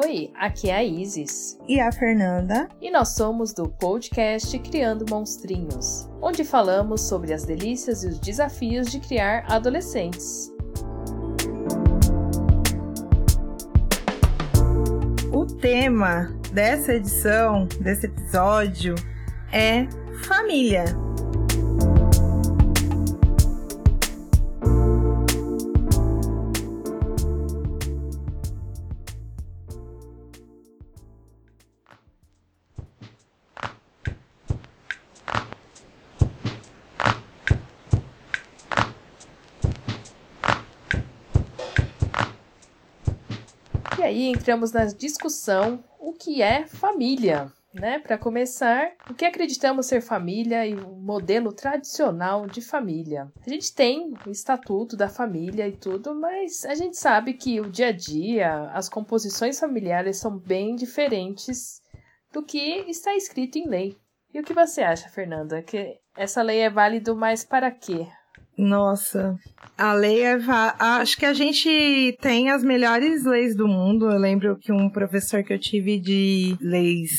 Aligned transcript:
Oi, 0.00 0.30
aqui 0.36 0.70
é 0.70 0.76
a 0.76 0.84
Isis. 0.84 1.58
E 1.66 1.80
a 1.80 1.90
Fernanda. 1.90 2.68
E 2.80 2.88
nós 2.88 3.16
somos 3.16 3.52
do 3.52 3.68
podcast 3.68 4.56
Criando 4.60 5.04
Monstrinhos, 5.10 6.08
onde 6.22 6.44
falamos 6.44 7.00
sobre 7.00 7.34
as 7.34 7.44
delícias 7.44 8.04
e 8.04 8.06
os 8.06 8.20
desafios 8.20 8.92
de 8.92 9.00
criar 9.00 9.44
adolescentes. 9.48 10.54
O 15.32 15.44
tema 15.44 16.32
dessa 16.52 16.94
edição, 16.94 17.66
desse 17.80 18.06
episódio, 18.06 18.94
é 19.52 19.88
família. 20.22 20.84
Aí 44.18 44.26
entramos 44.26 44.72
na 44.72 44.84
discussão 44.86 45.82
o 46.00 46.12
que 46.12 46.42
é 46.42 46.66
família. 46.66 47.52
Né? 47.72 47.98
Para 47.98 48.18
começar, 48.18 48.92
o 49.08 49.14
que 49.14 49.26
acreditamos 49.26 49.86
ser 49.86 50.00
família 50.00 50.66
e 50.66 50.74
o 50.74 50.96
modelo 50.96 51.52
tradicional 51.52 52.46
de 52.46 52.60
família? 52.60 53.30
A 53.46 53.48
gente 53.48 53.72
tem 53.72 54.14
o 54.26 54.30
estatuto 54.30 54.96
da 54.96 55.08
família 55.08 55.68
e 55.68 55.72
tudo, 55.76 56.14
mas 56.14 56.64
a 56.64 56.74
gente 56.74 56.96
sabe 56.96 57.34
que 57.34 57.60
o 57.60 57.70
dia 57.70 57.88
a 57.88 57.92
dia, 57.92 58.70
as 58.72 58.88
composições 58.88 59.60
familiares 59.60 60.16
são 60.16 60.36
bem 60.36 60.74
diferentes 60.74 61.80
do 62.32 62.42
que 62.42 62.58
está 62.88 63.14
escrito 63.14 63.58
em 63.58 63.68
lei. 63.68 63.96
E 64.32 64.40
o 64.40 64.42
que 64.42 64.54
você 64.54 64.80
acha, 64.82 65.08
Fernanda? 65.10 65.62
Que 65.62 66.00
essa 66.16 66.42
lei 66.42 66.60
é 66.60 66.70
válida 66.70 67.14
mais 67.14 67.44
para 67.44 67.70
quê? 67.70 68.08
Nossa, 68.58 69.38
a 69.76 69.92
lei 69.92 70.22
é. 70.22 70.36
Acho 70.80 71.16
que 71.16 71.24
a 71.24 71.32
gente 71.32 72.18
tem 72.20 72.50
as 72.50 72.64
melhores 72.64 73.24
leis 73.24 73.54
do 73.54 73.68
mundo. 73.68 74.10
Eu 74.10 74.18
lembro 74.18 74.58
que 74.58 74.72
um 74.72 74.90
professor 74.90 75.44
que 75.44 75.52
eu 75.52 75.58
tive 75.60 76.00
de 76.00 76.56
leis 76.60 77.10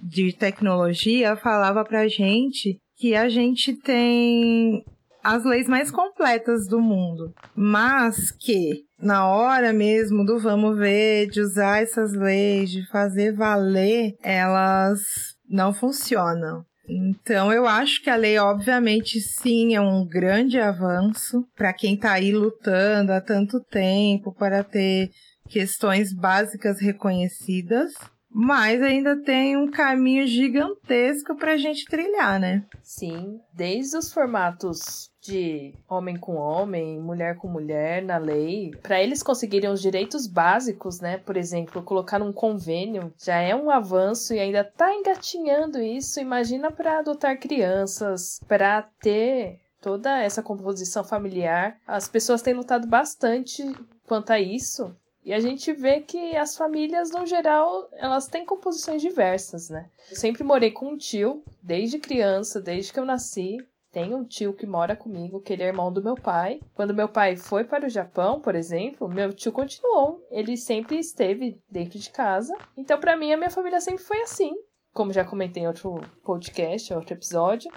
de 0.00 0.32
tecnologia 0.32 1.34
falava 1.34 1.84
pra 1.84 2.06
gente 2.06 2.78
que 2.96 3.14
a 3.16 3.28
gente 3.28 3.74
tem 3.74 4.84
as 5.22 5.44
leis 5.44 5.66
mais 5.66 5.90
completas 5.90 6.68
do 6.68 6.80
mundo, 6.80 7.32
mas 7.56 8.30
que 8.30 8.84
na 9.00 9.26
hora 9.26 9.72
mesmo 9.72 10.24
do 10.24 10.38
vamos 10.38 10.78
ver, 10.78 11.26
de 11.28 11.40
usar 11.40 11.82
essas 11.82 12.12
leis, 12.12 12.70
de 12.70 12.86
fazer 12.88 13.34
valer, 13.34 14.14
elas 14.22 15.00
não 15.48 15.72
funcionam. 15.72 16.64
Então, 16.88 17.52
eu 17.52 17.66
acho 17.66 18.02
que 18.02 18.10
a 18.10 18.16
lei, 18.16 18.38
obviamente, 18.38 19.20
sim, 19.20 19.74
é 19.74 19.80
um 19.80 20.06
grande 20.06 20.58
avanço 20.58 21.46
para 21.56 21.72
quem 21.72 21.94
está 21.94 22.12
aí 22.12 22.32
lutando 22.32 23.12
há 23.12 23.20
tanto 23.20 23.58
tempo 23.60 24.32
para 24.34 24.62
ter 24.62 25.10
questões 25.48 26.12
básicas 26.12 26.80
reconhecidas. 26.80 27.94
Mas 28.36 28.82
ainda 28.82 29.14
tem 29.16 29.56
um 29.56 29.70
caminho 29.70 30.26
gigantesco 30.26 31.36
para 31.36 31.52
a 31.52 31.56
gente 31.56 31.84
trilhar, 31.84 32.40
né? 32.40 32.64
Sim, 32.82 33.40
desde 33.52 33.96
os 33.96 34.12
formatos 34.12 35.08
de 35.20 35.72
homem 35.88 36.16
com 36.16 36.34
homem, 36.34 36.98
mulher 36.98 37.36
com 37.36 37.46
mulher 37.46 38.02
na 38.02 38.18
lei, 38.18 38.72
para 38.82 39.00
eles 39.00 39.22
conseguirem 39.22 39.70
os 39.70 39.80
direitos 39.80 40.26
básicos, 40.26 41.00
né? 41.00 41.16
Por 41.16 41.36
exemplo, 41.36 41.80
colocar 41.80 42.20
um 42.20 42.32
convênio 42.32 43.14
já 43.24 43.36
é 43.36 43.54
um 43.54 43.70
avanço 43.70 44.34
e 44.34 44.40
ainda 44.40 44.64
tá 44.64 44.92
engatinhando 44.92 45.80
isso. 45.80 46.18
Imagina 46.18 46.72
para 46.72 46.98
adotar 46.98 47.38
crianças, 47.38 48.40
para 48.48 48.82
ter 49.00 49.60
toda 49.80 50.18
essa 50.18 50.42
composição 50.42 51.04
familiar. 51.04 51.78
As 51.86 52.08
pessoas 52.08 52.42
têm 52.42 52.54
lutado 52.54 52.88
bastante 52.88 53.62
quanto 54.06 54.30
a 54.30 54.40
isso. 54.40 54.92
E 55.24 55.32
a 55.32 55.40
gente 55.40 55.72
vê 55.72 56.00
que 56.00 56.36
as 56.36 56.54
famílias, 56.54 57.10
no 57.10 57.24
geral, 57.24 57.88
elas 57.94 58.26
têm 58.26 58.44
composições 58.44 59.00
diversas, 59.00 59.70
né? 59.70 59.88
Eu 60.10 60.16
sempre 60.16 60.44
morei 60.44 60.70
com 60.70 60.88
um 60.88 60.98
tio, 60.98 61.42
desde 61.62 61.98
criança, 61.98 62.60
desde 62.60 62.92
que 62.92 63.00
eu 63.00 63.06
nasci. 63.06 63.56
Tenho 63.90 64.18
um 64.18 64.24
tio 64.24 64.52
que 64.52 64.66
mora 64.66 64.94
comigo, 64.94 65.40
que 65.40 65.52
ele 65.52 65.62
é 65.62 65.68
irmão 65.68 65.90
do 65.90 66.02
meu 66.02 66.14
pai. 66.14 66.60
Quando 66.74 66.92
meu 66.92 67.08
pai 67.08 67.36
foi 67.36 67.64
para 67.64 67.86
o 67.86 67.88
Japão, 67.88 68.38
por 68.38 68.54
exemplo, 68.54 69.08
meu 69.08 69.32
tio 69.32 69.50
continuou. 69.50 70.20
Ele 70.30 70.58
sempre 70.58 70.98
esteve 70.98 71.58
dentro 71.70 71.98
de 71.98 72.10
casa. 72.10 72.52
Então, 72.76 73.00
para 73.00 73.16
mim, 73.16 73.32
a 73.32 73.36
minha 73.36 73.50
família 73.50 73.80
sempre 73.80 74.04
foi 74.04 74.20
assim. 74.20 74.52
Como 74.92 75.12
já 75.12 75.24
comentei 75.24 75.62
em 75.62 75.68
outro 75.68 76.00
podcast, 76.22 76.92
outro 76.92 77.14
episódio. 77.14 77.72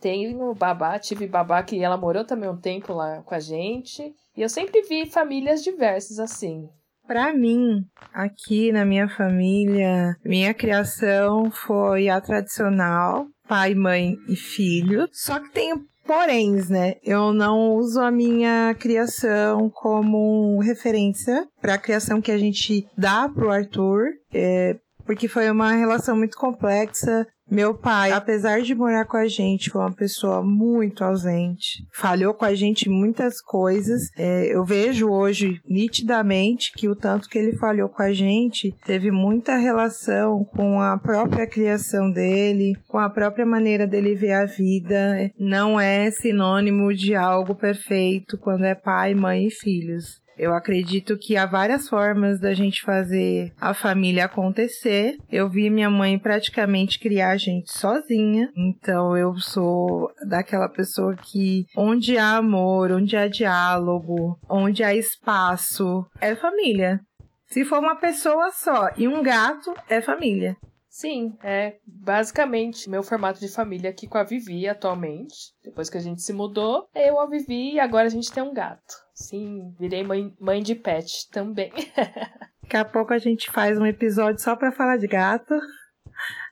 Tenho 0.00 0.54
babá, 0.54 0.98
tive 0.98 1.26
babá 1.26 1.62
que 1.62 1.82
ela 1.82 1.96
morou 1.96 2.24
também 2.24 2.48
um 2.48 2.60
tempo 2.60 2.92
lá 2.92 3.22
com 3.22 3.34
a 3.34 3.40
gente. 3.40 4.14
E 4.36 4.42
eu 4.42 4.48
sempre 4.48 4.82
vi 4.82 5.06
famílias 5.06 5.64
diversas 5.64 6.20
assim. 6.20 6.68
Para 7.06 7.34
mim, 7.34 7.84
aqui 8.12 8.72
na 8.72 8.84
minha 8.84 9.08
família, 9.08 10.16
minha 10.24 10.54
criação 10.54 11.50
foi 11.50 12.08
a 12.08 12.20
tradicional, 12.20 13.26
pai, 13.46 13.74
mãe 13.74 14.16
e 14.28 14.34
filho. 14.34 15.06
Só 15.12 15.38
que 15.38 15.50
tem 15.50 15.74
poréns, 16.06 16.68
né? 16.68 16.94
Eu 17.02 17.32
não 17.32 17.74
uso 17.74 18.00
a 18.00 18.10
minha 18.10 18.74
criação 18.78 19.70
como 19.70 20.58
referência 20.60 21.46
para 21.60 21.74
a 21.74 21.78
criação 21.78 22.20
que 22.20 22.32
a 22.32 22.38
gente 22.38 22.86
dá 22.96 23.28
pro 23.28 23.50
Arthur. 23.50 24.06
É, 24.32 24.76
porque 25.04 25.28
foi 25.28 25.50
uma 25.50 25.72
relação 25.72 26.16
muito 26.16 26.36
complexa. 26.36 27.26
Meu 27.50 27.74
pai, 27.74 28.10
apesar 28.10 28.62
de 28.62 28.74
morar 28.74 29.04
com 29.04 29.16
a 29.16 29.28
gente, 29.28 29.70
foi 29.70 29.82
uma 29.82 29.92
pessoa 29.92 30.42
muito 30.42 31.04
ausente. 31.04 31.86
Falhou 31.92 32.32
com 32.32 32.44
a 32.44 32.54
gente 32.54 32.88
muitas 32.88 33.40
coisas. 33.40 34.08
É, 34.16 34.54
eu 34.54 34.64
vejo 34.64 35.08
hoje 35.10 35.60
nitidamente 35.68 36.72
que 36.72 36.88
o 36.88 36.96
tanto 36.96 37.28
que 37.28 37.38
ele 37.38 37.56
falhou 37.56 37.88
com 37.88 38.02
a 38.02 38.12
gente 38.12 38.74
teve 38.84 39.10
muita 39.10 39.56
relação 39.56 40.44
com 40.44 40.80
a 40.80 40.96
própria 40.96 41.46
criação 41.46 42.10
dele, 42.10 42.76
com 42.88 42.98
a 42.98 43.10
própria 43.10 43.44
maneira 43.44 43.86
dele 43.86 44.14
ver 44.14 44.32
a 44.32 44.46
vida. 44.46 45.30
Não 45.38 45.78
é 45.78 46.10
sinônimo 46.10 46.94
de 46.94 47.14
algo 47.14 47.54
perfeito 47.54 48.38
quando 48.38 48.64
é 48.64 48.74
pai, 48.74 49.14
mãe 49.14 49.46
e 49.46 49.50
filhos. 49.50 50.23
Eu 50.36 50.52
acredito 50.52 51.16
que 51.16 51.36
há 51.36 51.46
várias 51.46 51.88
formas 51.88 52.40
da 52.40 52.52
gente 52.54 52.82
fazer 52.82 53.52
a 53.60 53.72
família 53.72 54.24
acontecer. 54.24 55.16
Eu 55.30 55.48
vi 55.48 55.70
minha 55.70 55.90
mãe 55.90 56.18
praticamente 56.18 56.98
criar 56.98 57.30
a 57.30 57.36
gente 57.36 57.72
sozinha, 57.72 58.50
então 58.56 59.16
eu 59.16 59.34
sou 59.36 60.10
daquela 60.28 60.68
pessoa 60.68 61.14
que 61.16 61.66
onde 61.76 62.18
há 62.18 62.36
amor, 62.36 62.92
onde 62.92 63.16
há 63.16 63.28
diálogo, 63.28 64.38
onde 64.48 64.82
há 64.82 64.94
espaço, 64.94 66.04
é 66.20 66.34
família. 66.34 67.00
Se 67.46 67.64
for 67.64 67.78
uma 67.78 67.96
pessoa 67.96 68.50
só 68.50 68.90
e 68.96 69.06
um 69.06 69.22
gato, 69.22 69.72
é 69.88 70.00
família. 70.00 70.56
Sim, 70.94 71.36
é 71.42 71.78
basicamente 71.84 72.88
meu 72.88 73.02
formato 73.02 73.40
de 73.40 73.48
família 73.48 73.90
aqui 73.90 74.06
com 74.06 74.16
a 74.16 74.22
Vivi 74.22 74.68
atualmente. 74.68 75.52
Depois 75.64 75.90
que 75.90 75.98
a 75.98 76.00
gente 76.00 76.22
se 76.22 76.32
mudou, 76.32 76.88
eu, 76.94 77.18
a 77.18 77.26
Vivi 77.26 77.72
e 77.72 77.80
agora 77.80 78.06
a 78.06 78.10
gente 78.10 78.30
tem 78.30 78.40
um 78.40 78.54
gato. 78.54 78.94
Sim, 79.12 79.74
virei 79.76 80.04
mãe, 80.04 80.32
mãe 80.38 80.62
de 80.62 80.76
pet 80.76 81.28
também. 81.32 81.72
Daqui 82.62 82.76
a 82.76 82.84
pouco 82.84 83.12
a 83.12 83.18
gente 83.18 83.50
faz 83.50 83.76
um 83.76 83.84
episódio 83.84 84.40
só 84.40 84.54
para 84.54 84.70
falar 84.70 84.96
de 84.96 85.08
gato. 85.08 85.58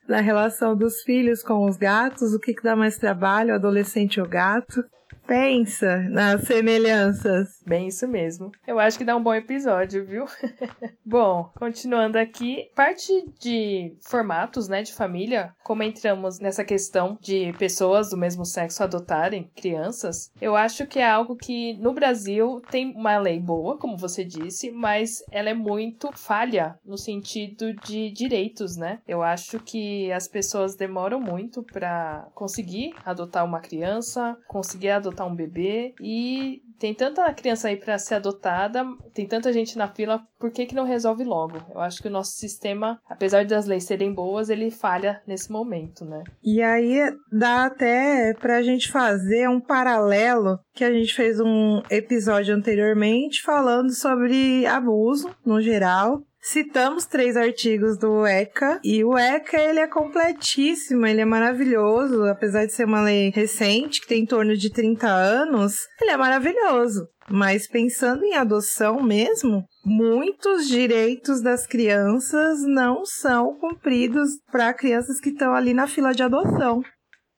Da 0.09 0.19
relação 0.19 0.75
dos 0.75 1.03
filhos 1.03 1.41
com 1.41 1.63
os 1.63 1.77
gatos, 1.77 2.33
o 2.33 2.39
que, 2.39 2.53
que 2.53 2.63
dá 2.63 2.75
mais 2.75 2.97
trabalho, 2.97 3.53
o 3.53 3.55
adolescente 3.55 4.19
ou 4.19 4.27
gato. 4.27 4.83
Pensa 5.25 5.99
nas 6.09 6.41
semelhanças. 6.41 7.61
Bem, 7.65 7.87
isso 7.87 8.07
mesmo. 8.07 8.51
Eu 8.67 8.79
acho 8.79 8.97
que 8.97 9.05
dá 9.05 9.15
um 9.15 9.23
bom 9.23 9.33
episódio, 9.33 10.05
viu? 10.05 10.25
bom, 11.05 11.49
continuando 11.57 12.17
aqui, 12.17 12.69
parte 12.75 13.11
de 13.39 13.95
formatos, 14.01 14.67
né, 14.67 14.83
de 14.83 14.93
família, 14.93 15.55
como 15.63 15.81
entramos 15.81 16.39
nessa 16.39 16.63
questão 16.65 17.17
de 17.21 17.53
pessoas 17.53 18.09
do 18.09 18.17
mesmo 18.17 18.45
sexo 18.45 18.83
adotarem 18.83 19.49
crianças, 19.55 20.31
eu 20.41 20.55
acho 20.55 20.85
que 20.85 20.99
é 20.99 21.09
algo 21.09 21.35
que 21.35 21.73
no 21.75 21.93
Brasil 21.93 22.61
tem 22.69 22.93
uma 22.95 23.17
lei 23.17 23.39
boa, 23.39 23.77
como 23.77 23.97
você 23.97 24.25
disse, 24.25 24.71
mas 24.71 25.23
ela 25.31 25.49
é 25.49 25.53
muito 25.53 26.11
falha 26.13 26.77
no 26.85 26.97
sentido 26.97 27.73
de 27.85 28.11
direitos, 28.11 28.75
né? 28.75 28.99
Eu 29.07 29.23
acho 29.23 29.59
que 29.59 30.11
as 30.11 30.27
pessoas 30.27 30.75
demoram 30.75 31.19
muito 31.19 31.63
para 31.63 32.27
conseguir 32.33 32.93
adotar 33.05 33.45
uma 33.45 33.61
criança, 33.61 34.37
conseguir 34.47 34.89
adotar 34.89 35.12
adotar 35.13 35.27
um 35.27 35.35
bebê 35.35 35.93
e 36.01 36.61
tem 36.79 36.93
tanta 36.93 37.31
criança 37.33 37.69
aí 37.69 37.77
para 37.77 37.97
ser 37.97 38.15
adotada, 38.15 38.83
tem 39.13 39.25
tanta 39.25 39.53
gente 39.53 39.77
na 39.77 39.87
fila, 39.87 40.21
por 40.37 40.51
que 40.51 40.65
que 40.65 40.75
não 40.75 40.83
resolve 40.83 41.23
logo? 41.23 41.57
Eu 41.73 41.79
acho 41.79 42.01
que 42.01 42.07
o 42.09 42.11
nosso 42.11 42.31
sistema, 42.31 42.99
apesar 43.07 43.45
das 43.45 43.65
leis 43.65 43.85
serem 43.85 44.13
boas, 44.13 44.49
ele 44.49 44.69
falha 44.69 45.21
nesse 45.25 45.51
momento, 45.51 46.03
né? 46.03 46.23
E 46.43 46.61
aí 46.61 46.99
dá 47.31 47.65
até 47.65 48.33
pra 48.33 48.61
gente 48.61 48.91
fazer 48.91 49.47
um 49.47 49.61
paralelo 49.61 50.59
que 50.73 50.83
a 50.83 50.91
gente 50.91 51.13
fez 51.13 51.39
um 51.39 51.81
episódio 51.89 52.53
anteriormente 52.53 53.41
falando 53.43 53.93
sobre 53.93 54.65
abuso 54.65 55.29
no 55.45 55.61
geral 55.61 56.21
citamos 56.43 57.05
três 57.05 57.37
artigos 57.37 57.97
do 57.97 58.25
ECA 58.25 58.79
e 58.83 59.03
o 59.03 59.17
ECA 59.17 59.61
ele 59.61 59.79
é 59.79 59.87
completíssimo, 59.87 61.05
ele 61.05 61.21
é 61.21 61.25
maravilhoso, 61.25 62.25
apesar 62.25 62.65
de 62.65 62.73
ser 62.73 62.85
uma 62.85 63.01
lei 63.01 63.31
recente 63.33 64.01
que 64.01 64.07
tem 64.07 64.23
em 64.23 64.25
torno 64.25 64.55
de 64.55 64.69
30 64.69 65.07
anos, 65.07 65.75
ele 66.01 66.11
é 66.11 66.17
maravilhoso. 66.17 67.07
Mas 67.29 67.67
pensando 67.67 68.25
em 68.25 68.35
adoção 68.35 69.01
mesmo, 69.01 69.63
muitos 69.85 70.67
direitos 70.67 71.41
das 71.41 71.65
crianças 71.65 72.61
não 72.63 73.05
são 73.05 73.57
cumpridos 73.57 74.29
para 74.51 74.73
crianças 74.73 75.21
que 75.21 75.29
estão 75.29 75.55
ali 75.55 75.73
na 75.73 75.87
fila 75.87 76.13
de 76.13 76.21
adoção. 76.21 76.81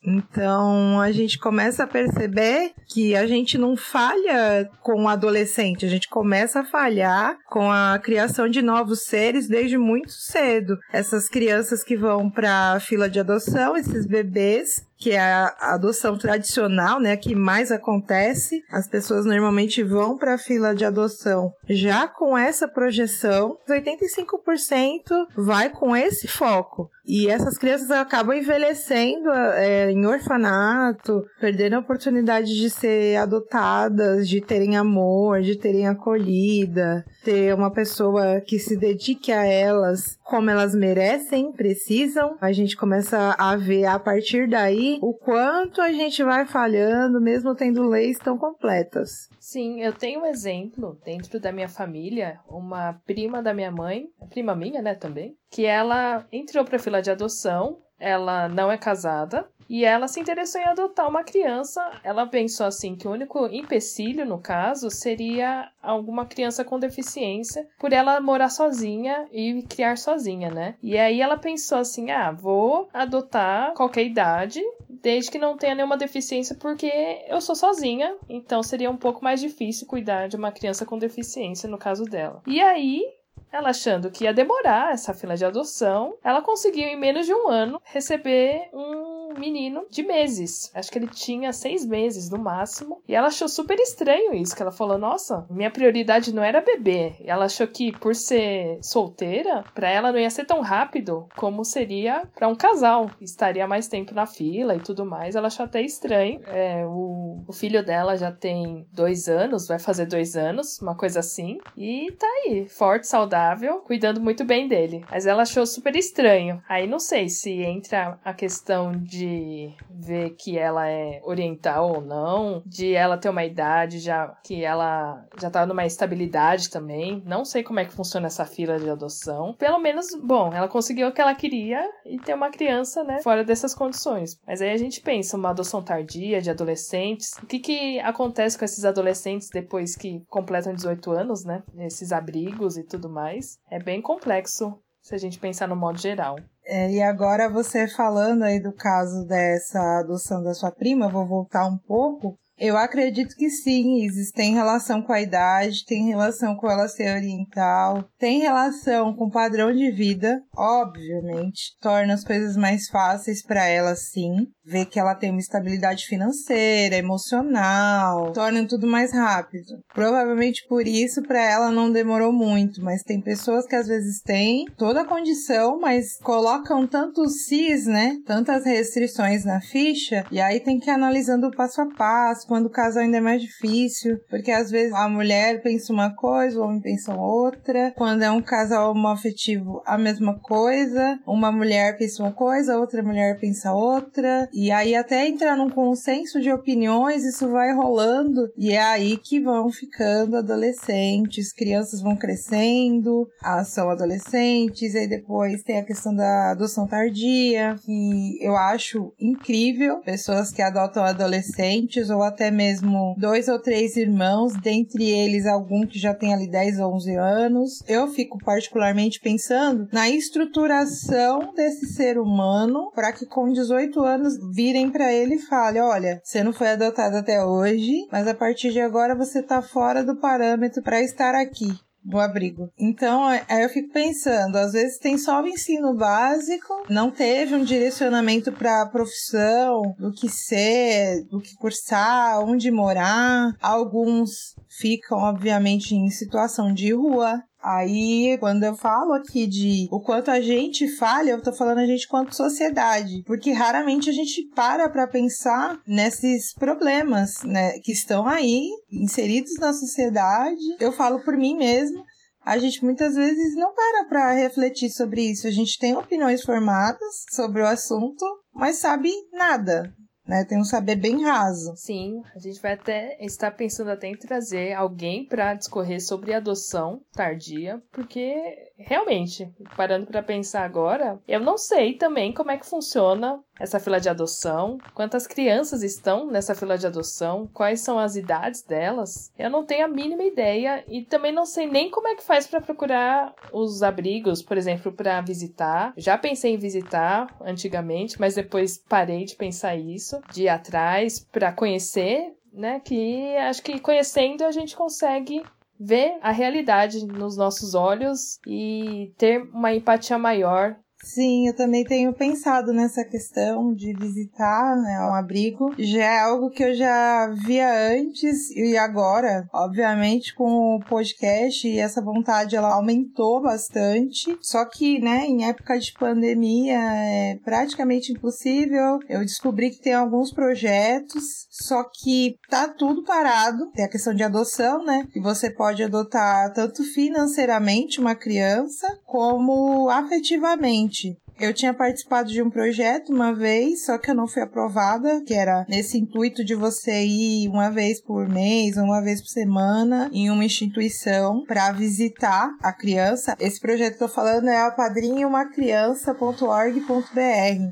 Então 0.06 1.00
a 1.02 1.12
gente 1.12 1.40
começa 1.40 1.84
a 1.84 1.88
perceber 1.88 2.72
que 2.88 3.16
a 3.16 3.25
gente 3.25 3.57
não 3.57 3.75
falha 3.75 4.69
com 4.81 5.04
o 5.04 5.07
adolescente, 5.07 5.86
a 5.86 5.90
gente 5.90 6.07
começa 6.07 6.60
a 6.60 6.66
falhar 6.66 7.38
com 7.50 7.72
a 7.72 8.00
criação 8.00 8.48
de 8.48 8.62
novos 8.62 9.06
seres 9.06 9.48
desde 9.48 9.78
muito 9.78 10.12
cedo. 10.12 10.78
Essas 10.94 11.28
crianças 11.28 11.84
que 11.84 11.98
vão 11.98 12.30
para 12.30 12.74
a 12.74 12.80
fila 12.80 13.10
de 13.10 13.19
adoção, 13.19 13.75
esses 13.75 14.06
bebês, 14.06 14.86
que 14.97 15.12
é 15.12 15.19
a 15.19 15.74
adoção 15.74 16.18
tradicional, 16.18 17.00
né, 17.00 17.15
que 17.18 17.36
mais 17.36 17.71
acontece. 17.71 18.63
As 18.71 18.88
pessoas 18.88 19.25
normalmente 19.25 19.83
vão 19.83 20.18
para 20.18 20.36
a 20.36 20.38
fila 20.38 20.74
de 20.74 20.86
adoção 20.86 21.53
já 21.69 22.07
com 22.07 22.38
essa 22.38 22.68
projeção. 22.68 23.57
85% 23.69 25.27
vai 25.36 25.69
com 25.69 25.95
esse 25.95 26.27
foco. 26.27 26.89
E 27.07 27.30
essas 27.30 27.57
crianças 27.57 27.92
acabam 27.92 28.36
envelhecendo 28.36 29.30
é, 29.31 29.92
em 29.92 30.06
orfanato, 30.07 31.24
perdendo 31.39 31.75
a 31.75 31.80
oportunidade 31.80 32.56
de 32.56 32.69
ser 32.69 33.18
adotadas, 33.18 34.27
de 34.27 34.42
terem 34.42 34.75
amor, 34.75 35.42
de 35.42 35.56
terem 35.56 35.88
acolhida, 35.88 37.06
ter 37.24 37.53
uma 37.53 37.69
pessoa 37.69 38.42
que 38.42 38.57
se 38.57 38.75
dedique 38.75 39.31
a 39.31 39.45
elas 39.45 40.18
como 40.24 40.50
elas 40.50 40.74
merecem, 40.74 41.51
precisam. 41.51 42.38
A 42.42 42.51
gente 42.51 42.75
começa 42.75 43.36
a 43.38 43.56
ver 43.56 43.86
a 43.86 44.00
partir 44.00 44.50
daí 44.50 44.85
o 45.02 45.14
quanto 45.14 45.82
a 45.82 45.92
gente 45.92 46.24
vai 46.24 46.46
falhando, 46.46 47.22
mesmo 47.22 47.56
tendo 47.56 47.88
leis 47.88 48.18
tão 48.18 48.38
completas. 48.38 49.30
Sim, 49.40 49.82
eu 49.82 49.94
tenho 49.94 50.22
um 50.22 50.26
exemplo 50.26 51.00
dentro 51.04 51.40
da 51.40 51.52
minha 51.52 51.70
família, 51.70 52.40
uma 52.48 52.94
prima 53.06 53.42
da 53.42 53.54
minha 53.54 53.72
mãe, 53.72 54.08
prima 54.30 54.56
minha, 54.56 54.82
né, 54.82 54.96
também, 54.96 55.36
que 55.52 55.66
ela 55.66 56.26
entrou 56.32 56.66
para 56.66 56.80
fila 56.80 57.02
de 57.02 57.12
adoção, 57.12 57.80
ela 58.00 58.47
não 58.50 58.71
é 58.71 58.77
casada, 58.77 59.47
e 59.69 59.83
ela 59.83 60.07
se 60.07 60.19
interessou 60.19 60.62
em 60.62 60.65
adotar 60.65 61.09
uma 61.09 61.24
criança. 61.24 61.81
Ela 62.03 62.27
pensou 62.27 62.65
assim 62.65 62.95
que 62.95 63.07
o 63.07 63.12
único 63.12 63.47
empecilho, 63.47 64.25
no 64.25 64.38
caso, 64.38 64.89
seria 64.89 65.71
alguma 65.81 66.25
criança 66.25 66.63
com 66.63 66.80
deficiência, 66.80 67.68
por 67.80 67.92
ela 67.92 68.19
morar 68.21 68.50
sozinha 68.50 69.27
e 69.31 69.63
criar 69.63 69.97
sozinha, 69.97 70.51
né? 70.51 70.75
E 70.81 70.97
aí 70.97 71.21
ela 71.21 71.38
pensou 71.38 71.80
assim: 71.80 72.12
ah, 72.12 72.31
vou 72.31 72.88
adotar 72.94 73.74
qualquer 73.74 74.06
idade, 74.06 74.62
desde 74.88 75.31
que 75.31 75.39
não 75.39 75.57
tenha 75.57 75.75
nenhuma 75.75 75.97
deficiência, 75.97 76.56
porque 76.56 76.92
eu 77.27 77.42
sou 77.42 77.56
sozinha, 77.56 78.15
então 78.30 78.62
seria 78.62 78.89
um 78.89 78.97
pouco 78.97 79.24
mais 79.24 79.39
difícil 79.39 79.88
cuidar 79.88 80.27
de 80.27 80.36
uma 80.36 80.51
criança 80.51 80.86
com 80.86 80.97
deficiência, 80.97 81.69
no 81.69 81.77
caso 81.77 82.03
dela. 82.06 82.42
E 82.45 82.62
aí 82.62 83.03
ela 83.51 83.69
achando 83.69 84.12
que 84.12 84.25
ia 84.25 84.33
demorar 84.33 84.94
essa 84.94 85.13
fila 85.13 85.36
de 85.36 85.45
adoção, 85.45 86.18
ela 86.24 86.42
conseguiu 86.42 86.88
em 86.88 87.00
menos 87.00 87.25
de 87.25 87.33
um 87.33 87.47
ano 87.47 87.81
receber 87.86 88.69
um 88.74 89.15
menino 89.40 89.86
de 89.90 90.04
meses. 90.04 90.72
Acho 90.74 90.92
que 90.92 90.98
ele 90.98 91.08
tinha 91.08 91.54
seis 91.54 91.86
meses 91.86 92.30
no 92.30 92.38
máximo. 92.38 93.02
E 93.08 93.16
ela 93.16 93.28
achou 93.28 93.48
super 93.48 93.80
estranho 93.80 94.34
isso, 94.34 94.56
que 94.56 94.62
ela 94.62 94.72
falou: 94.72 94.98
Nossa, 94.98 95.46
minha 95.50 95.72
prioridade 95.72 96.34
não 96.34 96.44
era 96.44 96.62
bebê. 96.62 97.16
E 97.20 97.30
ela 97.30 97.46
achou 97.46 97.68
que 97.68 97.92
por 97.92 98.16
ser 98.16 98.80
solteira, 98.82 99.64
para 99.74 99.90
ela 99.90 100.12
não 100.12 100.20
ia 100.20 100.30
ser 100.30 100.46
tão 100.46 100.62
rápido 100.62 101.28
como 101.36 101.64
seria 101.64 102.24
para 102.34 102.48
um 102.48 102.56
casal. 102.56 103.10
Estaria 103.22 103.68
mais 103.68 103.88
tempo 103.88 104.14
na 104.14 104.26
fila 104.26 104.76
e 104.76 104.80
tudo 104.80 105.06
mais. 105.06 105.36
Ela 105.36 105.48
achou 105.48 105.66
até 105.66 105.81
estranho. 105.81 106.42
É, 106.48 106.86
o, 106.86 107.44
o 107.48 107.54
filho 107.54 107.84
dela 107.84 108.18
já 108.18 108.31
tem 108.31 108.88
dois 108.92 109.28
anos, 109.28 109.68
vai 109.68 109.80
fazer 109.80 110.06
dois 110.06 110.36
anos, 110.36 110.80
uma 110.81 110.96
coisa 110.96 111.20
assim. 111.20 111.58
E 111.76 112.12
tá 112.18 112.28
aí, 112.28 112.68
forte, 112.68 113.08
saudável, 113.08 113.80
cuidando 113.80 114.22
muito 114.22 114.44
bem 114.44 114.68
dele. 114.68 115.04
Mas 115.10 115.26
ela 115.26 115.44
achou 115.44 115.66
super 115.66 115.96
estranho. 115.96 116.62
Aí 116.68 116.88
não 116.88 117.00
sei 117.00 117.30
se 117.30 117.52
entra 117.62 118.20
a 118.24 118.34
questão 118.34 118.92
de 118.92 119.25
de 119.25 119.74
ver 119.89 120.31
que 120.31 120.57
ela 120.57 120.88
é 120.88 121.19
oriental 121.24 121.95
ou 121.95 122.01
não, 122.01 122.62
de 122.66 122.94
ela 122.94 123.18
ter 123.18 123.30
uma 123.30 123.44
idade 123.44 124.00
já 124.00 124.27
que 124.44 124.63
ela 124.63 125.25
já 125.39 125.50
tá 125.50 125.66
numa 125.66 125.86
estabilidade 125.86 126.69
também. 126.69 127.22
Não 127.25 127.44
sei 127.44 127.63
como 127.63 127.80
é 127.80 127.86
que 127.86 127.94
funciona 127.94 128.27
essa 128.27 128.45
fila 128.45 128.80
de 128.80 128.89
adoção. 128.89 129.54
Pelo 129.57 129.80
menos, 129.80 130.07
bom, 130.24 130.51
ela 130.54 130.68
conseguiu 130.68 131.07
o 131.07 131.12
que 131.12 131.22
ela 131.22 131.36
queria 131.36 131.88
e 132.06 132.18
ter 132.19 132.33
uma 132.33 132.50
criança, 132.50 133.04
né, 133.04 133.22
fora 133.22 133.44
dessas 133.44 133.74
condições. 133.74 134.39
Mas 134.45 134.62
aí 134.62 134.72
a 134.72 134.77
gente 134.77 135.01
pensa 135.01 135.38
uma 135.38 135.50
adoção 135.50 135.81
tardia 135.81 136.42
de 136.42 136.50
adolescentes. 136.50 137.33
O 137.42 137.45
que 137.45 137.60
que 137.60 138.00
acontece 138.00 138.57
com 138.57 138.66
esses 138.66 138.86
adolescentes 138.86 139.50
depois 139.50 139.95
que 139.95 140.24
completam 140.28 140.74
18 140.74 141.12
anos, 141.12 141.44
né? 141.44 141.63
Esses 141.80 142.12
abrigos 142.12 142.78
e 142.78 142.83
tudo 142.83 143.10
mais. 143.10 143.57
É 143.69 143.80
bem 143.80 144.01
complexo 144.01 144.78
se 145.01 145.13
a 145.13 145.18
gente 145.18 145.39
pensar 145.39 145.68
no 145.68 145.75
modo 145.75 146.00
geral. 146.00 146.36
É, 146.68 146.92
e 146.92 147.02
agora 147.02 147.48
você 147.48 147.88
falando 147.88 148.44
aí 148.44 148.60
do 148.60 148.74
caso 148.74 149.26
dessa 149.28 150.00
adoção 150.00 150.42
da 150.42 150.54
sua 150.54 150.72
prima, 150.72 151.08
vou 151.08 151.26
voltar 151.26 151.68
um 151.68 151.78
pouco. 151.78 152.38
Eu 152.57 152.78
acredito 152.78 153.36
que 153.36 153.50
sim, 153.50 154.07
tem 154.34 154.54
relação 154.54 155.02
com 155.02 155.12
a 155.12 155.22
idade, 155.22 155.84
tem 155.86 156.07
relação 156.07 156.56
com 156.56 156.72
ela 156.72 156.88
ser 156.88 157.13
oriental, 157.13 158.07
tem 158.18 158.40
relação 158.40 159.13
com 159.13 159.25
o 159.25 159.31
padrão 159.31 159.74
de 159.74 159.92
vida, 159.92 160.42
obviamente, 160.56 161.75
torna 161.81 162.13
as 162.13 162.24
coisas 162.24 162.56
mais 162.56 162.88
fáceis 162.88 163.44
para 163.44 163.66
ela 163.68 163.94
sim, 163.96 164.48
ver 164.63 164.86
que 164.86 164.98
ela 164.98 165.16
tem 165.16 165.31
uma 165.31 165.40
estabilidade 165.40 166.06
financeira, 166.06 166.96
emocional, 166.96 168.31
torna 168.31 168.66
tudo 168.66 168.88
mais 168.88 169.13
rápido. 169.13 169.78
Provavelmente 169.94 170.66
por 170.69 170.88
isso 170.88 171.22
para 171.24 171.42
ela 171.42 171.72
não 171.72 171.92
demorou 171.92 172.31
muito, 172.31 172.81
mas 172.81 173.04
tem 173.04 173.22
pessoas 173.22 173.66
que 173.66 173.75
às 173.75 173.88
vezes 173.88 174.22
têm 174.22 174.66
toda 174.78 175.02
a 175.02 175.07
condição, 175.07 175.78
mas 175.80 176.18
colocam 176.24 176.88
tantos 176.88 177.46
cis, 177.48 177.86
né, 177.86 178.16
tantas 178.25 178.63
restrições 178.66 179.44
na 179.44 179.60
ficha, 179.60 180.25
e 180.31 180.40
aí 180.40 180.62
tem 180.62 180.80
que 180.80 180.90
ir 180.90 180.94
analisando 180.94 181.52
passo 181.52 181.81
a 181.81 181.88
passo 181.88 182.44
quando 182.47 182.68
o 182.68 182.69
caso 182.69 183.00
ainda 183.00 183.18
é 183.18 183.21
mais 183.21 183.42
difícil, 183.42 184.19
porque 184.30 184.51
às 184.51 184.69
vezes 184.69 184.94
a 184.94 185.07
mulher 185.07 185.62
pensa 185.62 185.92
uma 185.92 186.14
coisa, 186.16 186.59
o 186.59 186.64
homem 186.64 186.81
pensa 186.81 187.14
outra. 187.14 187.94
Quando 187.95 188.23
é 188.23 188.31
um 188.31 188.42
casal 188.42 188.92
homoafetivo, 188.92 189.81
a 189.85 189.97
mesma 189.97 190.40
coisa. 190.40 191.19
Uma 191.25 191.52
mulher 191.52 191.97
pensa 191.97 192.23
uma 192.23 192.31
coisa, 192.31 192.78
outra 192.78 193.02
mulher 193.02 193.40
pensa 193.40 193.73
outra. 193.73 194.47
E 194.54 194.71
aí 194.71 194.95
até 194.95 195.28
entrar 195.28 195.56
num 195.56 195.69
consenso 195.69 196.40
de 196.42 196.52
opiniões, 196.52 197.23
isso 197.23 197.49
vai 197.49 197.73
rolando. 197.73 198.49
E 198.57 198.71
é 198.71 198.81
aí 198.81 199.18
que 199.18 199.40
vão 199.40 199.69
ficando 199.69 200.37
adolescentes, 200.37 201.54
crianças 201.54 202.02
vão 202.02 202.16
crescendo, 202.16 203.28
são 203.66 203.90
adolescentes, 203.90 204.95
aí 204.95 205.07
depois 205.07 205.64
tem 205.64 205.80
a 205.80 205.85
questão 205.85 206.16
da 206.16 206.52
adoção 206.52 206.87
tardia, 206.87 207.75
que 207.83 208.37
eu 208.42 208.56
acho 208.56 209.14
incrível, 209.19 210.02
pessoas 210.02 210.52
que 210.52 210.61
adotam 210.61 211.04
adolescentes 211.04 212.09
ou 212.09 212.21
até 212.21 212.34
mesmo 212.51 213.15
dois 213.18 213.47
ou 213.47 213.59
três 213.59 213.95
irmãos, 213.95 214.54
dentre 214.61 215.09
eles 215.09 215.45
algum 215.45 215.85
que 215.85 215.99
já 215.99 216.13
tem 216.13 216.33
ali 216.33 216.49
10 216.49 216.80
ou 216.80 216.94
11 216.95 217.15
anos. 217.15 217.83
Eu 217.87 218.07
fico 218.07 218.37
particularmente 218.37 219.19
pensando 219.19 219.87
na 219.92 220.09
estruturação 220.09 221.54
desse 221.54 221.87
ser 221.94 222.18
humano 222.18 222.92
para 222.94 223.11
que 223.11 223.25
com 223.25 223.51
18 223.51 224.01
anos 224.01 224.33
virem 224.54 224.89
para 224.89 225.13
ele 225.13 225.35
e 225.35 225.42
falem: 225.42 225.81
olha, 225.81 226.21
você 226.23 226.44
não 226.44 226.54
foi 226.54 226.69
adotado 226.69 227.18
até 227.18 227.44
hoje, 227.44 228.07
mas 228.11 228.27
a 228.27 228.33
partir 228.33 228.71
de 228.71 228.80
agora 228.80 229.15
você 229.15 229.42
tá 229.42 229.61
fora 229.61 230.04
do 230.04 230.15
parâmetro 230.15 230.81
para 230.81 231.01
estar 231.01 231.35
aqui 231.35 231.68
do 232.06 232.19
abrigo. 232.19 232.69
Então, 232.78 233.30
é, 233.30 233.44
aí 233.50 233.64
eu 233.64 233.69
fico 233.69 233.92
pensando, 233.92 234.56
às 234.56 234.74
vezes 234.74 235.00
tem 235.00 235.18
só 235.18 235.42
o 235.42 235.47
ensino 235.47 235.95
básico, 235.95 236.85
não 236.90 237.09
teve 237.09 237.56
um 237.56 237.64
direcionamento 237.64 238.52
para 238.52 238.83
a 238.83 238.90
profissão, 238.90 239.95
do 239.97 240.12
que 240.12 240.30
ser, 240.30 241.26
do 241.26 241.42
que 241.42 241.56
cursar, 241.56 242.40
onde 242.40 242.69
morar. 242.69 243.54
Alguns 243.59 244.56
ficam, 244.80 245.18
obviamente, 245.18 245.95
em 245.95 246.09
situação 246.09 246.74
de 246.74 246.94
rua, 246.94 247.42
Aí, 247.66 248.38
quando 248.40 248.64
eu 248.64 248.76
falo 248.76 249.12
aqui 249.14 249.48
de 249.48 249.88
o 249.92 250.00
quanto 250.00 250.30
a 250.30 250.40
gente 250.40 250.88
falha, 250.98 251.31
eu 251.31 251.42
tô 251.42 251.52
falando 251.52 251.80
a 251.80 251.86
gente 251.88 252.07
quanto 252.07 252.36
sociedade, 252.36 253.24
porque 253.26 253.52
raramente 253.52 254.07
a 254.07 254.14
gente 254.14 254.48
para 254.56 254.88
para 254.88 255.07
pensar 255.07 255.81
nesses 255.88 256.54
problemas, 256.54 257.42
né, 257.44 257.80
que 257.80 257.92
estão 257.92 258.28
aí 258.28 258.69
inseridos 258.92 259.56
na 259.60 259.74
sociedade. 259.74 260.62
Eu 260.80 260.92
falo 260.92 261.24
por 261.24 261.36
mim 261.36 261.57
mesmo, 261.57 262.04
a 262.45 262.60
gente 262.60 262.86
muitas 262.86 263.16
vezes 263.16 263.56
não 263.56 263.74
para 263.74 264.06
para 264.07 264.34
refletir 264.34 264.92
sobre 264.92 265.31
isso. 265.31 265.48
A 265.48 265.52
gente 265.52 265.80
tem 265.80 265.98
opiniões 265.98 266.44
formadas 266.44 267.26
sobre 267.31 267.64
o 267.64 267.68
assunto, 267.68 268.24
mas 268.54 268.76
sabe 268.76 269.12
nada 269.34 269.92
né? 270.28 270.44
Tem 270.46 270.60
um 270.60 270.64
saber 270.64 270.96
bem 270.96 271.24
raso. 271.24 271.74
Sim, 271.76 272.22
a 272.36 272.40
gente 272.40 272.62
vai 272.62 272.74
até 272.74 273.18
estar 273.24 273.52
pensando 273.52 273.92
até 273.92 274.08
em 274.08 274.18
trazer 274.18 274.74
alguém 274.74 275.26
para 275.26 275.54
discorrer 275.54 276.02
sobre 276.02 276.34
adoção 276.34 277.02
tardia, 277.12 277.82
porque 277.92 278.74
realmente, 278.78 279.50
parando 279.76 280.06
para 280.06 280.24
pensar 280.24 280.64
agora, 280.64 281.20
eu 281.28 281.40
não 281.40 281.58
sei 281.58 281.94
também 281.94 282.34
como 282.34 282.52
é 282.52 282.58
que 282.58 282.66
funciona 282.66 283.40
essa 283.60 283.80
fila 283.80 284.00
de 284.00 284.10
adoção, 284.10 284.78
quantas 284.94 285.26
crianças 285.26 285.82
estão 285.82 286.28
nessa 286.28 286.54
fila 286.54 286.78
de 286.78 286.86
adoção, 286.86 287.50
quais 287.54 287.80
são 287.80 287.98
as 287.98 288.16
idades 288.16 288.62
delas. 288.62 289.32
Eu 289.38 289.50
não 289.50 289.66
tenho 289.66 289.86
a 289.86 289.88
mínima 289.88 290.24
ideia 290.24 290.84
e 290.88 291.04
também 291.04 291.32
não 291.32 291.46
sei 291.46 291.68
nem 291.68 291.90
como 291.90 292.08
é 292.08 292.16
que 292.16 292.24
faz 292.24 292.46
para 292.46 292.62
procurar 292.62 293.34
os 293.54 293.82
abrigos, 293.82 294.42
por 294.42 294.58
exemplo, 294.58 294.92
para 294.92 295.22
visitar. 295.22 295.94
Já 295.96 296.18
pensei 296.18 296.54
em 296.54 296.58
visitar 296.58 297.34
antigamente, 297.42 298.20
mas 298.20 298.36
depois 298.36 298.78
parei 298.78 299.24
de 299.24 299.36
pensar 299.36 299.76
isso, 299.76 300.22
de 300.34 300.44
ir 300.44 300.50
atrás 300.50 301.20
para 301.20 301.54
conhecer 301.54 302.36
né? 302.56 302.80
Que 302.80 303.36
acho 303.36 303.62
que 303.62 303.80
conhecendo 303.80 304.44
a 304.44 304.52
gente 304.52 304.76
consegue 304.76 305.44
ver 305.80 306.18
a 306.22 306.32
realidade 306.32 307.06
nos 307.06 307.36
nossos 307.38 307.74
olhos 307.74 308.40
e 308.48 309.14
ter 309.18 309.42
uma 309.54 309.74
empatia 309.74 310.18
maior 310.18 310.78
Sim, 311.06 311.47
eu 311.47 311.56
também 311.56 311.83
tenho 311.83 312.12
pensado 312.14 312.74
nessa 312.74 313.06
questão 313.06 313.76
de 313.76 313.94
visitar 313.94 314.76
né, 314.76 315.00
um 315.02 315.14
abrigo. 315.14 315.71
Já 315.78 316.04
é 316.04 316.19
algo 316.21 316.50
que 316.50 316.64
eu 316.64 316.74
já 316.74 317.28
via 317.45 317.94
antes 317.94 318.50
e 318.50 318.76
agora, 318.76 319.47
obviamente, 319.54 320.33
com 320.33 320.76
o 320.76 320.80
podcast 320.80 321.68
e 321.68 321.78
essa 321.78 322.02
vontade 322.02 322.56
ela 322.56 322.74
aumentou 322.74 323.40
bastante. 323.40 324.35
Só 324.42 324.66
que, 324.66 325.00
né, 325.00 325.28
em 325.28 325.45
época 325.45 325.78
de 325.78 325.94
pandemia 325.94 326.80
é 326.80 327.40
praticamente 327.45 328.12
impossível. 328.12 328.97
Eu 329.07 329.19
descobri 329.19 329.69
que 329.69 329.81
tem 329.81 329.94
alguns 329.94 330.33
projetos, 330.33 331.45
só 331.52 331.83
que 331.83 332.35
tá 332.50 332.68
tudo 332.68 333.04
parado. 333.04 333.69
Tem 333.76 333.85
a 333.85 333.90
questão 333.90 334.14
de 334.14 334.24
adoção, 334.24 334.83
né? 334.83 335.07
Que 335.14 335.21
você 335.21 335.52
pode 335.52 335.83
adotar 335.83 336.52
tanto 336.52 336.83
financeiramente 336.83 338.02
uma 338.02 338.16
criança 338.16 338.88
como 339.06 339.88
afetivamente 339.88 340.94
eu 341.40 341.54
tinha 341.54 341.73
participado 341.73 342.30
de 342.30 342.42
um 342.42 342.49
projeto 342.49 343.11
uma 343.11 343.33
vez, 343.33 343.85
só 343.85 343.97
que 343.97 344.09
eu 344.09 344.16
não 344.16 344.28
fui 344.28 344.42
aprovada, 344.42 345.21
que 345.25 345.33
era 345.33 345.66
nesse 345.68 345.97
intuito 345.97 346.45
de 346.45 346.56
você 346.56 347.04
ir 347.04 347.49
uma 347.49 347.69
vez 347.69 348.02
por 348.02 348.28
mês, 348.28 348.78
uma 348.78 349.02
vez 349.02 349.21
por 349.21 349.28
semana 349.28 350.09
em 350.14 350.30
uma 350.30 350.45
instituição 350.45 351.44
para 351.45 351.71
visitar 351.71 352.49
a 352.61 352.71
criança. 352.71 353.35
Esse 353.40 353.59
projeto 353.59 353.97
que 353.97 354.04
eu 354.04 354.07
tô 354.07 354.14
falando 354.14 354.47
é 354.47 354.57
a 354.57 354.71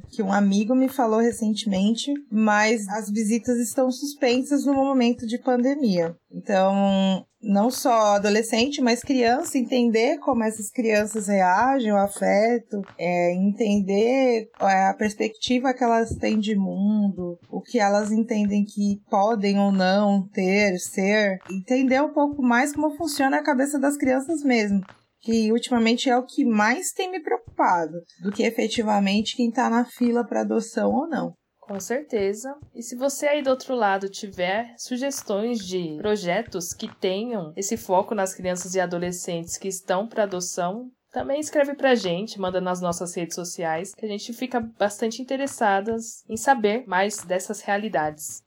que 0.10 0.22
um 0.22 0.34
amigo 0.34 0.76
me 0.76 0.90
falou 0.90 1.20
recentemente, 1.20 2.12
mas 2.30 2.88
as 2.90 3.10
visitas 3.10 3.58
estão 3.60 3.90
suspensas 3.92 4.66
no 4.66 4.74
momento 4.74 5.26
de 5.26 5.38
pandemia. 5.38 6.16
Então, 6.34 7.26
não 7.40 7.70
só 7.70 8.16
adolescente, 8.16 8.82
mas 8.82 9.02
criança, 9.02 9.58
entender 9.58 10.18
como 10.18 10.44
essas 10.44 10.72
crianças 10.72 11.28
reagem, 11.28 11.92
o 11.92 11.98
afeto, 11.98 12.82
é, 12.98 13.34
entender 13.36 14.50
é, 14.60 14.88
a 14.88 14.94
perspectiva 14.96 15.74
que 15.74 15.84
elas 15.84 16.16
têm 16.16 16.40
de 16.40 16.56
mundo, 16.56 17.38
o 17.52 17.62
que 17.62 17.80
elas 17.80 18.12
entendem 18.12 18.66
que 18.66 19.00
podem 19.10 19.60
ou 19.60 19.72
não 19.72 20.28
ter, 20.30 20.80
ser, 20.80 21.38
entender 21.52 22.02
um 22.02 22.12
pouco 22.12 22.42
mais 22.42 22.74
como 22.74 22.98
funciona 22.98 23.38
a 23.38 23.44
cabeça 23.44 23.78
das 23.78 23.96
crianças 23.96 24.44
mesmo 24.44 24.82
que 25.24 25.54
ultimamente 25.54 26.10
é 26.10 26.18
o 26.18 26.26
que 26.26 26.44
mais 26.44 26.92
tem 26.92 27.10
me 27.10 27.22
preocupado, 27.22 27.94
do 28.22 28.30
que 28.30 28.44
efetivamente 28.44 29.38
quem 29.38 29.48
está 29.48 29.70
na 29.70 29.86
fila 29.86 30.26
para 30.26 30.42
adoção 30.42 30.92
ou 30.92 31.08
não. 31.08 31.34
Com 31.66 31.80
certeza. 31.80 32.58
E 32.76 32.84
se 32.84 32.96
você 32.96 33.26
aí 33.26 33.42
do 33.42 33.50
outro 33.50 33.74
lado 33.74 34.10
tiver 34.10 34.76
sugestões 34.78 35.60
de 35.60 35.96
projetos 35.98 36.74
que 36.74 36.94
tenham 36.94 37.54
esse 37.56 37.78
foco 37.78 38.14
nas 38.14 38.34
crianças 38.34 38.76
e 38.76 38.82
adolescentes 38.82 39.58
que 39.58 39.70
estão 39.70 40.06
para 40.06 40.24
adoção, 40.24 40.92
também 41.10 41.40
escreve 41.40 41.74
pra 41.74 41.96
gente, 41.96 42.40
manda 42.40 42.60
nas 42.60 42.82
nossas 42.82 43.16
redes 43.16 43.36
sociais, 43.36 43.94
que 43.96 44.06
a 44.06 44.10
gente 44.10 44.34
fica 44.34 44.60
bastante 44.60 45.22
interessadas 45.22 46.24
em 46.28 46.36
saber 46.36 46.84
mais 46.86 47.24
dessas 47.24 47.62
realidades. 47.62 48.44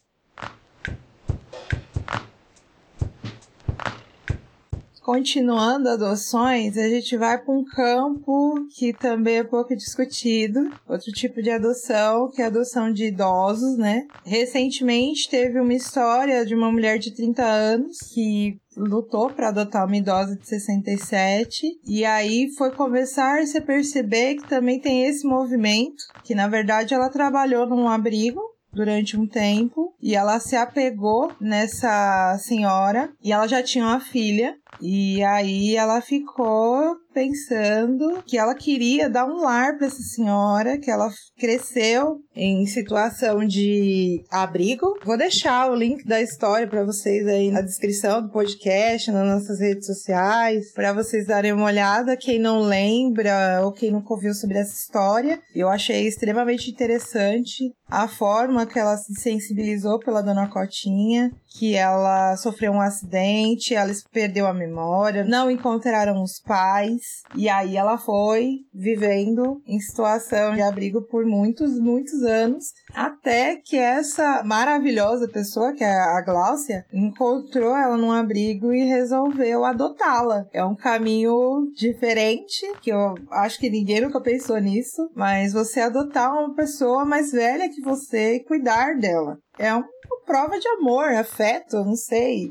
Continuando 5.07 5.89
adoções, 5.89 6.77
a 6.77 6.89
gente 6.89 7.17
vai 7.17 7.39
para 7.39 7.55
um 7.55 7.63
campo 7.63 8.67
que 8.77 8.93
também 8.93 9.37
é 9.37 9.45
pouco 9.45 9.77
discutido, 9.77 10.69
outro 10.89 11.13
tipo 11.13 11.41
de 11.41 11.49
adoção, 11.49 12.29
que 12.29 12.43
é 12.43 12.45
a 12.47 12.49
adoção 12.49 12.93
de 12.93 13.05
idosos, 13.05 13.79
né? 13.79 14.05
Recentemente 14.25 15.31
teve 15.31 15.61
uma 15.61 15.73
história 15.73 16.45
de 16.45 16.57
uma 16.57 16.73
mulher 16.73 16.99
de 16.99 17.15
30 17.15 17.41
anos 17.41 17.99
que 18.13 18.59
lutou 18.77 19.31
para 19.31 19.51
adotar 19.51 19.87
uma 19.87 19.97
idosa 19.97 20.35
de 20.35 20.45
67 20.45 21.79
e 21.87 22.05
aí 22.05 22.51
foi 22.59 22.73
começar 22.73 23.39
a 23.39 23.47
se 23.47 23.61
perceber 23.61 24.35
que 24.35 24.49
também 24.49 24.81
tem 24.81 25.05
esse 25.05 25.25
movimento, 25.25 26.03
que 26.25 26.35
na 26.35 26.49
verdade 26.49 26.95
ela 26.95 27.09
trabalhou 27.09 27.65
num 27.65 27.89
abrigo 27.89 28.41
durante 28.77 29.17
um 29.17 29.27
tempo 29.27 29.95
e 30.03 30.15
ela 30.15 30.39
se 30.39 30.55
apegou 30.55 31.33
nessa 31.41 32.37
senhora 32.39 33.11
e 33.23 33.33
ela 33.33 33.47
já 33.49 33.63
tinha 33.63 33.85
uma 33.85 34.01
filha 34.01 34.55
e 34.80 35.23
aí 35.23 35.76
ela 35.76 36.00
ficou 36.00 36.97
pensando 37.16 38.23
que 38.26 38.37
ela 38.37 38.54
queria 38.54 39.09
dar 39.09 39.25
um 39.25 39.40
lar 39.40 39.78
para 39.78 39.87
essa 39.87 40.02
senhora, 40.02 40.78
que 40.78 40.90
ela 40.90 41.11
cresceu 41.38 42.18
em 42.35 42.66
situação 42.66 43.47
de 43.47 44.23
abrigo. 44.30 44.99
Vou 45.02 45.16
deixar 45.16 45.71
o 45.71 45.75
link 45.75 46.04
da 46.04 46.21
história 46.21 46.68
para 46.68 46.85
vocês 46.85 47.26
aí 47.26 47.50
na 47.50 47.62
descrição 47.62 48.21
do 48.21 48.30
podcast, 48.30 49.11
nas 49.11 49.26
nossas 49.26 49.61
redes 49.61 49.87
sociais, 49.87 50.73
para 50.75 50.92
vocês 50.92 51.26
darem 51.26 51.52
uma 51.52 51.64
olhada. 51.64 52.18
Quem 52.18 52.38
não 52.38 52.61
lembra 52.61 53.62
ou 53.64 53.73
quem 53.73 53.90
nunca 53.90 54.12
ouviu 54.12 54.35
sobre 54.35 54.59
essa 54.59 54.75
história, 54.75 55.40
eu 55.54 55.71
achei 55.71 56.06
extremamente 56.06 56.71
interessante 56.71 57.64
a 57.88 58.06
forma 58.09 58.66
que 58.66 58.78
ela 58.78 58.97
se 58.97 59.14
sensibilizou 59.14 59.99
pela 59.99 60.21
dona 60.21 60.49
Cotinha, 60.49 61.30
que 61.59 61.75
ela 61.75 62.37
sofreu 62.37 62.73
um 62.73 62.81
acidente, 62.81 63.75
ela 63.75 63.93
perdeu 64.13 64.47
a 64.47 64.53
memória, 64.53 65.25
não 65.25 65.51
encontraram 65.51 66.23
os 66.23 66.39
pais, 66.39 67.23
e 67.35 67.49
aí 67.49 67.77
ela 67.77 67.97
foi 67.97 68.59
vivendo 68.75 69.63
em 69.67 69.81
situação 69.81 70.55
de 70.55 70.63
abrigo 70.63 71.03
por 71.03 71.25
muitos, 71.25 71.79
muitos 71.81 72.23
anos, 72.23 72.67
até 72.95 73.57
que 73.57 73.77
essa 73.77 74.43
maravilhosa 74.45 75.29
pessoa, 75.29 75.73
que 75.73 75.85
é 75.85 75.99
a 75.99 76.21
Gláucia, 76.21 76.85
encontrou 76.93 77.77
ela 77.77 77.97
num 77.97 78.13
abrigo 78.13 78.73
e 78.73 78.85
resolveu 78.85 79.65
adotá-la. 79.65 80.47
É 80.53 80.65
um 80.65 80.77
caminho 80.77 81.71
diferente, 81.75 82.67
que 82.83 82.91
eu 82.91 83.15
acho 83.31 83.59
que 83.59 83.71
ninguém 83.71 84.03
nunca 84.03 84.21
pensou 84.21 84.59
nisso, 84.59 85.11
mas 85.15 85.53
você 85.53 85.81
adotar 85.81 86.33
uma 86.33 86.55
pessoa 86.55 87.05
mais 87.05 87.33
velha 87.33 87.69
que 87.69 87.81
você 87.81 88.37
e 88.37 88.45
cuidar 88.45 88.99
dela. 88.99 89.39
É 89.59 89.73
uma 89.73 89.89
prova 90.25 90.59
de 90.59 90.69
amor, 90.69 91.13
afeto, 91.15 91.77
não 91.85 91.97
sei. 91.97 92.51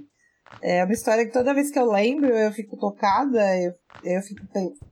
É 0.62 0.84
uma 0.84 0.94
história 0.94 1.26
que 1.26 1.34
toda 1.34 1.54
vez 1.54 1.72
que 1.72 1.80
eu 1.80 1.92
lembro 1.92 2.30
eu 2.30 2.52
fico 2.52 2.78
tocada, 2.78 3.42
eu, 3.58 3.74
eu 4.04 4.22
fico 4.22 4.44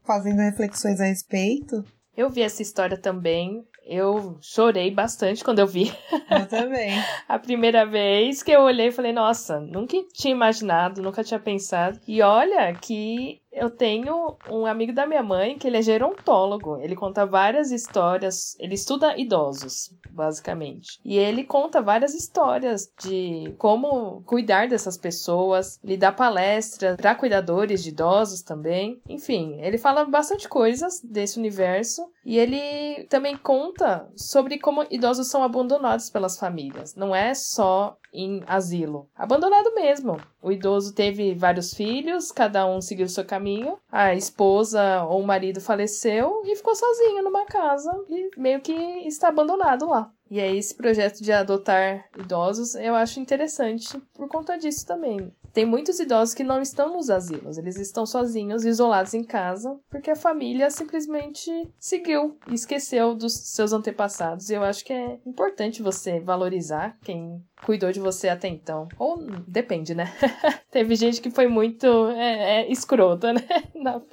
fazendo 0.03 0.39
reflexões 0.39 0.99
a 0.99 1.05
respeito. 1.05 1.83
Eu 2.15 2.29
vi 2.29 2.41
essa 2.41 2.61
história 2.61 2.97
também. 2.97 3.65
Eu 3.85 4.37
chorei 4.41 4.91
bastante 4.91 5.43
quando 5.43 5.59
eu 5.59 5.67
vi. 5.67 5.91
Eu 6.29 6.47
também. 6.47 6.91
a 7.27 7.37
primeira 7.37 7.85
vez 7.85 8.41
que 8.41 8.51
eu 8.51 8.61
olhei 8.61 8.87
e 8.87 8.91
falei, 8.91 9.11
nossa, 9.11 9.59
nunca 9.59 9.97
tinha 10.13 10.33
imaginado, 10.33 11.01
nunca 11.01 11.23
tinha 11.23 11.39
pensado. 11.39 11.99
E 12.07 12.21
olha 12.21 12.73
que 12.75 13.41
eu 13.53 13.69
tenho 13.69 14.35
um 14.49 14.65
amigo 14.65 14.93
da 14.93 15.05
minha 15.05 15.23
mãe 15.23 15.57
que 15.57 15.67
ele 15.67 15.77
é 15.77 15.81
gerontólogo. 15.81 16.77
Ele 16.77 16.95
conta 16.95 17.25
várias 17.25 17.71
histórias. 17.71 18.55
Ele 18.59 18.73
estuda 18.73 19.17
idosos, 19.17 19.93
basicamente. 20.09 20.99
E 21.05 21.17
ele 21.17 21.43
conta 21.43 21.81
várias 21.81 22.13
histórias 22.13 22.91
de 23.01 23.53
como 23.57 24.21
cuidar 24.23 24.67
dessas 24.67 24.97
pessoas. 24.97 25.79
Ele 25.83 25.97
dá 25.97 26.11
palestras 26.11 26.97
para 26.97 27.15
cuidadores 27.15 27.83
de 27.83 27.89
idosos 27.89 28.41
também. 28.41 29.01
Enfim, 29.07 29.59
ele 29.61 29.77
fala 29.77 30.05
bastante 30.05 30.49
coisas 30.49 30.99
desse 31.01 31.37
universo. 31.37 32.01
E 32.25 32.37
ele 32.37 33.05
também 33.05 33.37
conta 33.37 34.09
sobre 34.15 34.57
como 34.57 34.85
idosos 34.89 35.27
são 35.27 35.43
abandonados 35.43 36.09
pelas 36.09 36.37
famílias. 36.37 36.95
Não 36.95 37.15
é 37.15 37.33
só 37.33 37.97
em 38.13 38.43
asilo. 38.45 39.09
Abandonado 39.15 39.73
mesmo. 39.73 40.17
O 40.41 40.51
idoso 40.51 40.93
teve 40.93 41.33
vários 41.33 41.73
filhos, 41.73 42.31
cada 42.31 42.65
um 42.65 42.79
seguiu 42.79 43.09
seu 43.09 43.25
caminho. 43.25 43.77
A 43.91 44.13
esposa 44.13 45.03
ou 45.05 45.21
o 45.21 45.27
marido 45.27 45.59
faleceu 45.59 46.41
e 46.45 46.55
ficou 46.55 46.75
sozinho 46.75 47.23
numa 47.23 47.45
casa 47.45 47.91
e 48.09 48.29
meio 48.37 48.61
que 48.61 48.73
está 48.73 49.29
abandonado 49.29 49.87
lá. 49.87 50.11
E 50.29 50.39
aí, 50.39 50.57
esse 50.57 50.73
projeto 50.73 51.21
de 51.21 51.31
adotar 51.31 52.09
idosos 52.17 52.73
eu 52.75 52.95
acho 52.95 53.19
interessante 53.19 53.95
por 54.13 54.27
conta 54.27 54.57
disso 54.57 54.85
também. 54.85 55.31
Tem 55.53 55.63
muitos 55.63 55.99
idosos 55.99 56.33
que 56.33 56.43
não 56.43 56.59
estão 56.59 56.91
nos 56.93 57.11
asilos, 57.11 57.59
eles 57.59 57.77
estão 57.77 58.07
sozinhos, 58.07 58.65
isolados 58.65 59.13
em 59.13 59.23
casa, 59.23 59.79
porque 59.91 60.09
a 60.09 60.15
família 60.15 60.71
simplesmente 60.71 61.51
seguiu 61.79 62.35
e 62.47 62.55
esqueceu 62.55 63.13
dos 63.13 63.33
seus 63.33 63.71
antepassados. 63.71 64.49
E 64.49 64.55
eu 64.55 64.63
acho 64.63 64.83
que 64.83 64.91
é 64.91 65.19
importante 65.23 65.83
você 65.83 66.19
valorizar 66.19 66.97
quem 67.03 67.39
cuidou 67.63 67.91
de 67.91 67.99
você 67.99 68.29
até 68.29 68.47
então. 68.47 68.87
Ou 68.97 69.17
depende, 69.47 69.95
né? 69.95 70.11
Teve 70.71 70.95
gente 70.95 71.21
que 71.21 71.31
foi 71.31 71.47
muito 71.47 71.87
é, 72.11 72.61
é, 72.61 72.71
escrota, 72.71 73.33
né? 73.33 73.41
Não. 73.75 74.03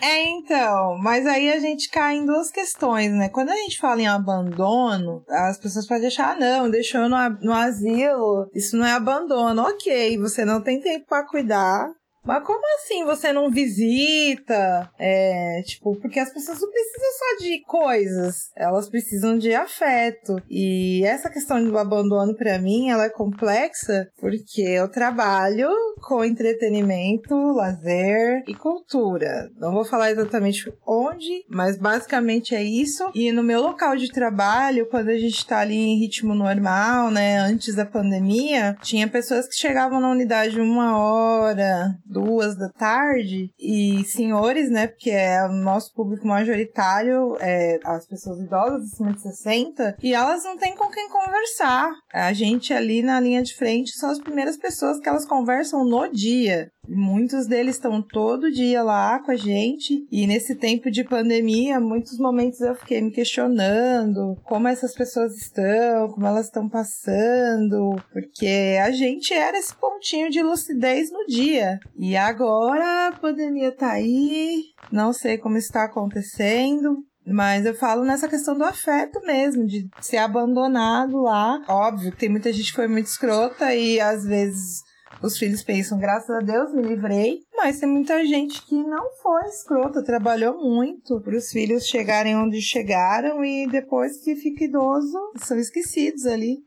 é, 0.00 0.28
então. 0.28 0.98
Mas 0.98 1.26
aí 1.26 1.50
a 1.52 1.58
gente 1.58 1.90
cai 1.90 2.16
em 2.16 2.26
duas 2.26 2.50
questões, 2.50 3.10
né? 3.12 3.28
Quando 3.28 3.50
a 3.50 3.56
gente 3.56 3.78
fala 3.78 4.00
em 4.00 4.06
abandono, 4.06 5.24
as 5.28 5.58
pessoas 5.58 5.86
podem 5.86 6.06
achar, 6.06 6.32
ah, 6.32 6.38
não, 6.38 6.70
deixou 6.70 7.08
no, 7.08 7.16
no 7.40 7.52
asilo, 7.52 8.48
isso 8.54 8.76
não 8.76 8.86
é 8.86 8.92
abandono. 8.92 9.62
Ok, 9.62 10.18
você 10.18 10.44
não 10.44 10.62
tem 10.62 10.80
tempo 10.80 11.06
para 11.06 11.26
cuidar, 11.26 11.90
mas 12.24 12.44
como 12.44 12.62
assim 12.76 13.04
você 13.04 13.32
não 13.32 13.50
visita? 13.50 14.90
É, 14.98 15.62
tipo, 15.64 15.96
porque 16.00 16.20
as 16.20 16.32
pessoas 16.32 16.60
não 16.60 16.70
precisam 16.70 17.10
só 17.18 17.44
de 17.44 17.62
coisas, 17.64 18.50
elas 18.56 18.88
precisam 18.88 19.38
de 19.38 19.54
afeto. 19.54 20.36
E 20.48 21.04
essa 21.04 21.30
questão 21.30 21.62
do 21.62 21.76
abandono 21.78 22.36
para 22.36 22.58
mim, 22.58 22.90
ela 22.90 23.04
é 23.04 23.10
complexa 23.10 24.08
porque 24.18 24.62
eu 24.62 24.88
trabalho 24.88 25.68
com 26.00 26.24
entretenimento, 26.24 27.34
lazer 27.52 28.44
e 28.46 28.54
cultura. 28.54 29.50
Não 29.56 29.72
vou 29.72 29.84
falar 29.84 30.10
exatamente 30.10 30.72
onde, 30.86 31.44
mas 31.48 31.76
basicamente 31.76 32.54
é 32.54 32.62
isso. 32.62 33.10
E 33.14 33.32
no 33.32 33.42
meu 33.42 33.60
local 33.60 33.96
de 33.96 34.10
trabalho, 34.10 34.88
quando 34.88 35.08
a 35.08 35.18
gente 35.18 35.46
tá 35.46 35.58
ali 35.58 35.76
em 35.76 35.98
ritmo 35.98 36.34
normal, 36.34 37.10
né, 37.10 37.38
antes 37.38 37.74
da 37.74 37.84
pandemia, 37.84 38.76
tinha 38.82 39.08
pessoas 39.08 39.48
que 39.48 39.54
chegavam 39.54 40.00
na 40.00 40.10
unidade 40.10 40.60
uma 40.60 40.98
hora, 40.98 41.96
duas 42.12 42.56
da 42.56 42.68
tarde 42.68 43.50
e 43.58 44.04
senhores, 44.04 44.70
né, 44.70 44.86
porque 44.86 45.10
é 45.10 45.44
o 45.44 45.52
nosso 45.52 45.92
público 45.94 46.26
majoritário, 46.26 47.36
é 47.40 47.80
as 47.84 48.06
pessoas 48.06 48.38
idosas 48.40 48.92
acima 48.92 49.12
de 49.12 49.22
60, 49.22 49.96
e 50.02 50.14
elas 50.14 50.44
não 50.44 50.56
têm 50.56 50.76
com 50.76 50.88
quem 50.90 51.08
conversar. 51.08 51.90
A 52.12 52.32
gente 52.32 52.72
ali 52.72 53.02
na 53.02 53.18
linha 53.18 53.42
de 53.42 53.54
frente 53.54 53.92
são 53.92 54.10
as 54.10 54.18
primeiras 54.18 54.56
pessoas 54.56 55.00
que 55.00 55.08
elas 55.08 55.26
conversam 55.26 55.84
no 55.84 56.08
dia. 56.08 56.70
Muitos 56.88 57.46
deles 57.46 57.76
estão 57.76 58.02
todo 58.02 58.50
dia 58.50 58.82
lá 58.82 59.20
com 59.20 59.30
a 59.30 59.36
gente 59.36 60.04
e 60.10 60.26
nesse 60.26 60.56
tempo 60.56 60.90
de 60.90 61.04
pandemia, 61.04 61.78
muitos 61.78 62.18
momentos 62.18 62.60
eu 62.60 62.74
fiquei 62.74 63.00
me 63.00 63.12
questionando 63.12 64.36
como 64.42 64.66
essas 64.66 64.92
pessoas 64.92 65.36
estão, 65.36 66.08
como 66.08 66.26
elas 66.26 66.46
estão 66.46 66.68
passando, 66.68 67.94
porque 68.12 68.78
a 68.82 68.90
gente 68.90 69.32
era 69.32 69.56
esse 69.56 69.74
pontinho 69.76 70.28
de 70.28 70.42
lucidez 70.42 71.10
no 71.12 71.24
dia. 71.26 71.78
E 71.96 72.16
agora 72.16 73.08
a 73.08 73.12
pandemia 73.12 73.70
tá 73.70 73.92
aí, 73.92 74.64
não 74.90 75.12
sei 75.12 75.38
como 75.38 75.56
está 75.56 75.84
acontecendo, 75.84 76.96
mas 77.24 77.64
eu 77.64 77.74
falo 77.74 78.04
nessa 78.04 78.28
questão 78.28 78.58
do 78.58 78.64
afeto 78.64 79.20
mesmo, 79.20 79.66
de 79.66 79.88
ser 80.00 80.16
abandonado 80.16 81.22
lá. 81.22 81.62
Óbvio 81.68 82.14
tem 82.14 82.28
muita 82.28 82.52
gente 82.52 82.70
que 82.70 82.76
foi 82.76 82.88
muito 82.88 83.06
escrota 83.06 83.72
e 83.72 84.00
às 84.00 84.24
vezes 84.24 84.82
os 85.22 85.36
filhos 85.36 85.62
pensam, 85.62 85.98
graças 85.98 86.30
a 86.30 86.40
Deus 86.40 86.72
me 86.72 86.82
livrei. 86.82 87.40
Mas 87.56 87.78
tem 87.78 87.88
muita 87.88 88.24
gente 88.24 88.64
que 88.66 88.74
não 88.74 89.14
foi 89.22 89.42
escrota, 89.44 90.04
trabalhou 90.04 90.58
muito 90.58 91.20
para 91.20 91.36
os 91.36 91.50
filhos 91.50 91.86
chegarem 91.86 92.36
onde 92.36 92.60
chegaram 92.60 93.44
e 93.44 93.66
depois 93.68 94.22
que 94.22 94.34
fica 94.34 94.64
idoso, 94.64 95.18
são 95.36 95.58
esquecidos 95.58 96.26
ali 96.26 96.58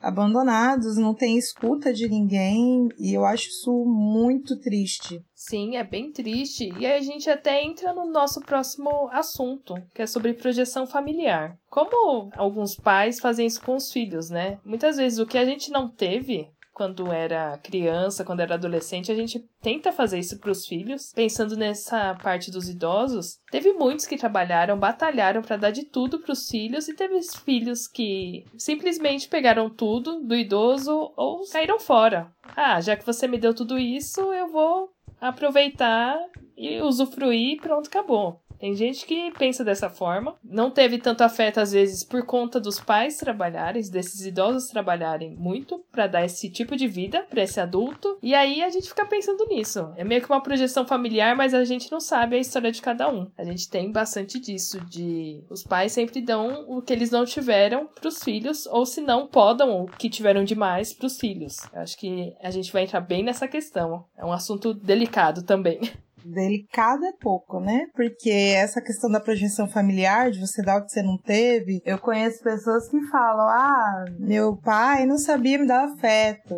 abandonados, 0.00 0.96
não 0.96 1.14
tem 1.14 1.36
escuta 1.36 1.92
de 1.92 2.08
ninguém, 2.08 2.88
e 2.98 3.12
eu 3.12 3.24
acho 3.24 3.48
isso 3.48 3.84
muito 3.84 4.58
triste. 4.58 5.20
Sim, 5.34 5.76
é 5.76 5.84
bem 5.84 6.12
triste. 6.12 6.70
E 6.78 6.86
a 6.86 7.00
gente 7.00 7.28
até 7.28 7.62
entra 7.62 7.92
no 7.92 8.10
nosso 8.10 8.40
próximo 8.40 9.08
assunto, 9.10 9.74
que 9.94 10.02
é 10.02 10.06
sobre 10.06 10.34
projeção 10.34 10.86
familiar. 10.86 11.56
Como 11.68 12.30
alguns 12.36 12.76
pais 12.76 13.18
fazem 13.18 13.46
isso 13.46 13.60
com 13.62 13.74
os 13.74 13.90
filhos, 13.92 14.30
né? 14.30 14.58
Muitas 14.64 14.96
vezes 14.96 15.18
o 15.18 15.26
que 15.26 15.38
a 15.38 15.44
gente 15.44 15.70
não 15.70 15.88
teve 15.88 16.48
quando 16.80 17.12
era 17.12 17.58
criança, 17.58 18.24
quando 18.24 18.40
era 18.40 18.54
adolescente, 18.54 19.12
a 19.12 19.14
gente 19.14 19.46
tenta 19.60 19.92
fazer 19.92 20.18
isso 20.18 20.38
para 20.38 20.50
os 20.50 20.66
filhos. 20.66 21.12
Pensando 21.14 21.54
nessa 21.54 22.14
parte 22.14 22.50
dos 22.50 22.70
idosos, 22.70 23.38
teve 23.50 23.74
muitos 23.74 24.06
que 24.06 24.16
trabalharam, 24.16 24.78
batalharam 24.78 25.42
para 25.42 25.58
dar 25.58 25.72
de 25.72 25.84
tudo 25.84 26.20
para 26.20 26.32
os 26.32 26.48
filhos 26.48 26.88
e 26.88 26.94
teve 26.94 27.20
filhos 27.44 27.86
que 27.86 28.46
simplesmente 28.56 29.28
pegaram 29.28 29.68
tudo 29.68 30.22
do 30.22 30.34
idoso 30.34 31.12
ou 31.18 31.44
saíram 31.44 31.78
fora. 31.78 32.32
Ah, 32.56 32.80
já 32.80 32.96
que 32.96 33.04
você 33.04 33.28
me 33.28 33.36
deu 33.36 33.52
tudo 33.52 33.78
isso, 33.78 34.32
eu 34.32 34.48
vou 34.50 34.90
aproveitar 35.20 36.18
e 36.56 36.80
usufruir, 36.80 37.60
pronto, 37.60 37.88
acabou. 37.88 38.40
Tem 38.60 38.74
gente 38.74 39.06
que 39.06 39.32
pensa 39.32 39.64
dessa 39.64 39.88
forma. 39.88 40.34
Não 40.44 40.70
teve 40.70 40.98
tanto 40.98 41.22
afeto, 41.22 41.58
às 41.58 41.72
vezes, 41.72 42.04
por 42.04 42.26
conta 42.26 42.60
dos 42.60 42.78
pais 42.78 43.16
trabalharem, 43.16 43.80
desses 43.90 44.26
idosos 44.26 44.68
trabalharem 44.68 45.34
muito 45.34 45.82
para 45.90 46.06
dar 46.06 46.24
esse 46.24 46.50
tipo 46.50 46.76
de 46.76 46.86
vida 46.86 47.26
para 47.30 47.42
esse 47.42 47.58
adulto. 47.58 48.18
E 48.22 48.34
aí 48.34 48.62
a 48.62 48.68
gente 48.68 48.88
fica 48.88 49.06
pensando 49.06 49.46
nisso. 49.46 49.90
É 49.96 50.04
meio 50.04 50.20
que 50.20 50.30
uma 50.30 50.42
projeção 50.42 50.86
familiar, 50.86 51.34
mas 51.34 51.54
a 51.54 51.64
gente 51.64 51.90
não 51.90 52.00
sabe 52.00 52.36
a 52.36 52.38
história 52.38 52.70
de 52.70 52.82
cada 52.82 53.10
um. 53.10 53.30
A 53.38 53.44
gente 53.44 53.68
tem 53.70 53.90
bastante 53.90 54.38
disso, 54.38 54.78
de 54.84 55.42
os 55.48 55.62
pais 55.62 55.92
sempre 55.92 56.20
dão 56.20 56.66
o 56.68 56.82
que 56.82 56.92
eles 56.92 57.10
não 57.10 57.24
tiveram 57.24 57.86
pros 57.86 58.22
filhos, 58.22 58.66
ou 58.66 58.84
se 58.84 59.00
não, 59.00 59.26
podam 59.26 59.82
o 59.82 59.86
que 59.86 60.10
tiveram 60.10 60.44
demais 60.44 60.92
pros 60.92 61.18
filhos. 61.18 61.56
Eu 61.72 61.80
acho 61.80 61.96
que 61.96 62.34
a 62.42 62.50
gente 62.50 62.70
vai 62.70 62.82
entrar 62.82 63.00
bem 63.00 63.22
nessa 63.22 63.48
questão. 63.48 64.04
É 64.18 64.24
um 64.24 64.32
assunto 64.32 64.74
delicado 64.74 65.42
também. 65.42 65.80
Delicado 66.24 67.04
é 67.04 67.12
pouco, 67.20 67.60
né? 67.60 67.86
Porque 67.94 68.30
essa 68.30 68.80
questão 68.80 69.10
da 69.10 69.20
projeção 69.20 69.68
familiar, 69.68 70.30
de 70.30 70.40
você 70.40 70.62
dar 70.62 70.78
o 70.78 70.84
que 70.84 70.92
você 70.92 71.02
não 71.02 71.18
teve, 71.18 71.80
eu 71.84 71.98
conheço 71.98 72.42
pessoas 72.42 72.88
que 72.88 73.00
falam: 73.08 73.48
ah, 73.48 74.04
meu 74.18 74.56
pai 74.56 75.06
não 75.06 75.18
sabia 75.18 75.58
me 75.58 75.66
dar 75.66 75.84
afeto. 75.84 76.56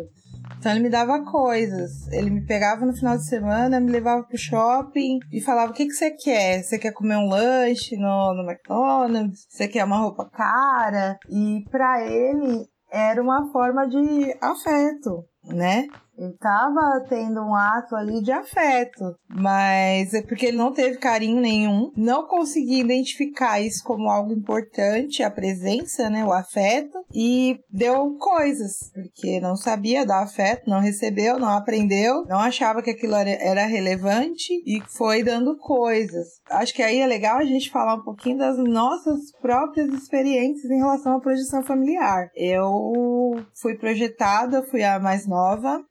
Então 0.57 0.71
ele 0.71 0.81
me 0.81 0.89
dava 0.89 1.23
coisas. 1.23 2.07
Ele 2.11 2.29
me 2.29 2.45
pegava 2.45 2.85
no 2.85 2.93
final 2.93 3.17
de 3.17 3.27
semana, 3.27 3.79
me 3.79 3.91
levava 3.91 4.23
pro 4.23 4.37
shopping 4.37 5.19
e 5.31 5.41
falava: 5.41 5.71
o 5.71 5.73
que, 5.73 5.85
que 5.85 5.93
você 5.93 6.11
quer? 6.11 6.63
Você 6.63 6.77
quer 6.77 6.91
comer 6.91 7.17
um 7.17 7.29
lanche 7.29 7.95
no, 7.97 8.33
no 8.33 8.49
McDonald's? 8.49 9.45
Você 9.49 9.67
quer 9.67 9.83
uma 9.83 9.99
roupa 9.99 10.29
cara? 10.29 11.17
E 11.29 11.63
para 11.69 12.05
ele 12.05 12.65
era 12.91 13.21
uma 13.21 13.51
forma 13.51 13.87
de 13.87 14.37
afeto, 14.39 15.25
né? 15.45 15.87
Ele 16.17 16.31
estava 16.31 17.05
tendo 17.09 17.41
um 17.41 17.55
ato 17.55 17.95
ali 17.95 18.21
de 18.21 18.31
afeto, 18.31 19.15
mas 19.29 20.13
é 20.13 20.21
porque 20.21 20.47
ele 20.47 20.57
não 20.57 20.71
teve 20.71 20.97
carinho 20.97 21.41
nenhum, 21.41 21.91
não 21.97 22.27
consegui 22.27 22.79
identificar 22.79 23.59
isso 23.59 23.83
como 23.83 24.09
algo 24.09 24.31
importante, 24.31 25.23
a 25.23 25.31
presença, 25.31 26.09
né, 26.09 26.23
o 26.23 26.31
afeto, 26.31 26.97
e 27.13 27.59
deu 27.69 28.15
coisas, 28.17 28.91
porque 28.93 29.39
não 29.39 29.55
sabia 29.55 30.05
dar 30.05 30.23
afeto, 30.23 30.69
não 30.69 30.79
recebeu, 30.79 31.39
não 31.39 31.49
aprendeu, 31.49 32.25
não 32.25 32.39
achava 32.39 32.81
que 32.81 32.91
aquilo 32.91 33.15
era 33.15 33.65
relevante 33.65 34.53
e 34.65 34.81
foi 34.87 35.23
dando 35.23 35.57
coisas. 35.57 36.27
Acho 36.49 36.73
que 36.73 36.83
aí 36.83 36.99
é 36.99 37.07
legal 37.07 37.37
a 37.37 37.45
gente 37.45 37.71
falar 37.71 37.95
um 37.95 38.03
pouquinho 38.03 38.37
das 38.37 38.57
nossas 38.57 39.31
próprias 39.41 39.89
experiências 39.89 40.69
em 40.69 40.77
relação 40.77 41.17
à 41.17 41.19
projeção 41.19 41.63
familiar. 41.63 42.29
Eu 42.35 43.43
fui 43.59 43.75
projetada, 43.75 44.63
fui 44.63 44.83
a 44.83 44.99
mais 44.99 45.27
nova, 45.27 45.83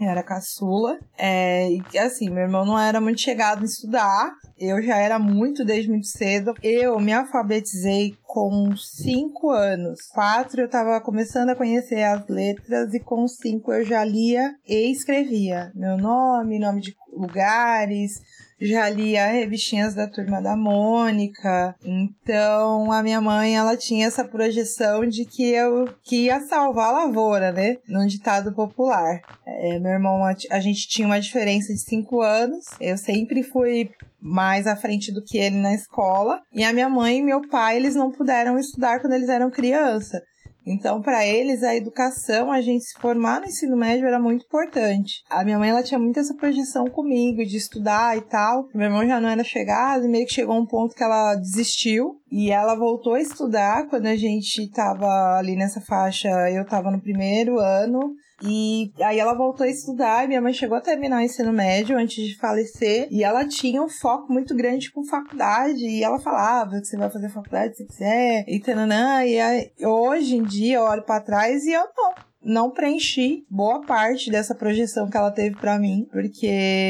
eu 0.00 0.08
era 0.08 0.22
caçula. 0.22 0.98
É, 1.18 1.68
e 1.70 1.98
assim, 1.98 2.28
meu 2.30 2.44
irmão 2.44 2.64
não 2.64 2.78
era 2.78 3.00
muito 3.00 3.20
chegado 3.20 3.62
em 3.62 3.66
estudar. 3.66 4.30
Eu 4.58 4.82
já 4.82 4.96
era 4.96 5.18
muito 5.18 5.64
desde 5.64 5.90
muito 5.90 6.06
cedo. 6.06 6.54
Eu 6.62 6.98
me 6.98 7.12
alfabetizei 7.12 8.16
com 8.22 8.74
cinco 8.76 9.50
anos. 9.50 9.98
Quatro 10.12 10.62
eu 10.62 10.68
tava 10.68 11.00
começando 11.00 11.50
a 11.50 11.56
conhecer 11.56 12.02
as 12.02 12.26
letras 12.28 12.92
e 12.94 13.00
com 13.00 13.26
cinco 13.26 13.72
eu 13.72 13.84
já 13.84 14.04
lia 14.04 14.54
e 14.66 14.90
escrevia 14.90 15.72
meu 15.74 15.96
nome, 15.96 16.58
nome 16.58 16.80
de 16.80 16.94
lugares, 17.12 18.20
já 18.60 18.88
lia 18.88 19.26
revistinhas 19.26 19.94
da 19.94 20.08
turma 20.08 20.40
da 20.40 20.56
Mônica. 20.56 21.74
Então 21.84 22.90
a 22.90 23.02
minha 23.02 23.20
mãe 23.20 23.56
ela 23.56 23.76
tinha 23.76 24.06
essa 24.06 24.24
projeção 24.24 25.06
de 25.06 25.24
que 25.24 25.50
eu 25.50 25.86
que 26.02 26.24
ia 26.24 26.40
salvar 26.40 26.88
a 26.88 27.04
lavoura, 27.04 27.52
né? 27.52 27.76
Num 27.88 28.06
ditado 28.06 28.54
popular. 28.54 29.20
É, 29.46 29.78
meu 29.78 29.92
irmão, 29.92 30.22
a 30.24 30.60
gente 30.60 30.88
tinha 30.88 31.06
uma 31.06 31.20
diferença 31.20 31.72
de 31.72 31.80
cinco 31.80 32.20
anos. 32.20 32.64
Eu 32.80 32.96
sempre 32.96 33.42
fui 33.42 33.90
mais 34.20 34.66
à 34.66 34.74
frente 34.74 35.12
do 35.12 35.22
que 35.22 35.38
ele 35.38 35.56
na 35.56 35.74
escola. 35.74 36.40
E 36.52 36.64
a 36.64 36.72
minha 36.72 36.88
mãe 36.88 37.18
e 37.18 37.22
meu 37.22 37.46
pai, 37.48 37.76
eles 37.76 37.94
não 37.94 38.10
puderam 38.10 38.58
estudar 38.58 39.00
quando 39.00 39.12
eles 39.12 39.28
eram 39.28 39.50
criança. 39.50 40.20
Então, 40.66 41.00
para 41.00 41.24
eles, 41.24 41.62
a 41.62 41.76
educação, 41.76 42.50
a 42.50 42.60
gente 42.60 42.84
se 42.84 43.00
formar 43.00 43.40
no 43.40 43.46
ensino 43.46 43.76
médio 43.76 44.06
era 44.06 44.18
muito 44.18 44.44
importante. 44.44 45.22
A 45.30 45.44
minha 45.44 45.58
mãe, 45.58 45.70
ela 45.70 45.82
tinha 45.82 45.98
muito 45.98 46.18
essa 46.18 46.34
projeção 46.34 46.86
comigo 46.86 47.44
de 47.44 47.56
estudar 47.56 48.16
e 48.16 48.22
tal. 48.22 48.66
Meu 48.74 48.86
irmão 48.86 49.06
já 49.06 49.20
não 49.20 49.28
era 49.28 49.44
chegado, 49.44 50.04
e 50.04 50.08
meio 50.08 50.26
que 50.26 50.34
chegou 50.34 50.56
um 50.56 50.66
ponto 50.66 50.94
que 50.94 51.04
ela 51.04 51.36
desistiu. 51.36 52.16
E 52.30 52.50
ela 52.50 52.74
voltou 52.74 53.14
a 53.14 53.20
estudar 53.20 53.86
quando 53.88 54.06
a 54.06 54.16
gente 54.16 54.68
tava 54.72 55.38
ali 55.38 55.54
nessa 55.54 55.80
faixa, 55.80 56.28
eu 56.50 56.66
tava 56.66 56.90
no 56.90 57.00
primeiro 57.00 57.60
ano. 57.60 58.12
E 58.42 58.92
aí 59.00 59.18
ela 59.18 59.34
voltou 59.34 59.64
a 59.64 59.70
estudar, 59.70 60.28
minha 60.28 60.40
mãe 60.40 60.52
chegou 60.52 60.76
a 60.76 60.80
terminar 60.80 61.18
o 61.18 61.24
ensino 61.24 61.52
médio 61.52 61.96
antes 61.96 62.26
de 62.26 62.36
falecer, 62.36 63.08
e 63.10 63.24
ela 63.24 63.46
tinha 63.46 63.82
um 63.82 63.88
foco 63.88 64.32
muito 64.32 64.54
grande 64.54 64.92
com 64.92 65.04
faculdade, 65.04 65.86
e 65.86 66.02
ela 66.02 66.18
falava 66.18 66.78
que 66.80 66.86
você 66.86 66.96
vai 66.96 67.10
fazer 67.10 67.30
faculdade 67.30 67.76
se 67.76 67.86
quiser, 67.86 68.44
e 68.46 68.60
tananã, 68.60 69.24
e 69.24 69.40
aí, 69.40 69.70
hoje 69.82 70.36
em 70.36 70.42
dia 70.42 70.76
eu 70.76 70.82
olho 70.82 71.02
para 71.02 71.22
trás 71.22 71.64
e 71.64 71.72
eu 71.72 71.84
não, 71.96 72.14
não 72.46 72.70
preenchi 72.70 73.44
boa 73.50 73.80
parte 73.80 74.30
dessa 74.30 74.54
projeção 74.54 75.10
que 75.10 75.16
ela 75.16 75.32
teve 75.32 75.56
para 75.56 75.78
mim, 75.78 76.06
porque 76.12 76.46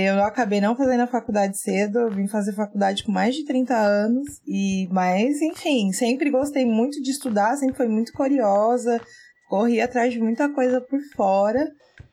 eu 0.07 0.23
acabei 0.23 0.61
não 0.61 0.77
fazendo 0.77 1.01
a 1.01 1.07
faculdade 1.07 1.59
cedo, 1.59 2.01
eu 2.01 2.11
vim 2.11 2.29
fazer 2.29 2.53
faculdade 2.53 3.03
com 3.03 3.11
mais 3.11 3.35
de 3.35 3.45
30 3.45 3.75
anos. 3.75 4.41
E 4.47 4.87
mas 4.93 5.41
enfim, 5.41 5.93
sempre 5.93 6.31
gostei 6.31 6.67
muito 6.67 7.01
de 7.03 7.11
estudar, 7.11 7.57
sempre 7.57 7.77
foi 7.77 7.89
muito 7.89 8.13
curiosa, 8.13 9.01
corri 9.49 9.81
atrás 9.81 10.13
de 10.13 10.21
muita 10.21 10.49
coisa 10.49 10.81
por 10.81 11.01
fora. 11.15 11.67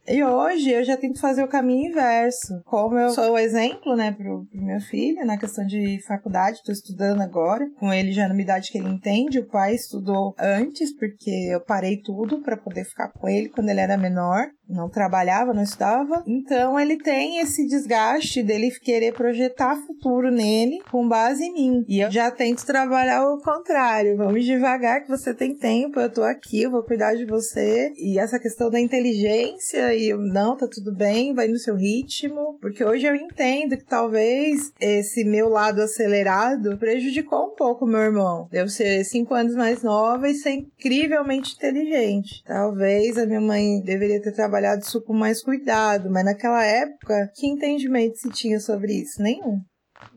E 0.06 0.22
hoje 0.22 0.70
eu 0.70 0.84
já 0.84 0.98
tento 0.98 1.20
fazer 1.22 1.44
o 1.44 1.48
caminho 1.48 1.90
inverso. 1.90 2.62
Como 2.66 2.98
eu 2.98 3.10
sou 3.12 3.32
o 3.32 3.38
exemplo, 3.38 3.96
né, 3.96 4.12
pro, 4.12 4.46
pro 4.46 4.62
meu 4.62 4.82
filho 4.82 5.26
na 5.26 5.38
questão 5.38 5.66
de 5.66 5.98
faculdade, 6.06 6.62
tô 6.64 6.74
estudando 6.74 7.22
agora, 7.22 7.66
com 7.80 7.94
ele 7.94 8.12
já 8.12 8.28
numa 8.28 8.42
idade 8.42 8.70
que 8.70 8.78
ele 8.78 8.90
entende. 8.90 9.40
O 9.40 9.48
pai 9.48 9.76
estudou 9.76 10.36
antes, 10.38 10.94
porque 10.98 11.32
eu 11.50 11.62
parei 11.62 12.02
tudo 12.02 12.42
para 12.42 12.58
poder 12.58 12.84
ficar 12.84 13.14
com 13.14 13.30
ele 13.30 13.48
quando 13.48 13.70
ele 13.70 13.80
era 13.80 13.96
menor 13.96 14.48
não 14.68 14.90
trabalhava, 14.90 15.54
não 15.54 15.64
estudava. 15.64 16.24
Então 16.26 16.80
ele 16.80 16.98
tem 16.98 17.40
esse 17.40 17.68
desgaste 17.68 18.42
dele 18.42 18.72
querer 18.72 19.14
projetar 19.14 19.76
futuro 19.86 20.32
nele 20.32 20.82
com 20.90 21.08
base 21.08 21.44
em 21.44 21.54
mim. 21.54 21.86
E 21.88 22.00
eu 22.00 22.10
já 22.10 22.32
tento 22.32 22.66
trabalhar 22.66 23.28
o 23.28 23.42
contrário. 23.42 24.18
Vamos 24.18 24.46
devagar 24.46 25.04
que 25.04 25.10
você 25.10 25.34
tem 25.34 25.56
tempo, 25.56 26.00
eu 26.00 26.10
tô 26.10 26.24
aqui, 26.24 26.64
eu 26.64 26.72
vou 26.72 26.84
cuidar 26.84 27.16
de 27.16 27.26
você. 27.26 27.92
E 27.98 28.18
essa 28.18 28.40
questão 28.40 28.70
da 28.70 28.80
inteligência 28.80 29.94
e 29.94 30.14
não, 30.14 30.58
tá 30.58 30.68
tudo 30.68 30.94
bem, 30.96 31.34
vai 31.34 31.48
no 31.48 31.58
seu 31.58 31.76
ritmo. 31.76 32.58
Porque 32.62 32.84
hoje 32.84 33.06
eu 33.06 33.16
entendo 33.16 33.78
que 33.78 33.86
talvez 33.86 34.72
esse 34.80 35.24
meu 35.24 35.50
lado 35.50 35.82
acelerado 35.82 36.78
prejudicou 36.78 37.48
um 37.48 37.56
pouco 37.56 37.86
meu 37.86 38.00
irmão. 38.00 38.48
Deu 38.52 38.68
ser 38.68 39.04
cinco 39.04 39.34
anos 39.34 39.56
mais 39.56 39.84
nova 39.84 40.30
e 40.30 40.36
ser 40.36 40.52
incrivelmente 40.52 41.56
inteligente. 41.56 42.44
Talvez 42.46 43.18
a 43.18 43.26
minha 43.26 43.42
mãe 43.42 43.82
deveria 43.82 44.22
ter 44.22 44.32
trabalhado 44.32 44.53
trabalhado 44.54 44.84
isso 44.84 45.02
com 45.02 45.14
mais 45.14 45.42
cuidado, 45.42 46.12
mas 46.12 46.24
naquela 46.24 46.64
época, 46.64 47.32
que 47.36 47.48
entendimento 47.48 48.18
se 48.18 48.30
tinha 48.30 48.60
sobre 48.60 48.94
isso? 48.94 49.22
Nenhum. 49.22 49.60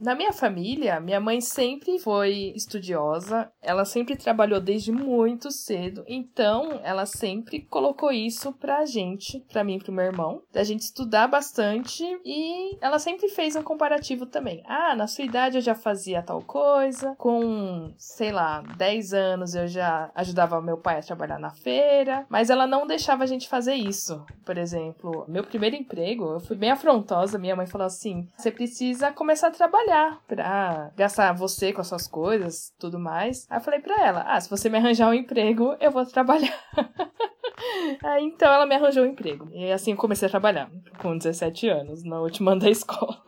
Na 0.00 0.14
minha 0.14 0.32
família, 0.32 1.00
minha 1.00 1.20
mãe 1.20 1.40
sempre 1.40 1.98
foi 1.98 2.52
estudiosa, 2.54 3.50
ela 3.62 3.84
sempre 3.84 4.16
trabalhou 4.16 4.60
desde 4.60 4.92
muito 4.92 5.50
cedo, 5.50 6.04
então 6.06 6.80
ela 6.82 7.06
sempre 7.06 7.60
colocou 7.60 8.12
isso 8.12 8.52
pra 8.52 8.84
gente, 8.84 9.40
pra 9.52 9.64
mim 9.64 9.76
e 9.76 9.78
pro 9.78 9.92
meu 9.92 10.04
irmão, 10.04 10.42
da 10.52 10.64
gente 10.64 10.80
estudar 10.80 11.28
bastante 11.28 12.04
e 12.24 12.76
ela 12.80 12.98
sempre 12.98 13.28
fez 13.28 13.56
um 13.56 13.62
comparativo 13.62 14.26
também. 14.26 14.62
Ah, 14.66 14.94
na 14.94 15.06
sua 15.06 15.24
idade 15.24 15.56
eu 15.56 15.62
já 15.62 15.74
fazia 15.74 16.22
tal 16.22 16.42
coisa, 16.42 17.14
com, 17.16 17.94
sei 17.96 18.32
lá, 18.32 18.62
10 18.76 19.12
anos 19.14 19.54
eu 19.54 19.66
já 19.66 20.10
ajudava 20.14 20.60
meu 20.60 20.78
pai 20.78 20.98
a 20.98 21.02
trabalhar 21.02 21.38
na 21.38 21.50
feira, 21.50 22.26
mas 22.28 22.50
ela 22.50 22.66
não 22.66 22.86
deixava 22.86 23.24
a 23.24 23.26
gente 23.26 23.48
fazer 23.48 23.74
isso. 23.74 24.24
Por 24.44 24.58
exemplo, 24.58 25.24
meu 25.28 25.44
primeiro 25.44 25.76
emprego, 25.76 26.34
eu 26.34 26.40
fui 26.40 26.56
bem 26.56 26.70
afrontosa, 26.70 27.38
minha 27.38 27.56
mãe 27.56 27.66
falou 27.66 27.86
assim: 27.86 28.28
você 28.36 28.50
precisa 28.50 29.12
começar 29.12 29.48
a 29.48 29.52
trabalhar 29.52 29.75
trabalhar 29.76 30.22
pra 30.26 30.92
gastar 30.96 31.32
você 31.32 31.72
com 31.72 31.80
as 31.80 31.88
suas 31.88 32.08
coisas, 32.08 32.72
tudo 32.78 32.98
mais. 32.98 33.46
Aí 33.50 33.58
eu 33.58 33.62
falei 33.62 33.80
pra 33.80 34.06
ela: 34.06 34.24
ah, 34.26 34.40
se 34.40 34.48
você 34.48 34.68
me 34.68 34.78
arranjar 34.78 35.10
um 35.10 35.14
emprego, 35.14 35.76
eu 35.80 35.90
vou 35.90 36.06
trabalhar. 36.06 36.54
Aí 38.02 38.24
então 38.24 38.52
ela 38.52 38.66
me 38.66 38.74
arranjou 38.74 39.04
um 39.04 39.08
emprego. 39.08 39.48
E 39.52 39.70
assim 39.70 39.92
eu 39.92 39.96
comecei 39.96 40.26
a 40.26 40.30
trabalhar, 40.30 40.70
com 40.98 41.16
17 41.16 41.68
anos, 41.68 42.04
na 42.04 42.20
última 42.20 42.52
ano 42.52 42.60
da 42.62 42.70
escola. 42.70 43.22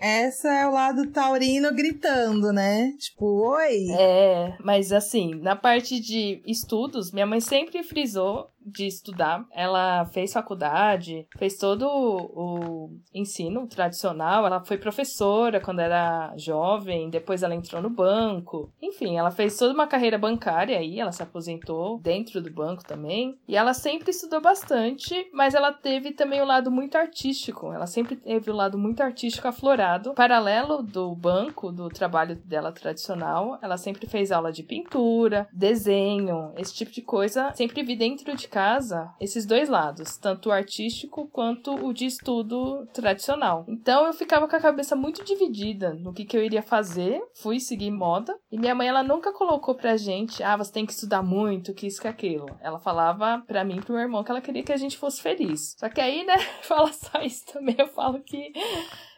Essa 0.00 0.48
é 0.52 0.66
o 0.66 0.72
lado 0.72 1.10
taurino 1.10 1.72
gritando, 1.74 2.52
né? 2.52 2.92
Tipo, 2.98 3.24
oi. 3.54 3.86
É, 3.98 4.54
mas 4.62 4.92
assim, 4.92 5.34
na 5.36 5.56
parte 5.56 5.98
de 5.98 6.42
estudos, 6.46 7.10
minha 7.10 7.24
mãe 7.24 7.40
sempre 7.40 7.82
frisou 7.82 8.50
de 8.64 8.86
estudar. 8.86 9.44
Ela 9.52 10.04
fez 10.06 10.32
faculdade, 10.32 11.26
fez 11.36 11.56
todo 11.56 11.86
o 11.86 12.90
ensino 13.12 13.66
tradicional. 13.66 14.46
Ela 14.46 14.64
foi 14.64 14.78
professora 14.78 15.60
quando 15.60 15.80
era 15.80 16.32
jovem, 16.36 17.10
depois 17.10 17.42
ela 17.42 17.54
entrou 17.54 17.82
no 17.82 17.90
banco. 17.90 18.72
Enfim, 18.82 19.16
ela 19.16 19.30
fez 19.30 19.56
toda 19.56 19.74
uma 19.74 19.86
carreira 19.86 20.18
bancária 20.18 20.78
aí, 20.78 20.98
ela 20.98 21.12
se 21.12 21.22
aposentou 21.22 21.98
dentro 22.00 22.40
do 22.40 22.50
banco 22.50 22.84
também. 22.84 23.38
E 23.46 23.56
ela 23.56 23.74
sempre 23.74 24.10
estudou 24.10 24.40
bastante, 24.40 25.28
mas 25.32 25.54
ela 25.54 25.72
teve 25.72 26.12
também 26.12 26.40
o 26.40 26.44
um 26.44 26.46
lado 26.46 26.70
muito 26.70 26.96
artístico. 26.96 27.72
Ela 27.72 27.86
sempre 27.86 28.16
teve 28.16 28.50
o 28.50 28.54
um 28.54 28.56
lado 28.56 28.78
muito 28.78 29.02
artístico 29.02 29.48
aflorado. 29.48 30.14
Paralelo 30.14 30.82
do 30.82 31.14
banco, 31.14 31.70
do 31.70 31.88
trabalho 31.88 32.36
dela 32.36 32.72
tradicional, 32.72 33.58
ela 33.62 33.76
sempre 33.76 34.06
fez 34.06 34.32
aula 34.32 34.52
de 34.52 34.62
pintura, 34.62 35.48
desenho, 35.52 36.52
esse 36.56 36.74
tipo 36.74 36.90
de 36.90 37.02
coisa. 37.02 37.52
Sempre 37.54 37.82
vi 37.82 37.96
dentro 37.96 38.34
de 38.36 38.48
casa 38.54 39.12
esses 39.20 39.44
dois 39.44 39.68
lados, 39.68 40.16
tanto 40.16 40.48
o 40.48 40.52
artístico 40.52 41.26
quanto 41.26 41.74
o 41.74 41.92
de 41.92 42.06
estudo 42.06 42.86
tradicional. 42.94 43.64
Então 43.66 44.06
eu 44.06 44.12
ficava 44.12 44.46
com 44.46 44.54
a 44.54 44.60
cabeça 44.60 44.94
muito 44.94 45.24
dividida 45.24 45.92
no 45.92 46.12
que, 46.12 46.24
que 46.24 46.36
eu 46.36 46.44
iria 46.44 46.62
fazer. 46.62 47.20
Fui 47.34 47.58
seguir 47.58 47.90
moda 47.90 48.38
e 48.52 48.56
minha 48.56 48.74
mãe 48.74 48.86
ela 48.86 49.02
nunca 49.02 49.32
colocou 49.32 49.74
pra 49.74 49.96
gente, 49.96 50.40
ah, 50.40 50.56
você 50.56 50.72
tem 50.72 50.86
que 50.86 50.92
estudar 50.92 51.20
muito, 51.20 51.74
que 51.74 51.88
isso 51.88 52.00
que 52.00 52.06
aquilo. 52.06 52.46
Ela 52.60 52.78
falava 52.78 53.42
pra 53.44 53.64
mim 53.64 53.78
e 53.78 53.82
pro 53.82 53.94
meu 53.94 54.02
irmão 54.02 54.22
que 54.22 54.30
ela 54.30 54.40
queria 54.40 54.62
que 54.62 54.72
a 54.72 54.76
gente 54.76 54.96
fosse 54.96 55.20
feliz. 55.20 55.74
Só 55.76 55.88
que 55.88 56.00
aí, 56.00 56.24
né, 56.24 56.38
fala 56.62 56.92
só 56.92 57.20
isso 57.20 57.44
também, 57.52 57.74
eu 57.76 57.88
falo 57.88 58.20
que 58.20 58.52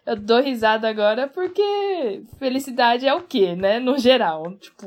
eu 0.07 0.17
dou 0.17 0.41
risada 0.41 0.89
agora 0.89 1.29
porque 1.29 2.23
felicidade 2.39 3.07
é 3.07 3.13
o 3.13 3.25
quê, 3.25 3.55
né? 3.55 3.79
No 3.79 3.99
geral. 3.99 4.57
Tipo, 4.57 4.87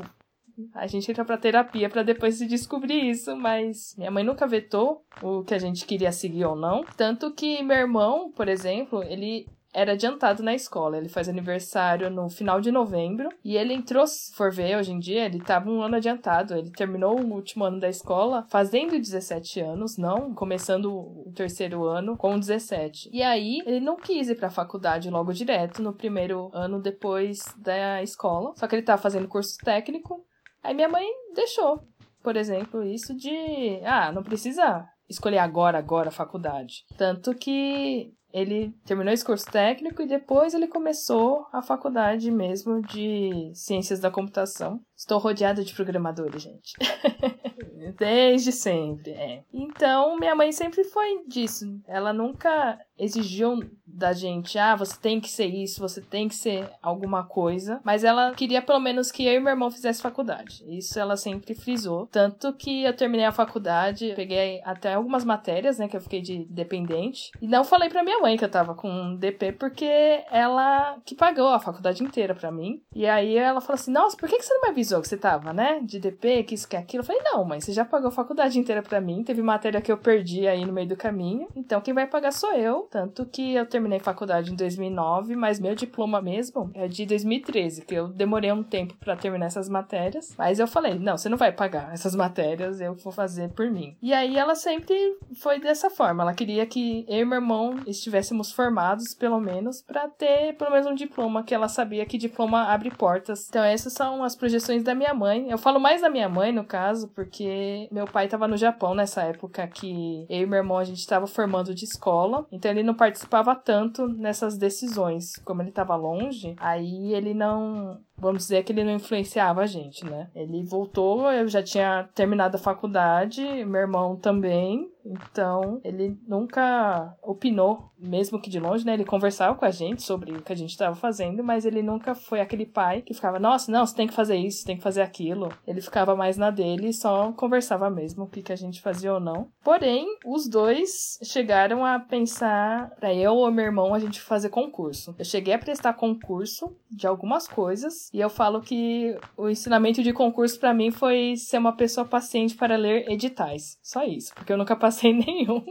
a 0.74 0.86
gente 0.86 1.10
entra 1.10 1.24
pra 1.24 1.38
terapia 1.38 1.88
para 1.88 2.02
depois 2.02 2.36
se 2.36 2.46
descobrir 2.46 3.10
isso, 3.10 3.36
mas 3.36 3.94
minha 3.96 4.10
mãe 4.10 4.24
nunca 4.24 4.46
vetou 4.46 5.04
o 5.22 5.42
que 5.42 5.54
a 5.54 5.58
gente 5.58 5.86
queria 5.86 6.12
seguir 6.12 6.44
ou 6.44 6.56
não. 6.56 6.84
Tanto 6.96 7.32
que 7.32 7.62
meu 7.62 7.76
irmão, 7.76 8.30
por 8.32 8.48
exemplo, 8.48 9.02
ele 9.02 9.46
era 9.72 9.92
adiantado 9.92 10.42
na 10.42 10.54
escola. 10.54 10.98
Ele 10.98 11.08
faz 11.08 11.28
aniversário 11.28 12.10
no 12.10 12.28
final 12.28 12.60
de 12.60 12.70
novembro. 12.70 13.28
E 13.44 13.56
ele 13.56 13.72
entrou, 13.72 14.06
se 14.06 14.34
for 14.34 14.52
ver 14.52 14.76
hoje 14.76 14.92
em 14.92 14.98
dia, 14.98 15.24
ele 15.24 15.38
estava 15.38 15.70
um 15.70 15.82
ano 15.82 15.96
adiantado. 15.96 16.54
Ele 16.54 16.70
terminou 16.70 17.18
o 17.18 17.32
último 17.34 17.64
ano 17.64 17.80
da 17.80 17.88
escola 17.88 18.46
fazendo 18.48 18.98
17 18.98 19.60
anos, 19.60 19.96
não 19.96 20.34
começando 20.34 20.92
o 20.92 21.32
terceiro 21.34 21.84
ano 21.84 22.16
com 22.16 22.38
17. 22.38 23.10
E 23.12 23.22
aí 23.22 23.60
ele 23.64 23.80
não 23.80 23.96
quis 23.96 24.28
ir 24.28 24.34
para 24.34 24.50
faculdade 24.50 25.10
logo 25.10 25.32
direto 25.32 25.82
no 25.82 25.92
primeiro 25.92 26.50
ano 26.52 26.80
depois 26.80 27.40
da 27.56 28.02
escola. 28.02 28.52
Só 28.56 28.66
que 28.66 28.74
ele 28.74 28.82
estava 28.82 29.00
fazendo 29.00 29.28
curso 29.28 29.56
técnico 29.58 30.24
Aí 30.62 30.74
minha 30.74 30.88
mãe 30.88 31.06
deixou, 31.34 31.82
por 32.22 32.36
exemplo, 32.36 32.84
isso 32.84 33.14
de, 33.14 33.80
ah, 33.84 34.12
não 34.12 34.22
precisa 34.22 34.86
escolher 35.08 35.38
agora, 35.38 35.78
agora 35.78 36.08
a 36.08 36.12
faculdade. 36.12 36.84
Tanto 36.96 37.34
que 37.34 38.12
ele 38.32 38.72
terminou 38.84 39.12
esse 39.12 39.24
curso 39.24 39.50
técnico 39.50 40.02
e 40.02 40.06
depois 40.06 40.54
ele 40.54 40.68
começou 40.68 41.46
a 41.52 41.60
faculdade 41.62 42.30
mesmo 42.30 42.80
de 42.82 43.50
ciências 43.54 44.00
da 44.00 44.10
computação. 44.10 44.80
Estou 45.00 45.18
rodeada 45.18 45.64
de 45.64 45.72
programadores, 45.72 46.42
gente. 46.42 46.74
Desde 47.98 48.52
sempre, 48.52 49.12
é. 49.12 49.42
Então, 49.50 50.18
minha 50.18 50.34
mãe 50.34 50.52
sempre 50.52 50.84
foi 50.84 51.24
disso. 51.26 51.80
Ela 51.88 52.12
nunca 52.12 52.78
exigiu 52.98 53.58
da 53.86 54.12
gente, 54.12 54.58
ah, 54.58 54.76
você 54.76 54.96
tem 55.00 55.18
que 55.18 55.28
ser 55.28 55.46
isso, 55.46 55.80
você 55.80 56.00
tem 56.00 56.28
que 56.28 56.34
ser 56.34 56.70
alguma 56.82 57.24
coisa, 57.24 57.80
mas 57.82 58.04
ela 58.04 58.32
queria 58.34 58.62
pelo 58.62 58.78
menos 58.78 59.10
que 59.10 59.24
eu 59.24 59.34
e 59.34 59.40
meu 59.40 59.50
irmão 59.50 59.70
fizesse 59.70 60.02
faculdade. 60.02 60.62
Isso 60.68 60.98
ela 60.98 61.16
sempre 61.16 61.54
frisou, 61.54 62.06
tanto 62.06 62.52
que 62.52 62.84
eu 62.84 62.94
terminei 62.94 63.26
a 63.26 63.32
faculdade, 63.32 64.12
peguei 64.14 64.60
até 64.64 64.94
algumas 64.94 65.24
matérias, 65.24 65.78
né, 65.78 65.88
que 65.88 65.96
eu 65.96 66.00
fiquei 66.00 66.20
de 66.20 66.44
dependente, 66.44 67.30
e 67.40 67.48
não 67.48 67.64
falei 67.64 67.88
para 67.88 68.04
minha 68.04 68.20
mãe 68.20 68.36
que 68.36 68.44
eu 68.44 68.50
tava 68.50 68.74
com 68.74 69.16
DP 69.16 69.52
porque 69.52 70.22
ela 70.30 70.98
que 71.04 71.14
pagou 71.14 71.48
a 71.48 71.58
faculdade 71.58 72.02
inteira 72.04 72.34
para 72.34 72.52
mim. 72.52 72.82
E 72.94 73.06
aí 73.06 73.36
ela 73.36 73.60
falou 73.60 73.74
assim: 73.74 73.92
"Nossa, 73.92 74.16
por 74.16 74.28
que 74.28 74.40
você 74.40 74.52
não 74.54 74.62
me 74.62 74.68
avisou 74.68 74.89
que 74.98 75.08
você 75.08 75.16
tava, 75.16 75.52
né, 75.52 75.80
de 75.82 76.00
DP, 76.00 76.44
que 76.44 76.54
isso 76.54 76.68
que 76.68 76.76
aquilo?" 76.76 77.02
Eu 77.02 77.06
falei: 77.06 77.22
"Não, 77.22 77.44
mãe, 77.44 77.60
você 77.60 77.72
já 77.72 77.84
pagou 77.84 78.08
a 78.08 78.12
faculdade 78.12 78.58
inteira 78.58 78.82
para 78.82 79.00
mim, 79.00 79.22
teve 79.22 79.42
matéria 79.42 79.80
que 79.80 79.92
eu 79.92 79.98
perdi 79.98 80.46
aí 80.46 80.64
no 80.64 80.72
meio 80.72 80.88
do 80.88 80.96
caminho, 80.96 81.48
então 81.54 81.80
quem 81.80 81.94
vai 81.94 82.06
pagar 82.06 82.32
sou 82.32 82.52
eu." 82.54 82.88
Tanto 82.90 83.26
que 83.26 83.54
eu 83.54 83.66
terminei 83.66 84.00
faculdade 84.00 84.52
em 84.52 84.56
2009, 84.56 85.36
mas 85.36 85.60
meu 85.60 85.74
diploma 85.74 86.20
mesmo 86.20 86.70
é 86.74 86.88
de 86.88 87.04
2013, 87.06 87.84
que 87.84 87.94
eu 87.94 88.08
demorei 88.08 88.50
um 88.52 88.62
tempo 88.62 88.94
para 88.96 89.16
terminar 89.16 89.46
essas 89.46 89.68
matérias. 89.68 90.34
Mas 90.36 90.58
eu 90.58 90.66
falei, 90.66 90.94
não, 90.98 91.16
você 91.16 91.28
não 91.28 91.36
vai 91.36 91.52
pagar 91.52 91.92
essas 91.92 92.14
matérias, 92.14 92.80
eu 92.80 92.94
vou 92.94 93.12
fazer 93.12 93.50
por 93.50 93.70
mim. 93.70 93.96
E 94.00 94.12
aí 94.12 94.36
ela 94.36 94.54
sempre 94.54 94.94
foi 95.34 95.60
dessa 95.60 95.90
forma. 95.90 96.22
Ela 96.22 96.34
queria 96.34 96.64
que 96.66 97.04
eu 97.08 97.18
e 97.18 97.24
meu 97.24 97.36
irmão 97.36 97.76
estivéssemos 97.86 98.52
formados, 98.52 99.14
pelo 99.14 99.40
menos, 99.40 99.82
para 99.82 100.08
ter 100.08 100.54
pelo 100.56 100.70
menos 100.70 100.86
um 100.86 100.94
diploma, 100.94 101.42
que 101.42 101.54
ela 101.54 101.68
sabia 101.68 102.06
que 102.06 102.18
diploma 102.18 102.64
abre 102.64 102.90
portas. 102.90 103.48
Então 103.48 103.62
essas 103.62 103.92
são 103.92 104.24
as 104.24 104.36
projeções 104.36 104.79
da 104.82 104.94
minha 104.94 105.14
mãe. 105.14 105.50
Eu 105.50 105.58
falo 105.58 105.80
mais 105.80 106.00
da 106.02 106.10
minha 106.10 106.28
mãe, 106.28 106.52
no 106.52 106.64
caso, 106.64 107.08
porque 107.08 107.88
meu 107.90 108.06
pai 108.06 108.26
estava 108.26 108.46
no 108.48 108.56
Japão 108.56 108.94
nessa 108.94 109.22
época 109.22 109.66
que 109.66 110.26
eu 110.28 110.42
e 110.42 110.46
meu 110.46 110.58
irmão 110.58 110.78
a 110.78 110.84
gente 110.84 110.98
estava 110.98 111.26
formando 111.26 111.74
de 111.74 111.84
escola, 111.84 112.46
então 112.50 112.70
ele 112.70 112.82
não 112.82 112.94
participava 112.94 113.54
tanto 113.54 114.08
nessas 114.08 114.56
decisões. 114.56 115.36
Como 115.44 115.62
ele 115.62 115.70
estava 115.70 115.96
longe, 115.96 116.54
aí 116.58 117.12
ele 117.12 117.34
não 117.34 118.00
vamos 118.20 118.42
dizer 118.42 118.62
que 118.62 118.72
ele 118.72 118.84
não 118.84 118.92
influenciava 118.92 119.62
a 119.62 119.66
gente, 119.66 120.04
né? 120.04 120.28
Ele 120.34 120.62
voltou, 120.62 121.32
eu 121.32 121.48
já 121.48 121.62
tinha 121.62 122.08
terminado 122.14 122.56
a 122.56 122.60
faculdade, 122.60 123.42
meu 123.64 123.80
irmão 123.80 124.14
também, 124.14 124.90
então 125.04 125.80
ele 125.84 126.18
nunca 126.26 127.16
opinou, 127.22 127.90
mesmo 127.98 128.40
que 128.40 128.50
de 128.50 128.60
longe, 128.60 128.84
né? 128.84 128.94
Ele 128.94 129.04
conversava 129.04 129.54
com 129.54 129.64
a 129.64 129.70
gente 129.70 130.02
sobre 130.02 130.32
o 130.32 130.42
que 130.42 130.52
a 130.52 130.56
gente 130.56 130.70
estava 130.70 130.94
fazendo, 130.94 131.42
mas 131.42 131.64
ele 131.64 131.82
nunca 131.82 132.14
foi 132.14 132.40
aquele 132.40 132.66
pai 132.66 133.02
que 133.02 133.14
ficava, 133.14 133.38
nossa, 133.38 133.70
não, 133.70 133.86
você 133.86 133.94
tem 133.94 134.06
que 134.06 134.14
fazer 134.14 134.36
isso, 134.36 134.64
tem 134.64 134.76
que 134.76 134.82
fazer 134.82 135.02
aquilo. 135.02 135.50
Ele 135.66 135.80
ficava 135.80 136.14
mais 136.16 136.36
na 136.36 136.50
dele 136.50 136.88
e 136.88 136.94
só 136.94 137.32
conversava 137.32 137.90
mesmo 137.90 138.24
o 138.24 138.28
que, 138.28 138.42
que 138.42 138.52
a 138.52 138.56
gente 138.56 138.80
fazia 138.80 139.12
ou 139.12 139.20
não. 139.20 139.48
Porém, 139.62 140.06
os 140.24 140.48
dois 140.48 141.18
chegaram 141.22 141.84
a 141.84 141.98
pensar 141.98 142.90
para 142.98 143.14
eu 143.14 143.34
ou 143.34 143.50
meu 143.50 143.64
irmão 143.64 143.94
a 143.94 143.98
gente 143.98 144.20
fazer 144.20 144.48
concurso. 144.48 145.14
Eu 145.18 145.24
cheguei 145.24 145.54
a 145.54 145.58
prestar 145.58 145.94
concurso 145.94 146.76
de 146.90 147.06
algumas 147.06 147.46
coisas 147.46 148.10
e 148.12 148.20
eu 148.20 148.30
falo 148.30 148.60
que 148.60 149.16
o 149.36 149.48
ensinamento 149.48 150.02
de 150.02 150.12
concurso 150.12 150.58
para 150.58 150.74
mim 150.74 150.90
foi 150.90 151.34
ser 151.36 151.58
uma 151.58 151.72
pessoa 151.72 152.06
paciente 152.06 152.54
para 152.54 152.76
ler 152.76 153.08
editais. 153.10 153.78
Só 153.82 154.04
isso, 154.04 154.34
porque 154.34 154.52
eu 154.52 154.58
nunca 154.58 154.76
passei 154.76 154.99
nenhum. 155.08 155.64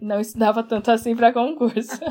Não 0.00 0.20
estudava 0.20 0.62
tanto 0.62 0.90
assim 0.90 1.14
para 1.14 1.32
concurso. 1.32 1.98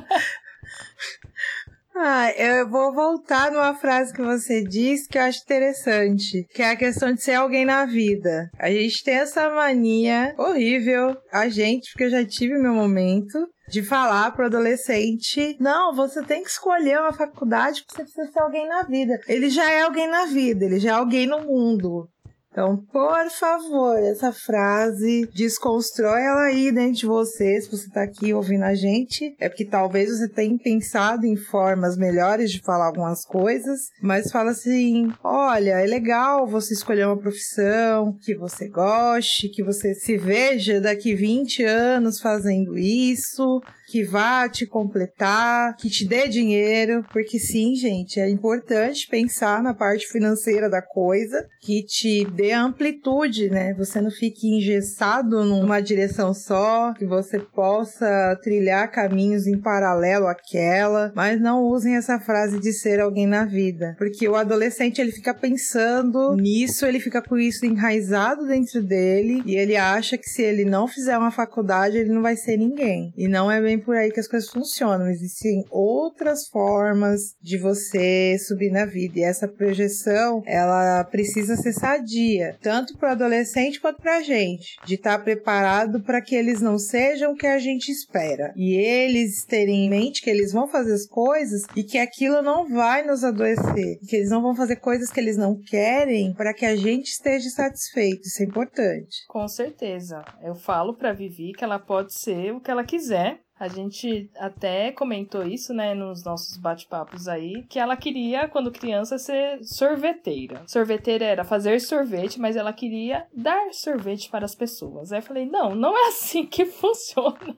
Ah, 2.02 2.32
eu 2.32 2.70
vou 2.70 2.94
voltar 2.94 3.52
numa 3.52 3.76
frase 3.76 4.14
que 4.14 4.22
você 4.22 4.64
disse 4.64 5.10
que 5.10 5.18
eu 5.18 5.24
acho 5.24 5.44
interessante, 5.44 6.48
que 6.54 6.62
é 6.62 6.70
a 6.70 6.76
questão 6.78 7.14
de 7.14 7.22
ser 7.22 7.34
alguém 7.34 7.66
na 7.66 7.84
vida. 7.84 8.50
A 8.58 8.72
gente 8.72 9.04
tem 9.04 9.16
essa 9.16 9.50
mania 9.50 10.34
horrível, 10.38 11.18
a 11.30 11.50
gente, 11.50 11.92
porque 11.92 12.06
eu 12.06 12.10
já 12.10 12.26
tive 12.26 12.58
meu 12.58 12.74
momento, 12.74 13.38
de 13.70 13.84
falar 13.84 14.32
pro 14.32 14.46
adolescente: 14.46 15.58
não, 15.60 15.94
você 15.94 16.24
tem 16.24 16.42
que 16.42 16.50
escolher 16.50 17.00
uma 17.00 17.12
faculdade 17.12 17.84
porque 17.84 17.96
você 17.96 18.04
precisa 18.04 18.32
ser 18.32 18.40
alguém 18.40 18.68
na 18.68 18.84
vida. 18.84 19.20
Ele 19.28 19.50
já 19.50 19.70
é 19.70 19.82
alguém 19.82 20.08
na 20.08 20.26
vida, 20.26 20.64
ele 20.64 20.80
já 20.80 20.92
é 20.92 20.94
alguém 20.94 21.28
no 21.28 21.42
mundo. 21.44 22.10
Então, 22.52 22.78
por 22.92 23.30
favor, 23.30 23.98
essa 24.00 24.32
frase, 24.32 25.30
desconstrói 25.34 26.22
ela 26.22 26.46
aí 26.46 26.72
dentro 26.72 26.94
de 26.94 27.06
você, 27.06 27.62
se 27.62 27.70
você 27.70 27.90
tá 27.90 28.02
aqui 28.02 28.34
ouvindo 28.34 28.64
a 28.64 28.74
gente. 28.74 29.36
É 29.40 29.48
porque 29.48 29.64
talvez 29.64 30.10
você 30.10 30.28
tenha 30.28 30.58
pensado 30.58 31.26
em 31.26 31.36
formas 31.36 31.96
melhores 31.96 32.52
de 32.52 32.60
falar 32.62 32.88
algumas 32.88 33.24
coisas, 33.24 33.80
mas 34.02 34.32
fala 34.32 34.52
assim: 34.52 35.12
olha, 35.24 35.80
é 35.80 35.86
legal 35.86 36.48
você 36.48 36.74
escolher 36.74 37.06
uma 37.06 37.18
profissão 37.18 38.18
que 38.20 38.36
você 38.36 38.68
goste, 38.68 39.50
que 39.50 39.64
você 39.64 39.94
se 39.94 40.18
veja 40.18 40.82
daqui 40.82 41.14
20 41.14 41.64
anos 41.64 42.20
fazendo 42.20 42.78
isso, 42.78 43.62
que 43.90 44.04
vá 44.04 44.48
te 44.48 44.68
completar, 44.68 45.76
que 45.78 45.90
te 45.90 46.08
dê 46.08 46.28
dinheiro, 46.28 47.04
porque 47.12 47.40
sim, 47.40 47.74
gente, 47.76 48.20
é 48.20 48.30
importante 48.30 49.08
pensar 49.10 49.64
na 49.64 49.74
parte 49.74 50.08
financeira 50.08 50.70
da 50.70 50.82
coisa, 50.82 51.48
que 51.60 51.84
te 51.84 52.24
dê 52.26 52.52
amplitude, 52.52 53.50
né? 53.50 53.74
Você 53.74 54.00
não 54.00 54.12
fique 54.12 54.48
engessado 54.48 55.44
numa 55.44 55.82
direção 55.82 56.34
só, 56.34 56.94
que 56.94 57.06
você 57.06 57.40
possa 57.40 58.40
trilhar 58.44 58.92
caminhos 58.92 59.48
em 59.48 59.60
paralelo 59.60 60.28
àquela, 60.28 61.12
mas 61.16 61.42
não 61.42 61.64
usem 61.64 61.96
essa 61.96 62.20
frase 62.20 62.60
de 62.60 62.72
ser 62.72 63.00
alguém 63.00 63.26
na 63.26 63.46
vida, 63.46 63.96
porque 63.98 64.28
o 64.28 64.36
adolescente 64.36 65.02
ele 65.02 65.12
fica 65.12 65.34
pensando 65.34 66.36
nisso, 66.36 66.86
ele 66.86 67.00
fica 67.00 67.22
com 67.22 67.38
isso 67.38 67.66
enraizado 67.66 68.46
dentro 68.46 68.84
dele 68.84 69.42
e 69.46 69.56
ele 69.56 69.76
acha 69.76 70.18
que 70.18 70.30
se 70.30 70.44
ele 70.44 70.64
não 70.64 70.88
fizer 70.88 71.18
uma 71.18 71.32
faculdade, 71.32 71.98
ele 71.98 72.14
não 72.14 72.22
vai 72.22 72.36
ser 72.36 72.58
ninguém. 72.58 73.12
E 73.18 73.28
não 73.28 73.52
é 73.52 73.60
bem 73.60 73.79
por 73.80 73.96
aí 73.96 74.12
que 74.12 74.20
as 74.20 74.28
coisas 74.28 74.50
funcionam. 74.50 75.08
Existem 75.08 75.64
outras 75.70 76.48
formas 76.48 77.36
de 77.42 77.58
você 77.58 78.38
subir 78.40 78.72
na 78.72 78.86
vida. 78.86 79.20
E 79.20 79.24
essa 79.24 79.48
projeção, 79.48 80.42
ela 80.46 81.04
precisa 81.06 81.56
ser 81.56 81.74
sadia, 81.74 82.58
tanto 82.62 82.98
para 82.98 83.10
o 83.10 83.12
adolescente 83.12 83.80
quanto 83.80 84.02
para 84.02 84.18
a 84.18 84.22
gente, 84.22 84.78
de 84.86 84.96
estar 84.96 85.18
tá 85.18 85.24
preparado 85.24 86.02
para 86.02 86.22
que 86.22 86.36
eles 86.36 86.62
não 86.62 86.78
sejam 86.78 87.34
o 87.34 87.36
que 87.36 87.48
a 87.48 87.60
gente 87.60 87.90
espera. 87.90 88.54
E 88.56 88.76
eles 88.76 89.46
terem 89.46 89.86
em 89.86 89.90
mente 89.90 90.22
que 90.22 90.30
eles 90.30 90.52
vão 90.52 90.68
fazer 90.68 90.94
as 90.94 91.06
coisas 91.06 91.64
e 91.76 91.84
que 91.84 91.98
aquilo 91.98 92.42
não 92.42 92.68
vai 92.68 93.06
nos 93.06 93.24
adoecer, 93.24 94.00
que 94.08 94.16
eles 94.16 94.30
não 94.30 94.42
vão 94.42 94.56
fazer 94.56 94.78
coisas 94.78 95.10
que 95.10 95.20
eles 95.20 95.38
não 95.38 95.60
querem 95.60 96.34
para 96.34 96.54
que 96.54 96.66
a 96.66 96.76
gente 96.76 97.10
esteja 97.10 97.50
satisfeito. 97.50 98.28
Isso 98.28 98.42
é 98.42 98.46
importante. 98.46 99.26
Com 99.28 99.48
certeza. 99.48 100.24
Eu 100.42 100.56
falo 100.56 100.96
para 100.96 101.14
Vivi 101.14 101.54
que 101.54 101.64
ela 101.64 101.80
pode 101.80 102.14
ser 102.14 102.54
o 102.54 102.62
que 102.62 102.72
ela 102.72 102.84
quiser, 102.84 103.40
a 103.60 103.68
gente 103.68 104.30
até 104.38 104.92
comentou 104.92 105.44
isso, 105.46 105.74
né, 105.74 105.94
nos 105.94 106.24
nossos 106.24 106.56
bate-papos 106.58 107.28
aí, 107.28 107.64
que 107.64 107.78
ela 107.78 107.98
queria, 107.98 108.48
quando 108.48 108.72
criança, 108.72 109.18
ser 109.18 109.64
sorveteira. 109.64 110.64
Sorveteira 110.66 111.26
era 111.26 111.44
fazer 111.44 111.80
sorvete, 111.82 112.40
mas 112.40 112.56
ela 112.56 112.72
queria 112.72 113.28
dar 113.34 113.74
sorvete 113.74 114.30
para 114.30 114.46
as 114.46 114.56
pessoas. 114.56 115.12
Aí 115.12 115.20
eu 115.20 115.24
falei, 115.24 115.46
não, 115.46 115.76
não 115.76 115.98
é 115.98 116.08
assim 116.08 116.46
que 116.46 116.64
funciona. 116.66 117.58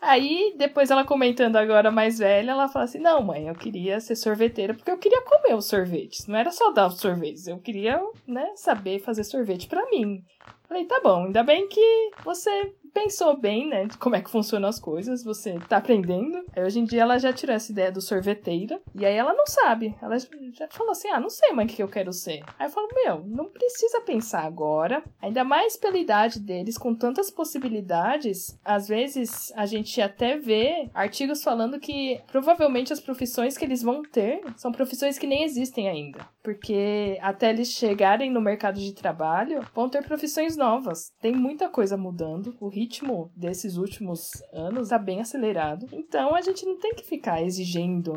Aí, 0.00 0.54
depois 0.56 0.90
ela 0.90 1.04
comentando 1.04 1.56
agora 1.56 1.90
mais 1.90 2.18
velha, 2.18 2.50
ela 2.50 2.68
fala 2.68 2.84
assim: 2.84 2.98
Não, 2.98 3.22
mãe, 3.22 3.48
eu 3.48 3.54
queria 3.54 3.98
ser 4.00 4.14
sorveteira 4.16 4.74
porque 4.74 4.90
eu 4.90 4.98
queria 4.98 5.22
comer 5.22 5.54
os 5.54 5.66
sorvetes. 5.66 6.26
Não 6.26 6.36
era 6.36 6.50
só 6.50 6.70
dar 6.72 6.88
os 6.88 7.00
sorvetes, 7.00 7.46
eu 7.46 7.58
queria, 7.58 8.02
né, 8.26 8.52
saber 8.54 8.98
fazer 8.98 9.24
sorvete 9.24 9.66
para 9.66 9.88
mim. 9.90 10.22
Falei, 10.68 10.84
tá 10.86 11.00
bom, 11.02 11.26
ainda 11.26 11.42
bem 11.42 11.68
que 11.68 12.10
você 12.24 12.74
pensou 12.94 13.36
bem, 13.36 13.68
né, 13.68 13.88
como 13.98 14.14
é 14.14 14.22
que 14.22 14.30
funcionam 14.30 14.68
as 14.68 14.78
coisas, 14.78 15.24
você 15.24 15.58
tá 15.68 15.78
aprendendo. 15.78 16.44
Aí, 16.56 16.62
hoje 16.62 16.78
em 16.78 16.84
dia 16.84 17.02
ela 17.02 17.18
já 17.18 17.32
tirou 17.32 17.54
essa 17.54 17.72
ideia 17.72 17.90
do 17.90 18.00
sorveteira, 18.00 18.80
e 18.94 19.04
aí 19.04 19.14
ela 19.14 19.34
não 19.34 19.46
sabe. 19.46 19.94
Ela 20.00 20.16
já 20.18 20.68
falou 20.70 20.92
assim: 20.92 21.08
ah, 21.08 21.20
não 21.20 21.28
sei, 21.28 21.52
mãe, 21.52 21.66
o 21.66 21.68
que 21.68 21.82
eu 21.82 21.88
quero 21.88 22.12
ser. 22.12 22.42
Aí 22.58 22.66
eu 22.66 22.70
falo: 22.70 22.88
meu, 22.94 23.24
não 23.26 23.46
precisa 23.46 24.00
pensar 24.00 24.44
agora, 24.44 25.02
ainda 25.20 25.42
mais 25.42 25.76
pela 25.76 25.98
idade 25.98 26.38
deles, 26.38 26.78
com 26.78 26.94
tantas 26.94 27.30
possibilidades. 27.30 28.58
Às 28.64 28.86
vezes 28.86 29.52
a 29.56 29.66
gente 29.66 30.00
até 30.00 30.38
vê 30.38 30.88
artigos 30.94 31.42
falando 31.42 31.80
que 31.80 32.20
provavelmente 32.30 32.92
as 32.92 33.00
profissões 33.00 33.58
que 33.58 33.64
eles 33.64 33.82
vão 33.82 34.02
ter 34.02 34.40
são 34.56 34.70
profissões 34.70 35.18
que 35.18 35.26
nem 35.26 35.42
existem 35.42 35.88
ainda. 35.88 36.33
Porque 36.44 37.18
até 37.22 37.48
eles 37.48 37.70
chegarem 37.70 38.30
no 38.30 38.38
mercado 38.38 38.78
de 38.78 38.92
trabalho, 38.92 39.62
vão 39.74 39.88
ter 39.88 40.04
profissões 40.04 40.58
novas. 40.58 41.10
Tem 41.18 41.34
muita 41.34 41.70
coisa 41.70 41.96
mudando. 41.96 42.54
O 42.60 42.68
ritmo 42.68 43.32
desses 43.34 43.78
últimos 43.78 44.30
anos 44.52 44.90
tá 44.90 44.98
bem 44.98 45.22
acelerado. 45.22 45.86
Então 45.90 46.34
a 46.34 46.42
gente 46.42 46.66
não 46.66 46.78
tem 46.78 46.94
que 46.94 47.02
ficar 47.02 47.42
exigindo 47.42 48.12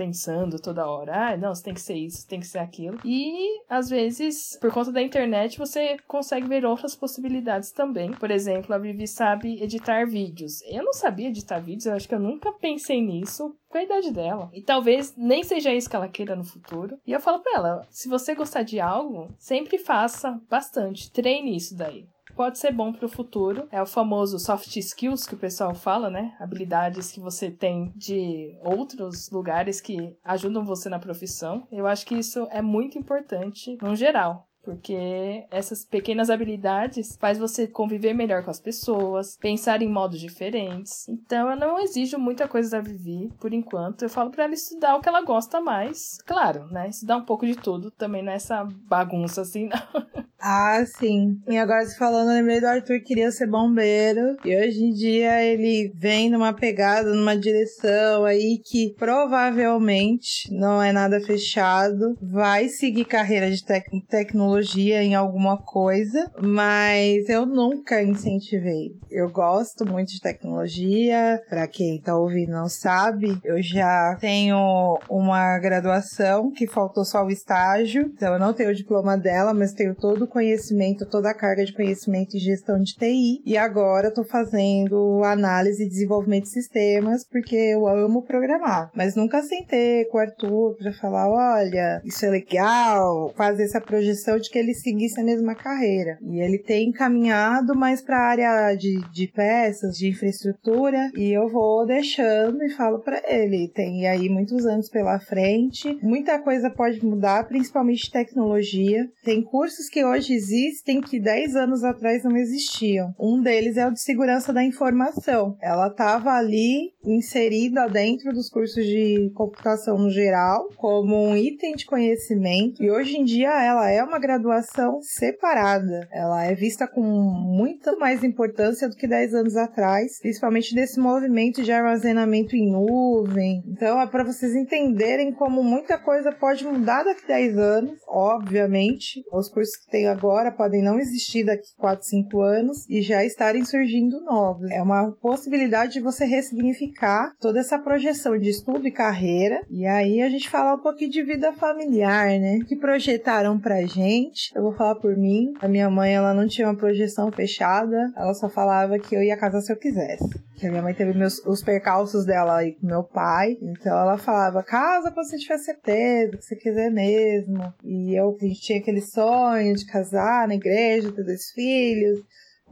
pensando 0.00 0.58
toda 0.58 0.88
hora, 0.88 1.28
ah, 1.32 1.36
não, 1.36 1.54
você 1.54 1.62
tem 1.62 1.74
que 1.74 1.80
ser 1.82 1.94
isso, 1.94 2.26
tem 2.26 2.40
que 2.40 2.46
ser 2.46 2.58
aquilo. 2.58 2.98
E 3.04 3.60
às 3.68 3.90
vezes, 3.90 4.56
por 4.58 4.72
conta 4.72 4.90
da 4.90 5.02
internet, 5.02 5.58
você 5.58 5.98
consegue 6.08 6.48
ver 6.48 6.64
outras 6.64 6.96
possibilidades 6.96 7.70
também. 7.70 8.12
Por 8.12 8.30
exemplo, 8.30 8.74
a 8.74 8.78
Vivi 8.78 9.06
sabe 9.06 9.62
editar 9.62 10.06
vídeos. 10.06 10.62
Eu 10.62 10.82
não 10.82 10.94
sabia 10.94 11.28
editar 11.28 11.58
vídeos, 11.58 11.84
eu 11.84 11.92
acho 11.92 12.08
que 12.08 12.14
eu 12.14 12.18
nunca 12.18 12.50
pensei 12.50 13.02
nisso 13.02 13.54
com 13.68 13.76
a 13.76 13.82
idade 13.82 14.10
dela. 14.10 14.48
E 14.54 14.62
talvez 14.62 15.14
nem 15.18 15.44
seja 15.44 15.74
isso 15.74 15.90
que 15.90 15.96
ela 15.96 16.08
queira 16.08 16.34
no 16.34 16.44
futuro. 16.44 16.98
E 17.06 17.12
eu 17.12 17.20
falo 17.20 17.40
pra 17.40 17.56
ela: 17.56 17.86
se 17.90 18.08
você 18.08 18.34
gostar 18.34 18.62
de 18.62 18.80
algo, 18.80 19.28
sempre 19.38 19.76
faça 19.76 20.40
bastante, 20.48 21.12
treine 21.12 21.54
isso 21.54 21.76
daí 21.76 22.08
pode 22.40 22.58
ser 22.58 22.72
bom 22.72 22.90
para 22.90 23.04
o 23.04 23.08
futuro. 23.08 23.68
É 23.70 23.82
o 23.82 23.86
famoso 23.86 24.38
soft 24.38 24.74
skills 24.74 25.26
que 25.26 25.34
o 25.34 25.38
pessoal 25.38 25.74
fala, 25.74 26.08
né? 26.08 26.34
Habilidades 26.40 27.12
que 27.12 27.20
você 27.20 27.50
tem 27.50 27.92
de 27.94 28.58
outros 28.64 29.28
lugares 29.30 29.78
que 29.78 30.16
ajudam 30.24 30.64
você 30.64 30.88
na 30.88 30.98
profissão. 30.98 31.68
Eu 31.70 31.86
acho 31.86 32.06
que 32.06 32.14
isso 32.14 32.48
é 32.50 32.62
muito 32.62 32.96
importante 32.96 33.76
no 33.82 33.94
geral. 33.94 34.49
Porque 34.70 35.44
essas 35.50 35.84
pequenas 35.84 36.30
habilidades 36.30 37.16
faz 37.20 37.38
você 37.38 37.66
conviver 37.66 38.14
melhor 38.14 38.44
com 38.44 38.50
as 38.50 38.60
pessoas, 38.60 39.36
pensar 39.36 39.82
em 39.82 39.88
modos 39.88 40.20
diferentes. 40.20 41.08
Então 41.08 41.50
eu 41.50 41.56
não 41.56 41.80
exijo 41.80 42.18
muita 42.18 42.46
coisa 42.46 42.70
da 42.70 42.80
Vivi 42.80 43.32
por 43.40 43.52
enquanto. 43.52 44.02
Eu 44.02 44.08
falo 44.08 44.30
para 44.30 44.44
ela 44.44 44.54
estudar 44.54 44.94
o 44.94 45.00
que 45.00 45.08
ela 45.08 45.22
gosta 45.22 45.60
mais. 45.60 46.18
Claro, 46.24 46.66
né? 46.68 46.88
Estudar 46.88 47.16
um 47.16 47.24
pouco 47.24 47.44
de 47.44 47.56
tudo, 47.56 47.90
também 47.90 48.22
não 48.22 48.30
é 48.30 48.36
essa 48.36 48.64
bagunça 48.64 49.42
assim, 49.42 49.68
não. 49.68 50.20
Ah, 50.42 50.82
sim. 50.86 51.38
E 51.48 51.58
agora 51.58 51.84
falando, 51.98 52.30
eu 52.30 52.36
lembrei 52.36 52.60
do 52.60 52.66
Arthur 52.66 52.98
que 53.00 53.06
queria 53.06 53.30
ser 53.30 53.46
bombeiro. 53.46 54.36
E 54.44 54.56
hoje 54.56 54.84
em 54.84 54.90
dia 54.90 55.42
ele 55.44 55.92
vem 55.94 56.30
numa 56.30 56.52
pegada, 56.52 57.12
numa 57.12 57.36
direção 57.36 58.24
aí 58.24 58.58
que 58.64 58.94
provavelmente 58.98 60.50
não 60.50 60.82
é 60.82 60.92
nada 60.92 61.20
fechado. 61.20 62.16
Vai 62.22 62.68
seguir 62.68 63.04
carreira 63.04 63.50
de 63.50 63.62
tec 63.64 63.90
tecnologia 64.08 64.59
em 65.02 65.14
alguma 65.14 65.56
coisa, 65.58 66.30
mas 66.40 67.28
eu 67.28 67.46
nunca 67.46 68.02
incentivei. 68.02 68.92
Eu 69.10 69.30
gosto 69.30 69.84
muito 69.84 70.12
de 70.12 70.20
tecnologia. 70.20 71.40
Para 71.48 71.66
quem 71.66 72.00
tá 72.00 72.16
ouvindo 72.16 72.52
não 72.52 72.68
sabe, 72.68 73.38
eu 73.44 73.60
já 73.62 74.16
tenho 74.20 74.98
uma 75.08 75.58
graduação 75.58 76.50
que 76.50 76.66
faltou 76.66 77.04
só 77.04 77.24
o 77.24 77.30
estágio. 77.30 78.10
Então 78.14 78.34
eu 78.34 78.38
não 78.38 78.52
tenho 78.52 78.70
o 78.70 78.74
diploma 78.74 79.16
dela, 79.16 79.52
mas 79.52 79.72
tenho 79.72 79.94
todo 79.94 80.26
conhecimento, 80.26 81.06
toda 81.06 81.30
a 81.30 81.34
carga 81.34 81.64
de 81.64 81.72
conhecimento 81.72 82.36
em 82.36 82.40
gestão 82.40 82.78
de 82.80 82.94
TI. 82.94 83.42
E 83.44 83.56
agora 83.56 84.08
estou 84.08 84.24
fazendo 84.24 85.22
análise 85.24 85.84
e 85.84 85.88
desenvolvimento 85.88 86.44
de 86.44 86.50
sistemas, 86.50 87.24
porque 87.24 87.56
eu 87.56 87.86
amo 87.86 88.22
programar. 88.22 88.90
Mas 88.94 89.16
nunca 89.16 89.42
sentei 89.42 90.04
com 90.06 90.18
o 90.18 90.20
Arthur 90.20 90.76
para 90.76 90.92
falar: 90.92 91.28
olha, 91.28 92.00
isso 92.04 92.24
é 92.24 92.30
legal, 92.30 93.32
fazer 93.36 93.64
essa 93.64 93.80
projeção 93.80 94.38
de 94.40 94.50
que 94.50 94.58
ele 94.58 94.74
seguisse 94.74 95.20
a 95.20 95.24
mesma 95.24 95.54
carreira. 95.54 96.18
E 96.22 96.40
ele 96.40 96.58
tem 96.58 96.90
caminhado 96.90 97.74
mais 97.76 98.00
para 98.00 98.16
a 98.16 98.28
área 98.28 98.74
de, 98.74 99.00
de 99.12 99.26
peças, 99.28 99.96
de 99.96 100.08
infraestrutura, 100.08 101.10
e 101.16 101.30
eu 101.30 101.48
vou 101.48 101.86
deixando 101.86 102.62
e 102.64 102.70
falo 102.70 103.00
para 103.00 103.22
ele: 103.26 103.68
tem 103.68 104.06
aí 104.06 104.28
muitos 104.28 104.66
anos 104.66 104.88
pela 104.88 105.20
frente, 105.20 105.98
muita 106.02 106.38
coisa 106.38 106.70
pode 106.70 107.04
mudar, 107.04 107.46
principalmente 107.46 108.10
tecnologia. 108.10 109.08
Tem 109.24 109.42
cursos 109.42 109.88
que 109.88 110.04
hoje 110.04 110.34
existem 110.34 111.00
que 111.00 111.20
10 111.20 111.56
anos 111.56 111.84
atrás 111.84 112.24
não 112.24 112.36
existiam. 112.36 113.14
Um 113.18 113.42
deles 113.42 113.76
é 113.76 113.86
o 113.86 113.92
de 113.92 114.00
segurança 114.00 114.52
da 114.52 114.64
informação. 114.64 115.56
Ela 115.60 115.88
estava 115.88 116.32
ali 116.32 116.92
inserida 117.04 117.88
dentro 117.88 118.32
dos 118.32 118.48
cursos 118.48 118.84
de 118.84 119.30
computação 119.34 119.98
no 119.98 120.10
geral, 120.10 120.68
como 120.76 121.16
um 121.16 121.36
item 121.36 121.74
de 121.74 121.86
conhecimento, 121.86 122.82
e 122.82 122.90
hoje 122.90 123.16
em 123.16 123.24
dia 123.24 123.50
ela 123.62 123.90
é 123.90 124.02
uma 124.02 124.18
graduação 124.30 125.00
separada. 125.02 126.08
Ela 126.12 126.44
é 126.44 126.54
vista 126.54 126.86
com 126.86 127.02
muita 127.02 127.96
mais 127.96 128.22
importância 128.22 128.88
do 128.88 128.94
que 128.94 129.08
10 129.08 129.34
anos 129.34 129.56
atrás, 129.56 130.20
principalmente 130.20 130.74
desse 130.74 131.00
movimento 131.00 131.62
de 131.62 131.72
armazenamento 131.72 132.54
em 132.54 132.70
nuvem. 132.70 133.62
Então 133.66 134.00
é 134.00 134.06
para 134.06 134.24
vocês 134.24 134.54
entenderem 134.54 135.32
como 135.32 135.62
muita 135.62 135.98
coisa 135.98 136.30
pode 136.30 136.64
mudar 136.64 137.02
daqui 137.02 137.24
a 137.24 137.36
10 137.36 137.58
anos, 137.58 137.98
obviamente. 138.06 139.22
Os 139.32 139.48
cursos 139.48 139.76
que 139.76 139.90
tem 139.90 140.06
agora 140.06 140.52
podem 140.52 140.82
não 140.82 140.98
existir 140.98 141.44
daqui 141.44 141.68
4, 141.76 142.04
5 142.06 142.40
anos 142.40 142.88
e 142.88 143.02
já 143.02 143.24
estarem 143.24 143.64
surgindo 143.64 144.20
novos. 144.20 144.70
É 144.70 144.80
uma 144.80 145.10
possibilidade 145.20 145.94
de 145.94 146.00
você 146.00 146.24
ressignificar 146.24 147.32
toda 147.40 147.58
essa 147.58 147.78
projeção 147.78 148.38
de 148.38 148.50
estudo 148.50 148.86
e 148.86 148.92
carreira. 148.92 149.60
E 149.68 149.86
aí 149.86 150.22
a 150.22 150.28
gente 150.28 150.48
fala 150.48 150.74
um 150.74 150.82
pouquinho 150.82 151.10
de 151.10 151.22
vida 151.22 151.52
familiar, 151.52 152.28
né? 152.38 152.60
Que 152.68 152.76
projetaram 152.76 153.58
pra 153.58 153.82
gente. 153.86 154.19
Eu 154.54 154.62
vou 154.62 154.72
falar 154.72 154.96
por 154.96 155.16
mim. 155.16 155.52
A 155.60 155.68
minha 155.68 155.88
mãe, 155.88 156.14
ela 156.14 156.34
não 156.34 156.46
tinha 156.46 156.66
uma 156.66 156.76
projeção 156.76 157.30
fechada. 157.30 158.12
Ela 158.16 158.34
só 158.34 158.48
falava 158.48 158.98
que 158.98 159.14
eu 159.14 159.22
ia 159.22 159.36
casar 159.36 159.60
se 159.60 159.72
eu 159.72 159.76
quisesse. 159.76 160.28
Que 160.56 160.66
a 160.66 160.70
minha 160.70 160.82
mãe 160.82 160.94
teve 160.94 161.16
meus, 161.16 161.38
os 161.46 161.62
percalços 161.62 162.24
dela 162.24 162.58
aí 162.58 162.72
com 162.72 162.86
meu 162.86 163.02
pai. 163.02 163.56
Então 163.62 163.96
ela 163.98 164.18
falava, 164.18 164.62
casa 164.62 165.10
quando 165.10 165.26
você 165.26 165.38
tiver 165.38 165.58
certeza, 165.58 166.36
que 166.36 166.44
você 166.44 166.56
quiser 166.56 166.90
mesmo. 166.90 167.72
E 167.84 168.18
eu, 168.18 168.36
a 168.40 168.44
gente 168.44 168.60
tinha 168.60 168.78
aquele 168.78 169.00
sonho 169.00 169.74
de 169.74 169.86
casar 169.86 170.46
na 170.48 170.54
igreja, 170.54 171.12
ter 171.12 171.24
dois 171.24 171.50
filhos. 171.54 172.20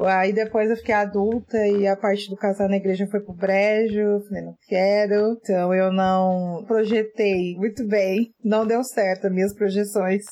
Aí 0.06 0.32
depois 0.32 0.70
eu 0.70 0.76
fiquei 0.76 0.94
adulta 0.94 1.56
e 1.66 1.86
a 1.86 1.96
parte 1.96 2.30
do 2.30 2.36
casar 2.36 2.68
na 2.68 2.76
igreja 2.76 3.06
foi 3.08 3.20
pro 3.20 3.34
brejo. 3.34 4.20
Falei, 4.28 4.44
não 4.44 4.56
quero. 4.68 5.32
Então 5.32 5.74
eu 5.74 5.92
não 5.92 6.64
projetei 6.66 7.56
muito 7.56 7.86
bem. 7.86 8.32
Não 8.44 8.66
deu 8.66 8.84
certo 8.84 9.26
as 9.26 9.32
minhas 9.32 9.54
projeções. 9.54 10.24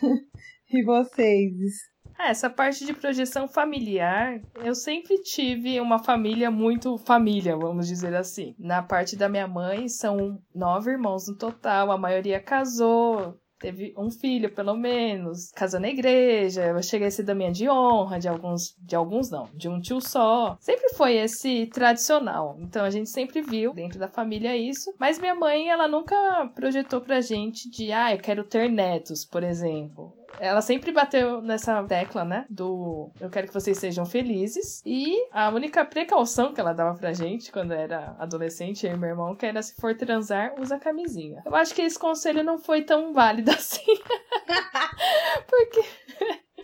e 0.72 0.82
vocês? 0.82 1.92
É, 2.18 2.30
essa 2.30 2.48
parte 2.48 2.84
de 2.84 2.92
projeção 2.92 3.48
familiar, 3.48 4.40
eu 4.64 4.74
sempre 4.74 5.18
tive 5.22 5.80
uma 5.80 5.98
família 5.98 6.50
muito 6.50 6.96
família, 6.98 7.56
vamos 7.56 7.88
dizer 7.88 8.14
assim. 8.14 8.54
Na 8.58 8.82
parte 8.82 9.16
da 9.16 9.28
minha 9.28 9.48
mãe, 9.48 9.88
são 9.88 10.40
nove 10.54 10.92
irmãos 10.92 11.26
no 11.28 11.36
total, 11.36 11.90
a 11.90 11.98
maioria 11.98 12.38
casou, 12.38 13.38
teve 13.58 13.94
um 13.96 14.10
filho, 14.10 14.52
pelo 14.52 14.76
menos, 14.76 15.50
casou 15.52 15.80
na 15.80 15.88
igreja, 15.88 16.66
eu 16.66 16.82
cheguei 16.82 17.08
a 17.08 17.10
ser 17.10 17.22
da 17.22 17.34
minha 17.34 17.52
de 17.52 17.68
honra, 17.68 18.18
de 18.18 18.28
alguns, 18.28 18.76
de 18.78 18.96
alguns 18.96 19.30
não, 19.30 19.48
de 19.54 19.68
um 19.68 19.80
tio 19.80 20.00
só. 20.00 20.56
Sempre 20.60 20.94
foi 20.94 21.16
esse 21.16 21.66
tradicional. 21.66 22.56
Então 22.60 22.84
a 22.84 22.90
gente 22.90 23.08
sempre 23.08 23.40
viu 23.40 23.72
dentro 23.72 23.98
da 23.98 24.08
família 24.08 24.56
isso, 24.56 24.92
mas 24.98 25.18
minha 25.18 25.34
mãe, 25.34 25.70
ela 25.70 25.86
nunca 25.86 26.16
projetou 26.54 27.00
pra 27.00 27.20
gente 27.20 27.70
de, 27.70 27.92
ah, 27.92 28.12
eu 28.12 28.18
quero 28.18 28.44
ter 28.44 28.68
netos, 28.68 29.24
por 29.24 29.42
exemplo 29.42 30.12
ela 30.38 30.60
sempre 30.60 30.92
bateu 30.92 31.40
nessa 31.40 31.82
tecla, 31.84 32.24
né? 32.24 32.46
Do 32.48 33.10
eu 33.20 33.30
quero 33.30 33.46
que 33.46 33.54
vocês 33.54 33.78
sejam 33.78 34.04
felizes. 34.04 34.82
E 34.84 35.16
a 35.32 35.48
única 35.50 35.84
precaução 35.84 36.52
que 36.52 36.60
ela 36.60 36.72
dava 36.72 36.96
pra 36.98 37.12
gente 37.12 37.52
quando 37.52 37.72
era 37.72 38.16
adolescente, 38.18 38.86
eu 38.86 38.94
e 38.94 38.98
meu 38.98 39.10
irmão, 39.10 39.34
que 39.34 39.46
era 39.46 39.62
se 39.62 39.74
for 39.80 39.94
transar, 39.94 40.54
usa 40.60 40.78
camisinha. 40.78 41.42
Eu 41.44 41.54
acho 41.54 41.74
que 41.74 41.82
esse 41.82 41.98
conselho 41.98 42.42
não 42.42 42.58
foi 42.58 42.82
tão 42.82 43.12
válido 43.12 43.50
assim. 43.52 43.84
Porque 45.48 45.84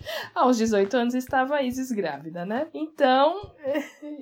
aos 0.34 0.56
18 0.58 0.96
anos 0.96 1.14
estava 1.14 1.56
a 1.56 1.62
Isis 1.62 1.90
grávida, 1.92 2.44
né? 2.44 2.66
Então, 2.74 3.52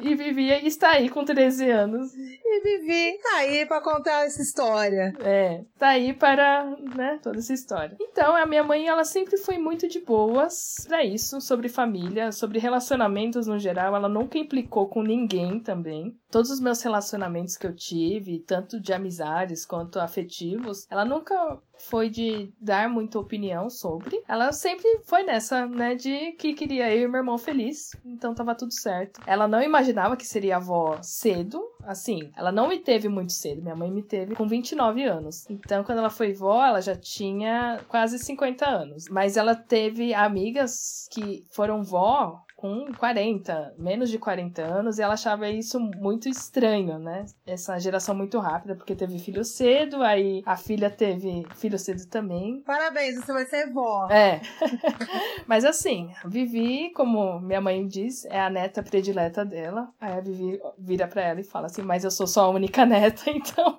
e 0.01 0.15
vivia 0.15 0.61
e 0.61 0.67
está 0.67 0.91
aí 0.91 1.09
com 1.09 1.25
13 1.25 1.71
anos. 1.71 2.13
E 2.15 2.61
Vivi 2.61 3.19
tá 3.23 3.37
aí 3.39 3.67
para 3.67 3.81
contar 3.81 4.27
essa 4.27 4.43
história. 4.43 5.13
É, 5.21 5.63
tá 5.79 5.89
aí 5.89 6.13
para, 6.13 6.65
né, 6.97 7.19
toda 7.23 7.39
essa 7.39 7.53
história. 7.53 7.97
Então, 8.01 8.37
a 8.37 8.47
minha 8.47 8.63
mãe, 8.63 8.87
ela 8.87 9.05
sempre 9.05 9.37
foi 9.37 9.59
muito 9.59 9.89
de 9.89 10.01
boas 10.01 10.75
para 10.87 11.05
isso, 11.05 11.41
sobre 11.41 11.69
família, 11.69 12.33
sobre 12.33 12.59
relacionamentos 12.59 13.47
no 13.47 13.59
geral, 13.59 13.95
ela 13.95 14.09
nunca 14.09 14.39
implicou 14.39 14.89
com 14.89 15.03
ninguém 15.03 15.61
também. 15.61 16.17
Todos 16.31 16.51
os 16.51 16.61
meus 16.61 16.83
relacionamentos 16.83 17.57
que 17.57 17.67
eu 17.67 17.75
tive, 17.75 18.41
tanto 18.41 18.81
de 18.81 18.93
amizades 18.93 19.65
quanto 19.65 19.99
afetivos, 19.99 20.87
ela 20.91 21.05
nunca 21.05 21.59
foi 21.79 22.09
de 22.09 22.53
dar 22.61 22.89
muita 22.89 23.19
opinião 23.19 23.69
sobre. 23.71 24.23
Ela 24.27 24.53
sempre 24.53 25.01
foi 25.05 25.23
nessa, 25.23 25.67
né, 25.67 25.95
de 25.95 26.33
que 26.33 26.55
queria 26.55 26.95
eu 26.95 27.05
e 27.05 27.09
meu 27.09 27.19
irmão 27.19 27.39
feliz, 27.39 27.91
então 28.05 28.35
tava 28.35 28.55
tudo 28.55 28.73
certo. 28.73 29.21
Ela 29.27 29.47
não 29.47 29.63
imaginava 29.63 30.17
que 30.17 30.27
seria 30.27 30.57
avó 30.57 30.99
cedo, 31.03 31.63
assim, 31.85 32.31
ela 32.37 32.51
não 32.51 32.69
me 32.69 32.79
teve 32.79 33.09
muito 33.09 33.33
cedo, 33.33 33.63
minha 33.63 33.77
mãe 33.77 33.91
me 33.91 34.03
teve 34.03 34.35
com 34.35 34.47
29 34.47 35.05
anos. 35.05 35.49
Então, 35.49 35.85
quando 35.85 35.99
ela 35.99 36.11
foi 36.11 36.33
vó, 36.33 36.65
ela 36.65 36.81
já 36.81 36.97
tinha 36.97 37.81
quase 37.89 38.19
50 38.19 38.67
anos. 38.67 39.09
Mas 39.09 39.37
ela 39.37 39.55
teve 39.55 40.15
amigas 40.15 41.09
que 41.11 41.45
foram 41.51 41.83
vó 41.83 42.43
com 42.67 42.93
40, 42.95 43.75
menos 43.79 44.11
de 44.11 44.19
40 44.19 44.61
anos, 44.63 44.99
e 44.99 45.03
ela 45.03 45.15
achava 45.15 45.49
isso 45.49 45.79
muito 45.79 46.29
estranho, 46.29 46.99
né? 46.99 47.25
Essa 47.47 47.79
geração 47.79 48.15
muito 48.15 48.39
rápida, 48.39 48.75
porque 48.75 48.97
teve 48.97 49.19
filho 49.19 49.45
cedo, 49.45 50.03
aí 50.03 50.43
a 50.45 50.57
filha 50.57 50.91
teve 50.91 51.47
filho 51.55 51.79
cedo 51.79 52.07
também. 52.09 52.61
Parabéns, 52.63 53.17
você 53.17 53.33
vai 53.33 53.47
ser 53.47 53.73
vó. 53.73 54.09
É. 54.11 54.41
Mas 55.47 55.65
assim, 55.65 56.11
Vivi, 56.25 56.91
como 56.93 57.41
minha 57.41 57.61
mãe 57.61 57.87
diz, 57.87 58.25
é 58.27 58.41
a 58.41 58.51
neta 58.51 58.83
predileta 58.83 59.45
dela. 59.45 59.89
Aí 60.01 60.13
a 60.15 60.21
Vivi 60.21 60.61
vira 60.77 61.07
pra 61.07 61.23
ela 61.23 61.41
e 61.41 61.45
fala 61.45 61.67
assim: 61.67 61.83
Mas 61.83 62.03
eu 62.03 62.11
sou 62.11 62.27
só 62.27 62.47
a 62.47 62.51
única 62.51 62.85
neta, 62.85 63.31
então. 63.31 63.79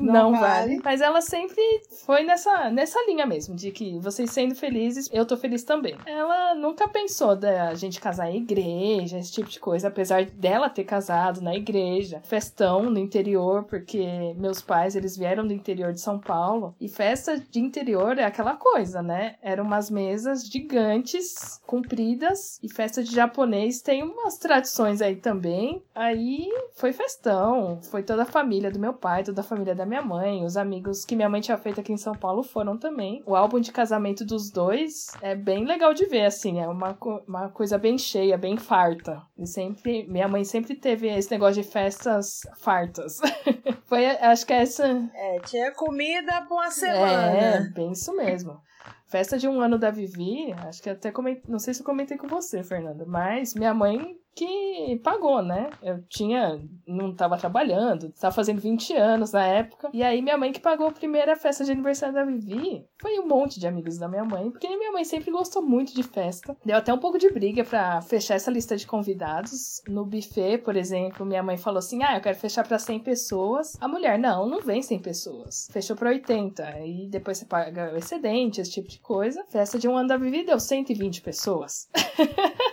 Não, 0.00 0.30
não 0.30 0.40
vale. 0.40 0.76
vale. 0.76 0.80
Mas 0.84 1.00
ela 1.00 1.20
sempre 1.20 1.62
foi 2.06 2.24
nessa, 2.24 2.70
nessa 2.70 2.98
linha 3.06 3.26
mesmo, 3.26 3.54
de 3.54 3.70
que 3.70 3.98
vocês 3.98 4.30
sendo 4.30 4.54
felizes, 4.54 5.08
eu 5.12 5.26
tô 5.26 5.36
feliz 5.36 5.64
também. 5.64 5.96
Ela 6.06 6.54
nunca 6.54 6.88
pensou 6.88 7.36
da 7.36 7.74
gente 7.74 8.00
casar 8.00 8.30
em 8.30 8.38
igreja, 8.38 9.18
esse 9.18 9.32
tipo 9.32 9.48
de 9.48 9.60
coisa, 9.60 9.88
apesar 9.88 10.24
dela 10.24 10.70
ter 10.70 10.84
casado 10.84 11.40
na 11.40 11.54
igreja, 11.54 12.20
festão 12.24 12.84
no 12.84 12.98
interior, 12.98 13.64
porque 13.64 14.34
meus 14.36 14.60
pais, 14.62 14.94
eles 14.94 15.16
vieram 15.16 15.46
do 15.46 15.52
interior 15.52 15.92
de 15.92 16.00
São 16.00 16.18
Paulo, 16.18 16.74
e 16.80 16.88
festa 16.88 17.38
de 17.38 17.60
interior 17.60 18.18
é 18.18 18.24
aquela 18.24 18.54
coisa, 18.54 19.02
né? 19.02 19.36
Eram 19.42 19.64
umas 19.64 19.90
mesas 19.90 20.46
gigantes, 20.46 21.60
compridas, 21.66 22.58
e 22.62 22.72
festa 22.72 23.02
de 23.02 23.14
japonês 23.14 23.80
tem 23.80 24.02
umas 24.02 24.38
tradições 24.38 25.00
aí 25.00 25.16
também. 25.16 25.82
Aí 25.94 26.48
foi 26.74 26.92
festão, 26.92 27.80
foi 27.82 28.02
toda 28.02 28.22
a 28.22 28.26
família 28.26 28.70
do 28.70 28.78
meu 28.78 28.92
pai, 28.92 29.24
toda 29.24 29.40
a 29.40 29.44
família 29.44 29.74
da 29.74 29.86
minha 29.88 30.02
mãe, 30.02 30.44
os 30.44 30.56
amigos 30.56 31.04
que 31.04 31.16
minha 31.16 31.28
mãe 31.28 31.40
tinha 31.40 31.56
feito 31.56 31.80
aqui 31.80 31.92
em 31.92 31.96
São 31.96 32.14
Paulo 32.14 32.42
foram 32.42 32.78
também. 32.78 33.22
O 33.26 33.34
álbum 33.34 33.58
de 33.60 33.72
casamento 33.72 34.24
dos 34.24 34.50
dois 34.50 35.08
é 35.20 35.34
bem 35.34 35.64
legal 35.64 35.92
de 35.92 36.06
ver, 36.06 36.26
assim, 36.26 36.60
é 36.60 36.68
uma, 36.68 36.96
uma 37.26 37.48
coisa 37.48 37.78
bem 37.78 37.98
cheia, 37.98 38.38
bem 38.38 38.56
farta. 38.56 39.22
E 39.36 39.46
sempre, 39.46 40.06
minha 40.08 40.28
mãe 40.28 40.44
sempre 40.44 40.74
teve 40.74 41.08
esse 41.08 41.30
negócio 41.30 41.62
de 41.62 41.68
festas 41.68 42.40
fartas. 42.58 43.18
Foi, 43.86 44.06
acho 44.06 44.46
que 44.46 44.52
é 44.52 44.62
essa. 44.62 44.86
É, 45.14 45.40
tinha 45.40 45.72
comida 45.72 46.42
por 46.42 46.54
uma 46.54 46.70
semana. 46.70 47.32
É, 47.32 47.60
bem 47.70 47.92
isso 47.92 48.14
mesmo. 48.14 48.60
Festa 49.06 49.38
de 49.38 49.48
um 49.48 49.58
ano 49.60 49.78
da 49.78 49.90
Vivi, 49.90 50.52
acho 50.52 50.82
que 50.82 50.90
até 50.90 51.10
comentei, 51.10 51.42
não 51.48 51.58
sei 51.58 51.72
se 51.72 51.80
eu 51.80 51.86
comentei 51.86 52.18
com 52.18 52.28
você, 52.28 52.62
Fernanda, 52.62 53.06
mas 53.06 53.54
minha 53.54 53.72
mãe 53.72 54.18
que 54.38 55.00
pagou, 55.02 55.42
né? 55.42 55.68
Eu 55.82 56.00
tinha, 56.08 56.60
não 56.86 57.12
tava 57.12 57.36
trabalhando, 57.36 58.12
tava 58.12 58.32
fazendo 58.32 58.60
20 58.60 58.94
anos 58.94 59.32
na 59.32 59.44
época. 59.44 59.90
E 59.92 60.02
aí 60.02 60.22
minha 60.22 60.38
mãe 60.38 60.52
que 60.52 60.60
pagou 60.60 60.86
a 60.86 60.92
primeira 60.92 61.34
festa 61.34 61.64
de 61.64 61.72
aniversário 61.72 62.14
da 62.14 62.24
Vivi. 62.24 62.86
Foi 63.00 63.18
um 63.18 63.26
monte 63.26 63.58
de 63.58 63.66
amigos 63.66 63.98
da 63.98 64.08
minha 64.08 64.24
mãe, 64.24 64.50
porque 64.50 64.68
minha 64.68 64.92
mãe 64.92 65.04
sempre 65.04 65.32
gostou 65.32 65.60
muito 65.60 65.92
de 65.92 66.04
festa. 66.04 66.56
Deu 66.64 66.76
até 66.76 66.94
um 66.94 66.98
pouco 66.98 67.18
de 67.18 67.28
briga 67.30 67.64
para 67.64 68.00
fechar 68.00 68.36
essa 68.36 68.50
lista 68.50 68.76
de 68.76 68.86
convidados. 68.86 69.82
No 69.88 70.04
buffet, 70.04 70.58
por 70.58 70.76
exemplo, 70.76 71.26
minha 71.26 71.42
mãe 71.42 71.56
falou 71.56 71.78
assim: 71.78 72.04
"Ah, 72.04 72.16
eu 72.16 72.20
quero 72.20 72.38
fechar 72.38 72.66
para 72.66 72.78
100 72.78 73.00
pessoas". 73.00 73.76
A 73.80 73.88
mulher: 73.88 74.18
"Não, 74.18 74.48
não 74.48 74.60
vem 74.60 74.82
100 74.82 75.00
pessoas". 75.00 75.68
Fechou 75.72 75.96
para 75.96 76.10
80. 76.10 76.64
Aí 76.64 77.08
depois 77.08 77.38
você 77.38 77.44
paga 77.44 77.92
o 77.92 77.96
excedente, 77.96 78.60
esse 78.60 78.70
tipo 78.70 78.88
de 78.88 79.00
coisa. 79.00 79.44
Festa 79.48 79.78
de 79.80 79.88
um 79.88 79.96
ano 79.96 80.08
da 80.08 80.16
Vivi 80.16 80.44
deu 80.44 80.60
120 80.60 81.22
pessoas. 81.22 81.88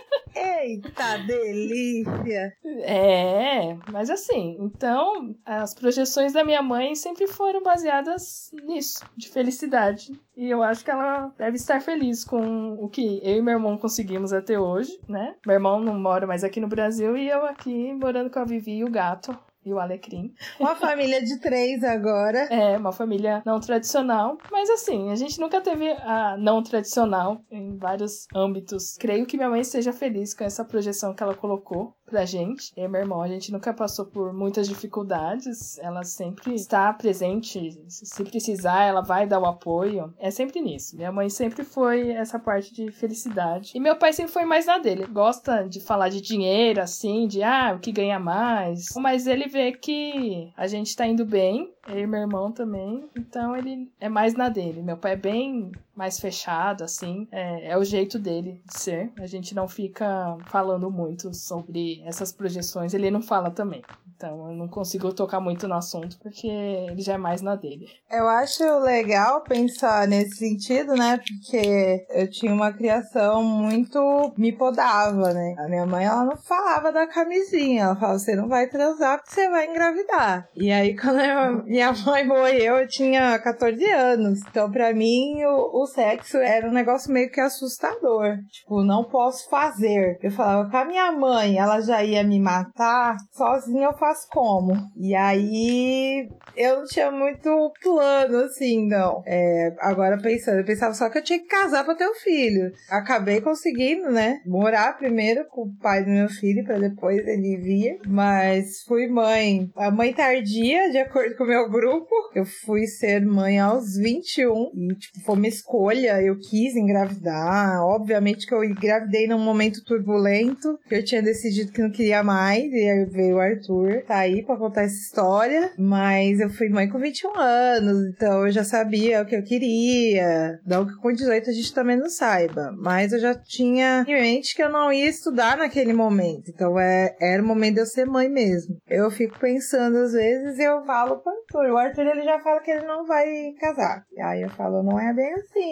Eita 0.66 1.18
delícia! 1.24 2.52
É, 2.82 3.76
mas 3.92 4.10
assim, 4.10 4.56
então 4.60 5.36
as 5.44 5.72
projeções 5.74 6.32
da 6.32 6.44
minha 6.44 6.60
mãe 6.60 6.96
sempre 6.96 7.28
foram 7.28 7.62
baseadas 7.62 8.50
nisso, 8.64 9.04
de 9.16 9.28
felicidade. 9.28 10.12
E 10.36 10.50
eu 10.50 10.62
acho 10.62 10.84
que 10.84 10.90
ela 10.90 11.32
deve 11.38 11.56
estar 11.56 11.80
feliz 11.80 12.24
com 12.24 12.74
o 12.74 12.88
que 12.88 13.20
eu 13.22 13.36
e 13.36 13.42
meu 13.42 13.54
irmão 13.54 13.78
conseguimos 13.78 14.32
até 14.32 14.58
hoje, 14.58 14.98
né? 15.08 15.36
Meu 15.46 15.54
irmão 15.54 15.80
não 15.80 15.98
mora 15.98 16.26
mais 16.26 16.42
aqui 16.42 16.60
no 16.60 16.68
Brasil 16.68 17.16
e 17.16 17.28
eu 17.28 17.46
aqui 17.46 17.92
morando 17.94 18.28
com 18.28 18.40
a 18.40 18.44
Vivi 18.44 18.78
e 18.78 18.84
o 18.84 18.90
gato 18.90 19.38
e 19.66 19.74
o 19.74 19.80
Alecrim. 19.80 20.32
Uma 20.60 20.76
família 20.76 21.22
de 21.22 21.40
três 21.40 21.82
agora. 21.82 22.38
É, 22.44 22.78
uma 22.78 22.92
família 22.92 23.42
não 23.44 23.58
tradicional. 23.58 24.38
Mas 24.50 24.70
assim, 24.70 25.10
a 25.10 25.16
gente 25.16 25.40
nunca 25.40 25.60
teve 25.60 25.90
a 25.90 26.36
não 26.38 26.62
tradicional 26.62 27.40
em 27.50 27.76
vários 27.76 28.26
âmbitos. 28.34 28.96
Creio 28.96 29.26
que 29.26 29.36
minha 29.36 29.50
mãe 29.50 29.60
esteja 29.60 29.92
feliz 29.92 30.32
com 30.32 30.44
essa 30.44 30.64
projeção 30.64 31.12
que 31.12 31.22
ela 31.22 31.34
colocou 31.34 31.94
pra 32.06 32.24
gente. 32.24 32.72
Eu 32.76 32.84
e 32.84 32.88
meu 32.88 33.00
irmão, 33.00 33.20
a 33.20 33.28
gente 33.28 33.52
nunca 33.52 33.74
passou 33.74 34.06
por 34.06 34.32
muitas 34.32 34.68
dificuldades. 34.68 35.78
Ela 35.78 36.04
sempre 36.04 36.54
está 36.54 36.92
presente. 36.92 37.78
Se 37.88 38.24
precisar, 38.24 38.84
ela 38.84 39.02
vai 39.02 39.26
dar 39.26 39.40
o 39.40 39.46
apoio. 39.46 40.14
É 40.18 40.30
sempre 40.30 40.60
nisso. 40.60 40.96
Minha 40.96 41.12
mãe 41.12 41.28
sempre 41.28 41.64
foi 41.64 42.10
essa 42.10 42.38
parte 42.38 42.72
de 42.72 42.90
felicidade. 42.90 43.72
E 43.74 43.80
meu 43.80 43.96
pai 43.96 44.12
sempre 44.12 44.32
foi 44.32 44.44
mais 44.44 44.66
na 44.66 44.78
dele. 44.78 45.06
Gosta 45.06 45.68
de 45.68 45.80
falar 45.80 46.08
de 46.08 46.20
dinheiro, 46.20 46.80
assim, 46.80 47.26
de 47.26 47.42
ah, 47.42 47.74
o 47.76 47.80
que 47.80 47.92
ganha 47.92 48.18
mais. 48.18 48.86
Mas 48.96 49.26
ele 49.26 49.48
vê 49.48 49.72
que 49.72 50.52
a 50.56 50.66
gente 50.66 50.96
tá 50.96 51.06
indo 51.06 51.24
bem 51.24 51.74
eu 51.88 52.00
e 52.00 52.06
meu 52.06 52.20
irmão 52.20 52.50
também. 52.50 53.08
Então 53.16 53.56
ele 53.56 53.90
é 54.00 54.08
mais 54.08 54.34
na 54.34 54.48
dele. 54.48 54.82
Meu 54.82 54.96
pai 54.96 55.12
é 55.12 55.16
bem 55.16 55.72
mais 55.96 56.20
fechado, 56.20 56.84
assim. 56.84 57.26
É, 57.32 57.70
é, 57.70 57.78
o 57.78 57.84
jeito 57.84 58.18
dele 58.18 58.60
de 58.66 58.78
ser. 58.78 59.12
A 59.18 59.26
gente 59.26 59.54
não 59.54 59.66
fica 59.66 60.36
falando 60.46 60.90
muito 60.90 61.32
sobre 61.34 62.02
essas 62.04 62.30
projeções. 62.30 62.94
Ele 62.94 63.10
não 63.10 63.22
fala 63.22 63.50
também. 63.50 63.82
Então 64.16 64.50
eu 64.50 64.56
não 64.56 64.66
consigo 64.66 65.12
tocar 65.12 65.40
muito 65.40 65.68
no 65.68 65.74
assunto 65.74 66.18
porque 66.22 66.46
ele 66.46 67.02
já 67.02 67.14
é 67.14 67.18
mais 67.18 67.42
na 67.42 67.54
dele. 67.54 67.86
Eu 68.10 68.26
acho 68.26 68.64
legal 68.78 69.42
pensar 69.42 70.08
nesse 70.08 70.36
sentido, 70.36 70.94
né? 70.94 71.18
Porque 71.18 72.06
eu 72.08 72.30
tinha 72.30 72.52
uma 72.52 72.72
criação 72.72 73.42
muito. 73.42 74.32
me 74.38 74.52
podava, 74.52 75.34
né? 75.34 75.54
A 75.58 75.68
minha 75.68 75.84
mãe, 75.84 76.06
ela 76.06 76.24
não 76.24 76.36
falava 76.36 76.90
da 76.90 77.06
camisinha. 77.06 77.84
Ela 77.84 77.96
falava: 77.96 78.18
você 78.18 78.34
não 78.34 78.48
vai 78.48 78.66
transar 78.68 79.18
porque 79.18 79.34
você 79.34 79.50
vai 79.50 79.68
engravidar. 79.68 80.48
E 80.54 80.72
aí, 80.72 80.96
quando 80.98 81.20
eu, 81.20 81.64
minha 81.64 81.92
mãe 81.92 82.26
morreu, 82.26 82.76
eu 82.76 82.88
tinha 82.88 83.38
14 83.38 83.84
anos. 83.90 84.40
Então, 84.48 84.70
pra 84.70 84.94
mim, 84.94 85.44
o, 85.44 85.82
o 85.82 85.85
sexo 85.86 86.36
era 86.38 86.68
um 86.68 86.72
negócio 86.72 87.12
meio 87.12 87.30
que 87.30 87.40
assustador. 87.40 88.38
Tipo, 88.50 88.82
não 88.82 89.04
posso 89.04 89.48
fazer. 89.48 90.18
Eu 90.22 90.30
falava 90.30 90.70
com 90.70 90.76
a 90.76 90.84
minha 90.84 91.12
mãe, 91.12 91.58
ela 91.58 91.80
já 91.80 92.02
ia 92.02 92.22
me 92.22 92.38
matar, 92.40 93.16
sozinha 93.32 93.86
eu 93.86 93.98
faço 93.98 94.26
como? 94.30 94.74
E 94.96 95.14
aí 95.14 96.28
eu 96.56 96.80
não 96.80 96.84
tinha 96.84 97.10
muito 97.10 97.72
plano, 97.82 98.38
assim, 98.44 98.86
não. 98.86 99.22
É, 99.26 99.74
agora 99.80 100.18
pensando, 100.18 100.58
eu 100.58 100.64
pensava 100.64 100.94
só 100.94 101.08
que 101.10 101.18
eu 101.18 101.24
tinha 101.24 101.38
que 101.38 101.46
casar 101.46 101.84
pra 101.84 101.94
ter 101.94 102.08
um 102.08 102.14
filho. 102.14 102.72
Acabei 102.90 103.40
conseguindo, 103.40 104.10
né? 104.10 104.40
Morar 104.46 104.96
primeiro 104.98 105.46
com 105.48 105.62
o 105.62 105.76
pai 105.80 106.04
do 106.04 106.10
meu 106.10 106.28
filho, 106.28 106.64
pra 106.64 106.78
depois 106.78 107.26
ele 107.26 107.56
vir. 107.56 107.98
Mas 108.06 108.82
fui 108.86 109.06
mãe, 109.08 109.70
a 109.76 109.90
mãe 109.90 110.12
tardia, 110.12 110.90
de 110.90 110.98
acordo 110.98 111.36
com 111.36 111.44
o 111.44 111.48
meu 111.48 111.68
grupo. 111.68 112.14
Eu 112.34 112.44
fui 112.44 112.86
ser 112.86 113.24
mãe 113.24 113.58
aos 113.58 113.96
21 113.96 114.70
e, 114.74 114.94
tipo, 114.96 115.20
escolha. 115.46 115.75
Eu 116.22 116.38
quis 116.38 116.76
engravidar. 116.76 117.82
Obviamente 117.82 118.46
que 118.46 118.54
eu 118.54 118.64
engravidei 118.64 119.26
num 119.26 119.38
momento 119.38 119.84
turbulento, 119.84 120.78
que 120.88 120.94
eu 120.94 121.04
tinha 121.04 121.22
decidido 121.22 121.72
que 121.72 121.82
não 121.82 121.90
queria 121.90 122.22
mais. 122.22 122.72
E 122.72 122.88
aí 122.88 123.04
veio 123.06 123.36
o 123.36 123.40
Arthur 123.40 124.02
tá 124.06 124.18
aí 124.18 124.42
pra 124.42 124.56
contar 124.56 124.82
essa 124.82 124.94
história. 124.94 125.72
Mas 125.78 126.40
eu 126.40 126.50
fui 126.50 126.68
mãe 126.68 126.88
com 126.88 126.98
21 126.98 127.38
anos, 127.38 128.08
então 128.08 128.46
eu 128.46 128.52
já 128.52 128.64
sabia 128.64 129.22
o 129.22 129.26
que 129.26 129.36
eu 129.36 129.42
queria. 129.42 130.60
Não 130.66 130.86
que 130.86 130.96
com 130.96 131.12
18 131.12 131.50
a 131.50 131.52
gente 131.52 131.74
também 131.74 131.96
não 131.96 132.08
saiba. 132.08 132.72
Mas 132.78 133.12
eu 133.12 133.18
já 133.18 133.34
tinha 133.34 134.04
em 134.06 134.14
mente 134.14 134.54
que 134.54 134.62
eu 134.62 134.70
não 134.70 134.92
ia 134.92 135.08
estudar 135.08 135.56
naquele 135.56 135.92
momento. 135.92 136.50
Então 136.50 136.78
é, 136.78 137.14
era 137.20 137.42
o 137.42 137.46
momento 137.46 137.74
de 137.74 137.80
eu 137.80 137.86
ser 137.86 138.06
mãe 138.06 138.28
mesmo. 138.28 138.76
Eu 138.88 139.10
fico 139.10 139.38
pensando 139.38 139.98
às 139.98 140.12
vezes 140.12 140.58
e 140.58 140.62
eu 140.62 140.84
falo 140.84 141.18
pro 141.18 141.32
Arthur. 141.32 141.72
O 141.72 141.76
Arthur 141.76 142.06
ele 142.06 142.22
já 142.22 142.38
fala 142.40 142.60
que 142.60 142.70
ele 142.70 142.86
não 142.86 143.06
vai 143.06 143.52
casar. 143.60 144.04
E 144.12 144.20
aí 144.20 144.42
eu 144.42 144.50
falo, 144.50 144.82
não 144.82 144.98
é 144.98 145.12
bem 145.12 145.32
assim. 145.34 145.65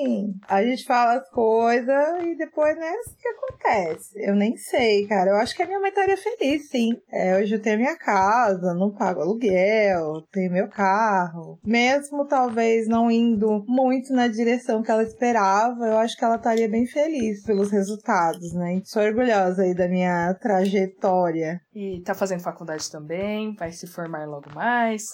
A 0.48 0.62
gente 0.62 0.84
fala 0.84 1.14
as 1.14 1.28
coisas 1.30 2.22
e 2.22 2.36
depois 2.36 2.76
não 2.76 2.84
é 2.84 2.90
assim 2.90 3.16
que 3.20 3.28
acontece. 3.28 4.12
Eu 4.16 4.34
nem 4.34 4.56
sei, 4.56 5.06
cara. 5.06 5.30
Eu 5.30 5.36
acho 5.36 5.54
que 5.54 5.62
a 5.62 5.66
minha 5.66 5.80
mãe 5.80 5.90
estaria 5.90 6.16
feliz, 6.16 6.68
sim. 6.68 6.92
É, 7.10 7.36
hoje 7.38 7.54
eu 7.54 7.62
tenho 7.62 7.78
minha 7.78 7.96
casa, 7.96 8.74
não 8.74 8.92
pago 8.92 9.20
aluguel, 9.20 10.22
tenho 10.32 10.52
meu 10.52 10.68
carro. 10.68 11.58
Mesmo 11.64 12.26
talvez 12.26 12.88
não 12.88 13.10
indo 13.10 13.64
muito 13.66 14.12
na 14.12 14.28
direção 14.28 14.82
que 14.82 14.90
ela 14.90 15.02
esperava, 15.02 15.86
eu 15.86 15.98
acho 15.98 16.16
que 16.16 16.24
ela 16.24 16.36
estaria 16.36 16.68
bem 16.68 16.86
feliz 16.86 17.42
pelos 17.44 17.70
resultados, 17.70 18.52
né? 18.54 18.80
Sou 18.84 19.02
orgulhosa 19.02 19.62
aí 19.62 19.74
da 19.74 19.88
minha 19.88 20.34
trajetória. 20.34 21.60
E 21.74 22.00
tá 22.02 22.14
fazendo 22.14 22.42
faculdade 22.42 22.90
também, 22.90 23.54
vai 23.54 23.72
se 23.72 23.86
formar 23.86 24.26
logo 24.26 24.52
mais. 24.54 25.04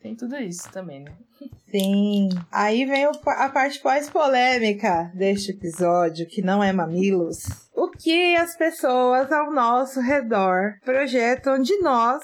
Tem 0.00 0.14
tudo 0.14 0.36
isso 0.36 0.70
também, 0.70 1.00
né? 1.00 1.12
Sim. 1.70 2.28
Aí 2.50 2.84
vem 2.86 3.04
a 3.04 3.48
parte 3.48 3.80
pós-polêmica 3.80 5.10
deste 5.14 5.52
episódio, 5.52 6.26
que 6.26 6.42
não 6.42 6.62
é 6.62 6.72
mamilos. 6.72 7.44
O 7.74 7.90
que 7.90 8.34
as 8.36 8.56
pessoas 8.56 9.30
ao 9.30 9.52
nosso 9.52 10.00
redor 10.00 10.74
projetam 10.84 11.58
de 11.60 11.76
nós 11.78 12.22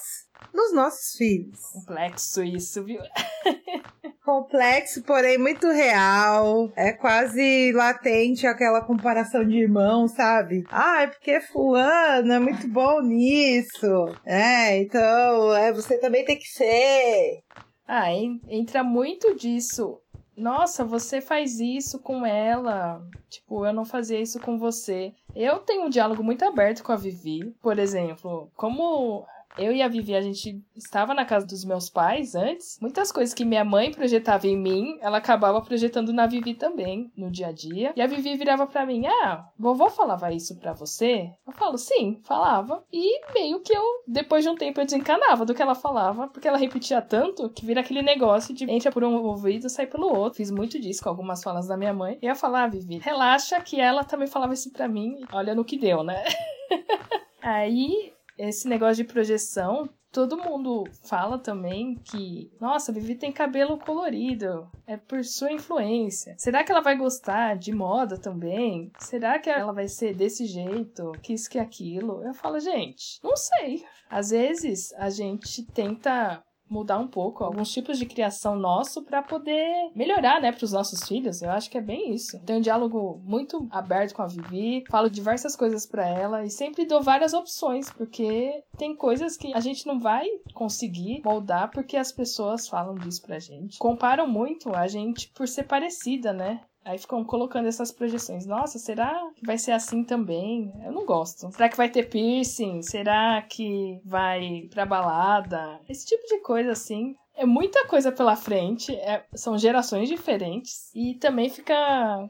nos 0.53 0.73
nossos 0.73 1.17
filhos. 1.17 1.59
Complexo 1.73 2.43
isso, 2.43 2.85
viu? 2.85 3.01
Complexo, 4.25 5.03
porém 5.03 5.37
muito 5.37 5.69
real. 5.71 6.73
É 6.77 6.93
quase 6.93 7.73
latente 7.73 8.47
aquela 8.47 8.81
comparação 8.81 9.45
de 9.45 9.59
irmãos, 9.59 10.13
sabe? 10.13 10.65
Ah, 10.71 11.03
é 11.03 11.07
porque 11.09 11.41
fulano 11.43 12.33
é 12.33 12.39
muito 12.39 12.67
bom 12.69 13.03
nisso. 13.03 14.17
É, 14.25 14.79
então, 14.79 15.55
é, 15.55 15.73
você 15.73 15.99
também 15.99 16.25
tem 16.25 16.39
que 16.39 16.49
ser. 16.49 17.43
Ah, 17.87 18.13
entra 18.13 18.83
muito 18.83 19.35
disso. 19.35 20.01
Nossa, 20.37 20.85
você 20.85 21.21
faz 21.21 21.61
isso 21.61 21.99
com 21.99 22.27
ela. 22.27 23.07
Tipo, 23.29 23.65
eu 23.67 23.73
não 23.73 23.85
fazia 23.85 24.21
isso 24.21 24.41
com 24.41 24.59
você. 24.59 25.13
Eu 25.35 25.59
tenho 25.59 25.85
um 25.85 25.89
diálogo 25.89 26.23
muito 26.23 26.45
aberto 26.45 26.83
com 26.83 26.93
a 26.93 26.97
Vivi. 26.97 27.55
Por 27.63 27.79
exemplo, 27.79 28.51
como 28.57 29.27
eu 29.57 29.73
e 29.73 29.83
a 29.83 29.89
Vivi, 29.89 30.15
a 30.15 30.21
gente 30.21 30.63
estava 30.75 31.15
na 31.15 31.25
casa 31.25 31.47
dos 31.47 31.65
meus 31.65 31.89
pais 31.89 32.35
antes. 32.35 32.79
Muitas 32.81 33.13
coisas 33.13 33.35
que 33.35 33.45
minha 33.45 33.65
mãe 33.65 33.93
projetava 33.93 34.47
em 34.47 34.57
mim, 34.57 34.99
ela 35.01 35.19
acabava 35.19 35.61
projetando 35.61 36.13
na 36.13 36.27
Vivi 36.27 36.55
também, 36.55 37.13
no 37.17 37.31
dia 37.31 37.49
a 37.49 37.53
dia. 37.53 37.93
E 37.95 38.03
a 38.03 38.07
Vivi 38.07 38.37
virava 38.37 38.67
para 38.67 38.85
mim: 38.85 39.07
Ah, 39.07 39.47
vovó 39.59 39.89
falava 39.89 40.33
isso 40.33 40.59
para 40.59 40.73
você? 40.73 41.31
Eu 41.47 41.53
falo: 41.53 41.79
Sim, 41.79 42.21
falava. 42.25 42.85
E 42.93 43.21
meio 43.33 43.61
que 43.61 43.77
eu, 43.77 43.83
depois 44.07 44.45
de 44.45 44.51
um 44.51 44.57
tempo, 44.57 44.81
eu 44.81 44.85
desencanava 44.85 45.45
do 45.45 45.55
que 45.55 45.63
ela 45.63 45.75
falava, 45.75 46.29
porque 46.29 46.49
ela 46.49 46.59
repetia 46.59 47.01
tanto 47.01 47.49
que 47.51 47.65
vira 47.65 47.81
aquele 47.81 48.03
negócio 48.03 48.55
de 48.55 48.71
entra 48.71 48.91
por 48.91 49.05
um 49.05 49.15
ouvido 49.23 49.69
sai 49.69 49.87
pelo 49.87 50.07
outro. 50.07 50.37
Fiz 50.37 50.51
muito 50.51 50.81
disso 50.81 51.03
com 51.03 51.09
algumas 51.09 51.43
falas 51.43 51.69
da 51.69 51.77
minha 51.77 51.93
mãe. 51.93 52.19
E 52.21 52.27
eu 52.27 52.35
falava: 52.35 52.65
ah, 52.65 52.69
Vivi, 52.69 52.99
relaxa 52.99 53.61
que 53.61 53.81
ela 53.81 54.05
também 54.05 54.27
falava 54.27 54.55
isso 54.55 54.73
pra 54.73 54.89
mim. 54.89 55.25
Olha 55.33 55.55
no 55.55 55.65
que 55.65 55.79
deu, 55.79 56.03
né? 56.03 56.25
Aí 57.43 58.13
esse 58.39 58.69
negócio 58.69 59.05
de 59.05 59.13
projeção 59.13 59.89
todo 60.15 60.39
mundo 60.39 60.85
fala 61.03 61.37
também 61.37 61.97
que, 61.97 62.49
nossa, 62.61 62.93
a 62.93 62.95
Vivi 62.95 63.17
tem 63.17 63.33
cabelo 63.33 63.77
colorido, 63.77 64.71
é 64.87 64.97
por 64.97 65.25
sua 65.25 65.51
influência. 65.51 66.37
Será 66.39 66.63
que 66.63 66.71
ela 66.71 66.81
vai 66.81 66.97
gostar 66.97 67.57
de 67.57 67.73
moda 67.75 68.17
também? 68.17 68.93
Será 69.01 69.41
que 69.41 69.51
ela 69.51 69.73
vai 69.73 69.89
ser 69.89 70.15
desse 70.15 70.47
jeito, 70.47 71.11
que 71.21 71.33
isso 71.33 71.51
que 71.51 71.59
aquilo? 71.59 72.23
Eu 72.23 72.33
falo, 72.33 72.61
gente, 72.61 73.19
não 73.25 73.37
sei. 73.37 73.85
Às 74.09 74.31
vezes 74.31 74.93
a 74.95 75.11
gente 75.11 75.65
tenta 75.73 76.41
mudar 76.75 76.99
um 76.99 77.07
pouco 77.07 77.45
alguns 77.45 77.71
tipos 77.71 77.99
de 77.99 78.05
criação 78.05 78.57
nosso 78.57 79.03
para 79.05 79.23
poder 79.23 79.91
melhorar, 79.95 80.41
né, 80.41 80.51
para 80.51 80.65
os 80.65 80.73
nossos 80.73 81.07
filhos. 81.07 81.41
Eu 81.41 81.51
acho 81.51 81.71
que 81.71 81.79
é 81.79 81.81
bem 81.81 82.13
isso. 82.13 82.39
Tenho 82.45 82.59
um 82.59 82.63
diálogo 82.63 83.21
muito 83.25 83.67
aberto 83.71 84.15
com 84.15 84.23
a 84.23 84.27
Vivi, 84.27 84.85
falo 84.91 85.09
diversas 85.09 85.55
coisas 85.55 85.87
para 85.87 86.07
ela 86.07 86.45
e 86.45 86.51
sempre 86.51 86.85
dou 86.85 87.01
várias 87.01 87.33
opções, 87.33 87.91
porque 87.91 88.63
tem 88.77 88.97
coisas 88.97 89.37
que 89.37 89.55
a 89.55 89.61
gente 89.61 89.87
não 89.87 90.01
vai 90.01 90.27
conseguir 90.53 91.23
moldar 91.25 91.71
porque 91.71 91.97
as 91.97 92.11
pessoas 92.11 92.67
falam 92.67 92.97
disso 92.97 93.23
pra 93.23 93.39
gente. 93.39 93.79
Comparam 93.79 94.27
muito 94.27 94.75
a 94.75 94.89
gente 94.89 95.31
por 95.33 95.47
ser 95.47 95.65
parecida, 95.65 96.33
né? 96.33 96.61
Aí 96.85 96.99
ficam 96.99 97.25
colocando 97.25 97.67
essas 97.67 97.91
projeções. 97.91 98.45
Nossa, 98.47 98.79
será 98.79 99.31
que 99.35 99.47
vai 99.47 99.57
ser 99.57 99.73
assim 99.73 100.05
também? 100.05 100.73
Eu 100.85 100.93
não 100.93 101.07
gosto. 101.07 101.51
Será 101.51 101.69
que 101.69 101.77
vai 101.77 101.89
ter 101.89 102.09
piercing? 102.09 102.83
Será 102.83 103.41
que 103.43 104.01
vai 104.05 104.69
pra 104.71 104.85
balada? 104.85 105.81
Esse 105.89 106.07
tipo 106.07 106.27
de 106.27 106.41
coisa 106.41 106.73
assim. 106.73 107.17
É 107.37 107.45
muita 107.45 107.85
coisa 107.89 108.13
pela 108.13 108.37
frente, 108.37 108.95
é, 108.95 109.25
são 109.35 109.59
gerações 109.59 110.09
diferentes. 110.09 110.91
E 110.95 111.15
também 111.15 111.49
fica 111.49 111.75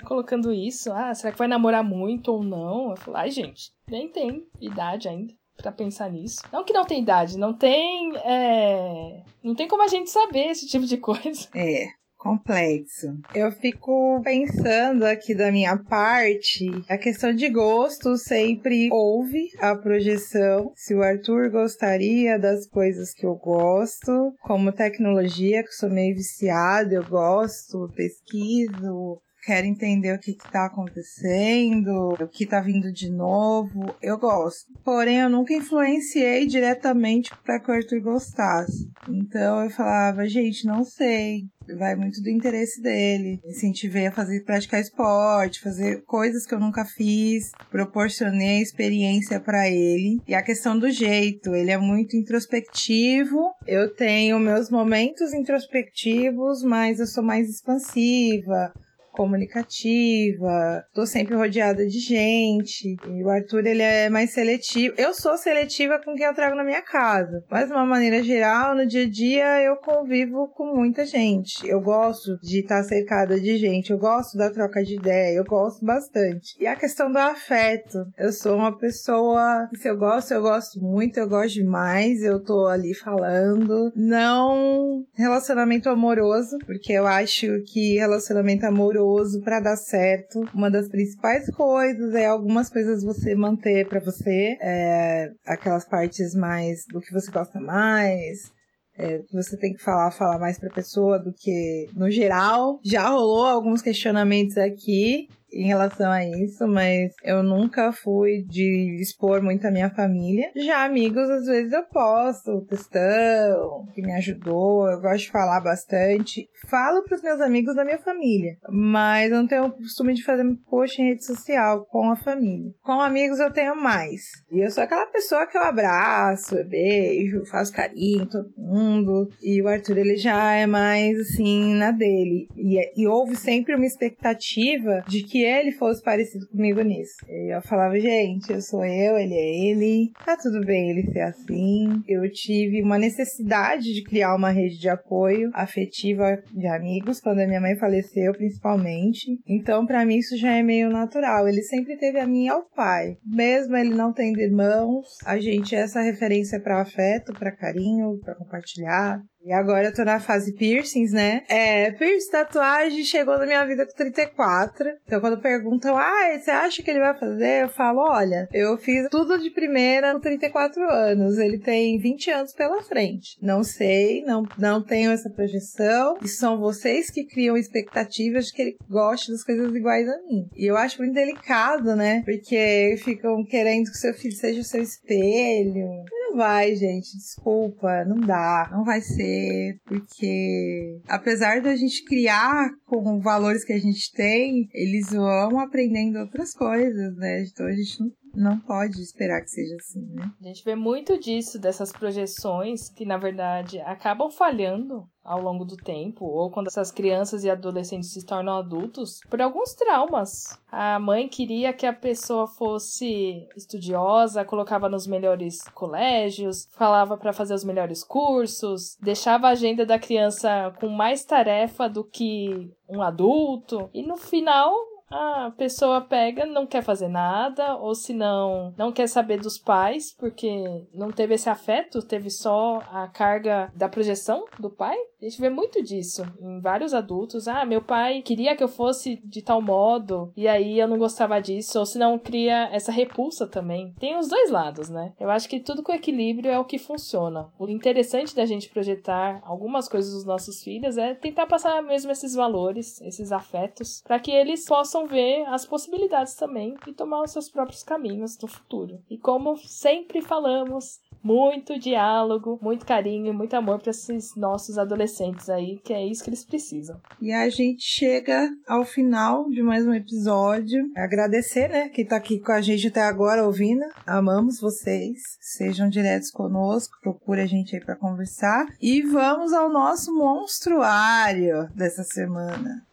colocando 0.06 0.50
isso. 0.50 0.90
Ah, 0.92 1.12
será 1.14 1.30
que 1.30 1.38
vai 1.38 1.48
namorar 1.48 1.84
muito 1.84 2.32
ou 2.32 2.42
não? 2.42 2.90
Eu 2.90 2.96
falo, 2.96 3.18
ai, 3.18 3.30
gente, 3.30 3.70
nem 3.86 4.08
tem 4.08 4.46
idade 4.58 5.06
ainda 5.06 5.34
para 5.58 5.70
pensar 5.70 6.10
nisso. 6.10 6.40
Não 6.50 6.64
que 6.64 6.72
não 6.72 6.84
tem 6.84 7.02
idade, 7.02 7.38
não 7.38 7.52
tem. 7.52 8.16
É... 8.16 9.22
Não 9.42 9.54
tem 9.54 9.68
como 9.68 9.82
a 9.82 9.88
gente 9.88 10.10
saber 10.10 10.46
esse 10.46 10.66
tipo 10.66 10.86
de 10.86 10.96
coisa. 10.96 11.48
É 11.54 11.88
complexo. 12.24 13.18
Eu 13.34 13.52
fico 13.52 14.22
pensando 14.24 15.04
aqui 15.04 15.34
da 15.34 15.52
minha 15.52 15.76
parte, 15.76 16.66
a 16.88 16.96
questão 16.96 17.34
de 17.34 17.50
gosto 17.50 18.16
sempre 18.16 18.88
houve 18.90 19.50
a 19.58 19.76
projeção. 19.76 20.72
Se 20.74 20.94
o 20.94 21.02
Arthur 21.02 21.50
gostaria 21.50 22.38
das 22.38 22.66
coisas 22.66 23.12
que 23.12 23.26
eu 23.26 23.34
gosto, 23.34 24.34
como 24.40 24.72
tecnologia, 24.72 25.62
que 25.62 25.74
sou 25.74 25.90
meio 25.90 26.14
viciada, 26.14 26.94
eu 26.94 27.04
gosto, 27.04 27.92
pesquiso, 27.94 29.20
quero 29.44 29.66
entender 29.66 30.14
o 30.14 30.18
que 30.18 30.32
está 30.32 30.66
acontecendo, 30.66 32.14
o 32.20 32.28
que 32.28 32.44
está 32.44 32.60
vindo 32.60 32.92
de 32.92 33.10
novo. 33.10 33.94
Eu 34.00 34.18
gosto. 34.18 34.72
Porém, 34.82 35.20
eu 35.20 35.28
nunca 35.28 35.52
influenciei 35.52 36.46
diretamente 36.46 37.30
para 37.44 37.60
que 37.60 37.70
o 37.70 37.74
Arthur 37.74 38.00
gostasse. 38.00 38.88
Então 39.08 39.62
eu 39.62 39.70
falava, 39.70 40.26
gente, 40.26 40.66
não 40.66 40.84
sei. 40.84 41.42
Vai 41.78 41.94
muito 41.94 42.22
do 42.22 42.28
interesse 42.28 42.80
dele. 42.82 43.40
Incentivei 43.44 44.06
a 44.06 44.12
fazer 44.12 44.44
praticar 44.44 44.80
esporte, 44.80 45.62
fazer 45.62 46.02
coisas 46.04 46.44
que 46.44 46.54
eu 46.54 46.60
nunca 46.60 46.84
fiz, 46.84 47.52
proporcionei 47.70 48.60
experiência 48.60 49.40
para 49.40 49.68
ele. 49.68 50.20
E 50.26 50.34
a 50.34 50.42
questão 50.42 50.78
do 50.78 50.90
jeito, 50.90 51.54
ele 51.54 51.70
é 51.70 51.78
muito 51.78 52.16
introspectivo. 52.16 53.50
Eu 53.66 53.94
tenho 53.94 54.38
meus 54.38 54.70
momentos 54.70 55.32
introspectivos, 55.32 56.62
mas 56.62 57.00
eu 57.00 57.06
sou 57.06 57.24
mais 57.24 57.48
expansiva 57.48 58.72
comunicativa, 59.14 60.84
tô 60.92 61.06
sempre 61.06 61.34
rodeada 61.34 61.86
de 61.86 61.98
gente. 61.98 62.96
E 63.08 63.22
o 63.22 63.30
Arthur, 63.30 63.66
ele 63.66 63.82
é 63.82 64.10
mais 64.10 64.32
seletivo. 64.32 64.94
Eu 64.98 65.14
sou 65.14 65.36
seletiva 65.36 66.00
com 66.04 66.14
quem 66.14 66.26
eu 66.26 66.34
trago 66.34 66.56
na 66.56 66.64
minha 66.64 66.82
casa, 66.82 67.42
mas 67.50 67.68
de 67.68 67.72
uma 67.72 67.86
maneira 67.86 68.22
geral, 68.22 68.74
no 68.74 68.86
dia 68.86 69.04
a 69.04 69.08
dia, 69.08 69.62
eu 69.62 69.76
convivo 69.76 70.48
com 70.48 70.74
muita 70.74 71.06
gente. 71.06 71.66
Eu 71.66 71.80
gosto 71.80 72.38
de 72.42 72.60
estar 72.60 72.82
cercada 72.82 73.40
de 73.40 73.56
gente, 73.56 73.90
eu 73.90 73.98
gosto 73.98 74.36
da 74.36 74.50
troca 74.50 74.82
de 74.82 74.96
ideia, 74.96 75.36
eu 75.36 75.44
gosto 75.44 75.84
bastante. 75.84 76.56
E 76.58 76.66
a 76.66 76.76
questão 76.76 77.10
do 77.10 77.18
afeto, 77.18 77.98
eu 78.18 78.32
sou 78.32 78.56
uma 78.56 78.76
pessoa, 78.76 79.68
se 79.74 79.88
eu 79.88 79.96
gosto, 79.96 80.32
eu 80.32 80.42
gosto 80.42 80.80
muito, 80.80 81.18
eu 81.18 81.28
gosto 81.28 81.54
demais, 81.54 82.22
eu 82.22 82.42
tô 82.42 82.66
ali 82.66 82.94
falando. 82.94 83.92
Não 83.94 85.04
relacionamento 85.14 85.88
amoroso, 85.88 86.58
porque 86.66 86.92
eu 86.92 87.06
acho 87.06 87.62
que 87.66 87.96
relacionamento 87.96 88.66
amoroso 88.66 89.03
para 89.42 89.60
dar 89.60 89.76
certo. 89.76 90.40
Uma 90.54 90.70
das 90.70 90.88
principais 90.88 91.48
coisas 91.50 92.14
é 92.14 92.26
algumas 92.26 92.68
coisas 92.70 93.02
você 93.02 93.34
manter 93.34 93.88
para 93.88 94.00
você, 94.00 94.56
é, 94.60 95.30
aquelas 95.46 95.84
partes 95.88 96.34
mais 96.34 96.84
do 96.92 97.00
que 97.00 97.12
você 97.12 97.30
gosta 97.30 97.60
mais, 97.60 98.52
é, 98.96 99.20
você 99.32 99.56
tem 99.56 99.72
que 99.72 99.82
falar, 99.82 100.10
falar 100.12 100.38
mais 100.38 100.58
pra 100.58 100.70
pessoa 100.70 101.18
do 101.18 101.32
que 101.32 101.88
no 101.94 102.10
geral. 102.10 102.78
Já 102.84 103.08
rolou 103.08 103.46
alguns 103.46 103.82
questionamentos 103.82 104.56
aqui 104.56 105.28
em 105.54 105.66
relação 105.66 106.10
a 106.10 106.24
isso, 106.24 106.66
mas 106.66 107.12
eu 107.22 107.42
nunca 107.42 107.92
fui 107.92 108.44
de 108.46 108.98
expor 109.00 109.42
muito 109.42 109.66
a 109.66 109.70
minha 109.70 109.90
família. 109.90 110.50
Já 110.56 110.84
amigos, 110.84 111.28
às 111.30 111.46
vezes 111.46 111.72
eu 111.72 111.84
posto 111.84 112.66
textão, 112.68 113.86
que 113.94 114.02
me 114.02 114.12
ajudou, 114.12 114.88
eu 114.88 115.00
gosto 115.00 115.24
de 115.24 115.30
falar 115.30 115.60
bastante. 115.60 116.48
Falo 116.68 117.02
pros 117.04 117.22
meus 117.22 117.40
amigos 117.40 117.74
da 117.74 117.84
minha 117.84 117.98
família, 117.98 118.56
mas 118.68 119.30
eu 119.30 119.38
não 119.38 119.46
tenho 119.46 119.66
o 119.66 119.72
costume 119.72 120.14
de 120.14 120.24
fazer 120.24 120.44
post 120.68 121.00
em 121.00 121.08
rede 121.08 121.24
social 121.24 121.86
com 121.86 122.10
a 122.10 122.16
família. 122.16 122.72
Com 122.82 123.00
amigos 123.00 123.38
eu 123.38 123.52
tenho 123.52 123.76
mais. 123.76 124.22
E 124.50 124.64
eu 124.64 124.70
sou 124.70 124.82
aquela 124.82 125.06
pessoa 125.06 125.46
que 125.46 125.56
eu 125.56 125.62
abraço, 125.62 126.56
eu 126.56 126.66
beijo, 126.66 127.44
faço 127.46 127.72
carinho 127.72 128.26
todo 128.26 128.52
mundo. 128.56 129.28
E 129.42 129.60
o 129.62 129.68
Arthur, 129.68 129.98
ele 129.98 130.16
já 130.16 130.52
é 130.54 130.66
mais 130.66 131.18
assim, 131.18 131.74
na 131.74 131.90
dele. 131.90 132.48
E, 132.56 132.78
é, 132.78 132.92
e 132.96 133.06
houve 133.06 133.36
sempre 133.36 133.74
uma 133.74 133.86
expectativa 133.86 135.02
de 135.06 135.22
que 135.22 135.43
ele 135.44 135.72
fosse 135.72 136.02
parecido 136.02 136.46
comigo 136.48 136.80
nisso. 136.82 137.14
Eu 137.28 137.60
falava, 137.62 137.98
gente, 137.98 138.52
eu 138.52 138.60
sou 138.60 138.84
eu, 138.84 139.16
ele 139.16 139.34
é 139.34 139.70
ele, 139.70 140.12
tá 140.24 140.36
tudo 140.36 140.64
bem 140.64 140.90
ele 140.90 141.10
ser 141.10 141.20
assim. 141.20 142.02
Eu 142.08 142.30
tive 142.30 142.82
uma 142.82 142.98
necessidade 142.98 143.92
de 143.92 144.02
criar 144.02 144.34
uma 144.34 144.50
rede 144.50 144.78
de 144.78 144.88
apoio 144.88 145.50
afetiva 145.54 146.42
de 146.52 146.66
amigos 146.66 147.20
quando 147.20 147.40
a 147.40 147.46
minha 147.46 147.60
mãe 147.60 147.76
faleceu, 147.76 148.32
principalmente. 148.32 149.38
Então, 149.46 149.86
para 149.86 150.04
mim, 150.04 150.16
isso 150.16 150.36
já 150.36 150.52
é 150.52 150.62
meio 150.62 150.90
natural. 150.90 151.48
Ele 151.48 151.62
sempre 151.62 151.96
teve 151.96 152.18
a 152.18 152.26
mim 152.26 152.48
ao 152.48 152.64
pai. 152.70 153.16
Mesmo 153.24 153.76
ele 153.76 153.94
não 153.94 154.12
tendo 154.12 154.40
irmãos, 154.40 155.06
a 155.24 155.38
gente 155.38 155.74
é 155.74 155.80
essa 155.80 156.00
referência 156.00 156.60
para 156.60 156.80
afeto, 156.80 157.32
para 157.32 157.56
carinho, 157.56 158.18
para 158.20 158.34
compartilhar. 158.34 159.20
E 159.44 159.52
agora 159.52 159.88
eu 159.88 159.94
tô 159.94 160.04
na 160.04 160.18
fase 160.18 160.54
piercings, 160.54 161.12
né? 161.12 161.42
É, 161.48 161.90
piercing, 161.92 162.30
tatuagem 162.30 163.04
chegou 163.04 163.38
na 163.38 163.44
minha 163.44 163.64
vida 163.66 163.86
com 163.86 163.92
34. 163.92 164.88
Então 165.06 165.20
quando 165.20 165.40
perguntam, 165.40 165.96
ah, 165.98 166.38
você 166.38 166.50
acha 166.50 166.82
que 166.82 166.90
ele 166.90 167.00
vai 167.00 167.16
fazer? 167.18 167.64
Eu 167.64 167.68
falo, 167.68 168.00
olha, 168.00 168.48
eu 168.52 168.76
fiz 168.78 169.06
tudo 169.10 169.38
de 169.38 169.50
primeira 169.50 170.14
com 170.14 170.20
34 170.20 170.82
anos. 170.90 171.36
Ele 171.36 171.58
tem 171.58 171.98
20 171.98 172.30
anos 172.30 172.52
pela 172.54 172.82
frente. 172.82 173.36
Não 173.42 173.62
sei, 173.62 174.22
não, 174.24 174.44
não 174.58 174.82
tenho 174.82 175.10
essa 175.10 175.28
projeção. 175.28 176.16
E 176.22 176.28
são 176.28 176.58
vocês 176.58 177.10
que 177.10 177.24
criam 177.24 177.56
expectativas 177.56 178.46
de 178.46 178.52
que 178.54 178.62
ele 178.62 178.76
goste 178.88 179.30
das 179.30 179.44
coisas 179.44 179.74
iguais 179.74 180.08
a 180.08 180.16
mim. 180.22 180.48
E 180.56 180.64
eu 180.64 180.76
acho 180.76 180.98
muito 181.02 181.14
delicado, 181.14 181.94
né? 181.94 182.22
Porque 182.24 182.96
ficam 183.04 183.44
querendo 183.44 183.90
que 183.90 183.98
seu 183.98 184.14
filho 184.14 184.34
seja 184.34 184.62
seu 184.62 184.82
espelho. 184.82 186.04
Não 186.34 186.38
vai, 186.38 186.74
gente. 186.74 187.16
Desculpa, 187.16 188.04
não 188.04 188.18
dá. 188.18 188.68
Não 188.72 188.84
vai 188.84 189.00
ser 189.00 189.78
porque 189.84 191.00
apesar 191.06 191.62
da 191.62 191.76
gente 191.76 192.04
criar 192.04 192.70
com 192.84 193.20
valores 193.20 193.64
que 193.64 193.72
a 193.72 193.78
gente 193.78 194.10
tem, 194.12 194.68
eles 194.72 195.10
vão 195.10 195.60
aprendendo 195.60 196.18
outras 196.18 196.52
coisas, 196.52 197.16
né? 197.16 197.44
Então 197.44 197.64
a 197.66 197.72
gente 197.72 198.00
não 198.00 198.10
não 198.34 198.58
pode 198.58 199.00
esperar 199.00 199.40
que 199.40 199.50
seja 199.50 199.76
assim, 199.76 200.06
né? 200.12 200.30
A 200.40 200.46
gente 200.46 200.64
vê 200.64 200.74
muito 200.74 201.18
disso, 201.18 201.58
dessas 201.58 201.92
projeções 201.92 202.88
que, 202.88 203.04
na 203.04 203.16
verdade, 203.16 203.80
acabam 203.80 204.30
falhando 204.30 205.08
ao 205.22 205.40
longo 205.40 205.64
do 205.64 205.76
tempo, 205.76 206.26
ou 206.26 206.50
quando 206.50 206.66
essas 206.66 206.92
crianças 206.92 207.44
e 207.44 207.50
adolescentes 207.50 208.12
se 208.12 208.26
tornam 208.26 208.58
adultos, 208.58 209.20
por 209.30 209.40
alguns 209.40 209.72
traumas. 209.72 210.58
A 210.70 210.98
mãe 210.98 211.26
queria 211.28 211.72
que 211.72 211.86
a 211.86 211.94
pessoa 211.94 212.46
fosse 212.46 213.48
estudiosa, 213.56 214.44
colocava 214.44 214.86
nos 214.86 215.06
melhores 215.06 215.62
colégios, 215.74 216.68
falava 216.72 217.16
para 217.16 217.32
fazer 217.32 217.54
os 217.54 217.64
melhores 217.64 218.04
cursos, 218.04 218.98
deixava 219.00 219.46
a 219.46 219.52
agenda 219.52 219.86
da 219.86 219.98
criança 219.98 220.74
com 220.78 220.88
mais 220.88 221.24
tarefa 221.24 221.88
do 221.88 222.04
que 222.04 222.70
um 222.86 223.00
adulto, 223.00 223.88
e 223.94 224.02
no 224.06 224.18
final 224.18 224.74
a 225.14 225.50
pessoa 225.56 226.00
pega, 226.00 226.44
não 226.44 226.66
quer 226.66 226.82
fazer 226.82 227.08
nada, 227.08 227.76
ou 227.76 227.94
se 227.94 228.12
não, 228.12 228.74
não 228.76 228.90
quer 228.90 229.06
saber 229.06 229.38
dos 229.38 229.56
pais, 229.56 230.12
porque 230.18 230.86
não 230.92 231.10
teve 231.10 231.34
esse 231.34 231.48
afeto, 231.48 232.02
teve 232.02 232.30
só 232.30 232.82
a 232.90 233.06
carga 233.06 233.70
da 233.74 233.88
projeção 233.88 234.44
do 234.58 234.68
pai. 234.68 234.96
A 235.20 235.24
gente 235.24 235.40
vê 235.40 235.48
muito 235.48 235.82
disso 235.82 236.22
em 236.40 236.60
vários 236.60 236.92
adultos. 236.92 237.48
Ah, 237.48 237.64
meu 237.64 237.80
pai 237.80 238.22
queria 238.22 238.56
que 238.56 238.62
eu 238.62 238.68
fosse 238.68 239.20
de 239.24 239.40
tal 239.40 239.62
modo, 239.62 240.32
e 240.36 240.48
aí 240.48 240.78
eu 240.78 240.88
não 240.88 240.98
gostava 240.98 241.40
disso, 241.40 241.78
ou 241.78 241.86
se 241.86 241.98
não 241.98 242.18
cria 242.18 242.68
essa 242.72 242.90
repulsa 242.92 243.46
também. 243.46 243.94
Tem 243.98 244.18
os 244.18 244.28
dois 244.28 244.50
lados, 244.50 244.88
né? 244.88 245.12
Eu 245.18 245.30
acho 245.30 245.48
que 245.48 245.60
tudo 245.60 245.82
com 245.82 245.92
equilíbrio 245.92 246.50
é 246.50 246.58
o 246.58 246.64
que 246.64 246.78
funciona. 246.78 247.48
O 247.58 247.68
interessante 247.68 248.34
da 248.34 248.44
gente 248.44 248.68
projetar 248.68 249.40
algumas 249.44 249.88
coisas 249.88 250.12
dos 250.12 250.24
nossos 250.24 250.62
filhos 250.62 250.98
é 250.98 251.14
tentar 251.14 251.46
passar 251.46 251.82
mesmo 251.82 252.10
esses 252.10 252.34
valores, 252.34 253.00
esses 253.00 253.30
afetos, 253.30 254.02
para 254.04 254.18
que 254.18 254.30
eles 254.30 254.64
possam 254.66 255.03
ver 255.06 255.44
as 255.46 255.66
possibilidades 255.66 256.34
também 256.34 256.76
e 256.86 256.92
tomar 256.92 257.22
os 257.22 257.30
seus 257.30 257.48
próprios 257.48 257.82
caminhos 257.82 258.38
no 258.38 258.48
futuro. 258.48 259.00
E 259.10 259.18
como 259.18 259.56
sempre 259.56 260.20
falamos, 260.20 261.00
muito 261.24 261.78
diálogo, 261.78 262.58
muito 262.60 262.84
carinho, 262.84 263.32
muito 263.32 263.54
amor 263.54 263.80
para 263.80 263.90
esses 263.90 264.36
nossos 264.36 264.76
adolescentes 264.76 265.48
aí, 265.48 265.80
que 265.82 265.94
é 265.94 266.04
isso 266.06 266.22
que 266.22 266.28
eles 266.28 266.44
precisam. 266.44 267.00
E 267.18 267.32
a 267.32 267.48
gente 267.48 267.82
chega 267.82 268.50
ao 268.68 268.84
final 268.84 269.48
de 269.48 269.62
mais 269.62 269.86
um 269.86 269.94
episódio. 269.94 270.90
Agradecer, 270.94 271.68
né, 271.68 271.88
quem 271.88 272.04
tá 272.04 272.16
aqui 272.16 272.38
com 272.38 272.52
a 272.52 272.60
gente 272.60 272.88
até 272.88 273.02
agora 273.02 273.44
ouvindo. 273.44 273.84
Amamos 274.06 274.60
vocês. 274.60 275.18
Sejam 275.40 275.88
diretos 275.88 276.30
conosco, 276.30 276.98
procure 277.00 277.40
a 277.40 277.46
gente 277.46 277.74
aí 277.74 277.82
para 277.82 277.96
conversar. 277.96 278.66
E 278.80 279.00
vamos 279.02 279.54
ao 279.54 279.70
nosso 279.70 280.14
monstruário 280.14 281.70
dessa 281.74 282.02
semana. 282.02 282.84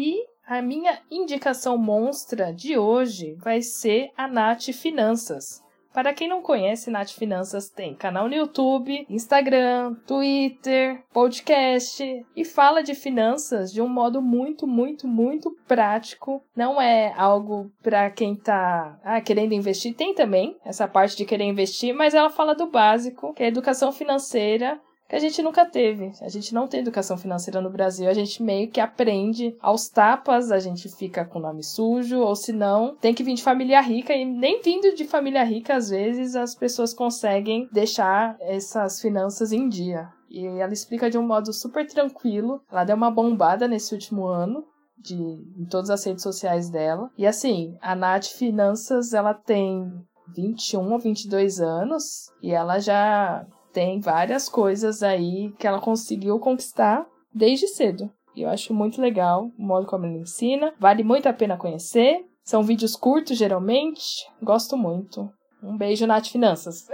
E 0.00 0.24
a 0.46 0.62
minha 0.62 0.96
indicação 1.10 1.76
monstra 1.76 2.52
de 2.52 2.78
hoje 2.78 3.34
vai 3.42 3.60
ser 3.60 4.12
a 4.16 4.28
Nath 4.28 4.70
Finanças. 4.72 5.60
Para 5.92 6.14
quem 6.14 6.28
não 6.28 6.40
conhece, 6.40 6.88
Nath 6.88 7.10
Finanças 7.10 7.68
tem 7.68 7.96
canal 7.96 8.28
no 8.28 8.34
YouTube, 8.36 9.04
Instagram, 9.10 9.96
Twitter, 10.06 11.02
podcast 11.12 12.24
e 12.36 12.44
fala 12.44 12.80
de 12.80 12.94
finanças 12.94 13.72
de 13.72 13.82
um 13.82 13.88
modo 13.88 14.22
muito, 14.22 14.68
muito, 14.68 15.08
muito 15.08 15.50
prático. 15.66 16.44
Não 16.54 16.80
é 16.80 17.12
algo 17.16 17.68
para 17.82 18.08
quem 18.08 18.36
tá 18.36 19.00
ah, 19.02 19.20
querendo 19.20 19.52
investir, 19.52 19.96
tem 19.96 20.14
também 20.14 20.56
essa 20.64 20.86
parte 20.86 21.16
de 21.16 21.24
querer 21.24 21.46
investir, 21.46 21.92
mas 21.92 22.14
ela 22.14 22.30
fala 22.30 22.54
do 22.54 22.70
básico, 22.70 23.34
que 23.34 23.42
é 23.42 23.48
educação 23.48 23.90
financeira 23.90 24.80
que 25.08 25.16
a 25.16 25.18
gente 25.18 25.42
nunca 25.42 25.64
teve. 25.64 26.12
A 26.20 26.28
gente 26.28 26.52
não 26.52 26.68
tem 26.68 26.80
educação 26.80 27.16
financeira 27.16 27.60
no 27.60 27.70
Brasil, 27.70 28.08
a 28.08 28.12
gente 28.12 28.42
meio 28.42 28.70
que 28.70 28.80
aprende 28.80 29.56
aos 29.60 29.88
tapas, 29.88 30.52
a 30.52 30.58
gente 30.58 30.88
fica 30.88 31.24
com 31.24 31.38
o 31.38 31.42
nome 31.42 31.64
sujo, 31.64 32.20
ou 32.20 32.36
se 32.36 32.52
não, 32.52 32.94
tem 32.96 33.14
que 33.14 33.24
vir 33.24 33.34
de 33.34 33.42
família 33.42 33.80
rica, 33.80 34.12
e 34.12 34.24
nem 34.24 34.60
vindo 34.60 34.94
de 34.94 35.04
família 35.04 35.42
rica, 35.42 35.76
às 35.76 35.88
vezes 35.88 36.36
as 36.36 36.54
pessoas 36.54 36.92
conseguem 36.92 37.68
deixar 37.72 38.36
essas 38.40 39.00
finanças 39.00 39.50
em 39.52 39.68
dia. 39.68 40.08
E 40.30 40.44
ela 40.44 40.72
explica 40.72 41.08
de 41.08 41.16
um 41.16 41.26
modo 41.26 41.52
super 41.54 41.86
tranquilo. 41.86 42.60
Ela 42.70 42.84
deu 42.84 42.94
uma 42.94 43.10
bombada 43.10 43.66
nesse 43.66 43.94
último 43.94 44.26
ano. 44.26 44.64
De, 45.00 45.14
em 45.14 45.64
todas 45.70 45.90
as 45.90 46.04
redes 46.04 46.24
sociais 46.24 46.68
dela. 46.70 47.08
E 47.16 47.24
assim, 47.24 47.78
a 47.80 47.94
Nath 47.94 48.24
Finanças, 48.24 49.14
ela 49.14 49.32
tem 49.32 49.88
21 50.34 50.92
ou 50.92 50.98
22 50.98 51.60
anos 51.60 52.32
e 52.42 52.50
ela 52.50 52.80
já 52.80 53.46
tem 53.78 54.00
várias 54.00 54.48
coisas 54.48 55.04
aí 55.04 55.52
que 55.56 55.64
ela 55.64 55.80
conseguiu 55.80 56.40
conquistar 56.40 57.06
desde 57.32 57.68
cedo. 57.68 58.10
E 58.34 58.42
eu 58.42 58.50
acho 58.50 58.74
muito 58.74 59.00
legal 59.00 59.52
o 59.56 59.62
modo 59.62 59.86
como 59.86 60.04
ela 60.04 60.18
ensina. 60.18 60.74
Vale 60.80 61.04
muito 61.04 61.28
a 61.28 61.32
pena 61.32 61.56
conhecer. 61.56 62.26
São 62.42 62.64
vídeos 62.64 62.96
curtos, 62.96 63.38
geralmente. 63.38 64.26
Gosto 64.42 64.76
muito. 64.76 65.30
Um 65.62 65.76
beijo, 65.76 66.08
Nath 66.08 66.26
Finanças. 66.26 66.88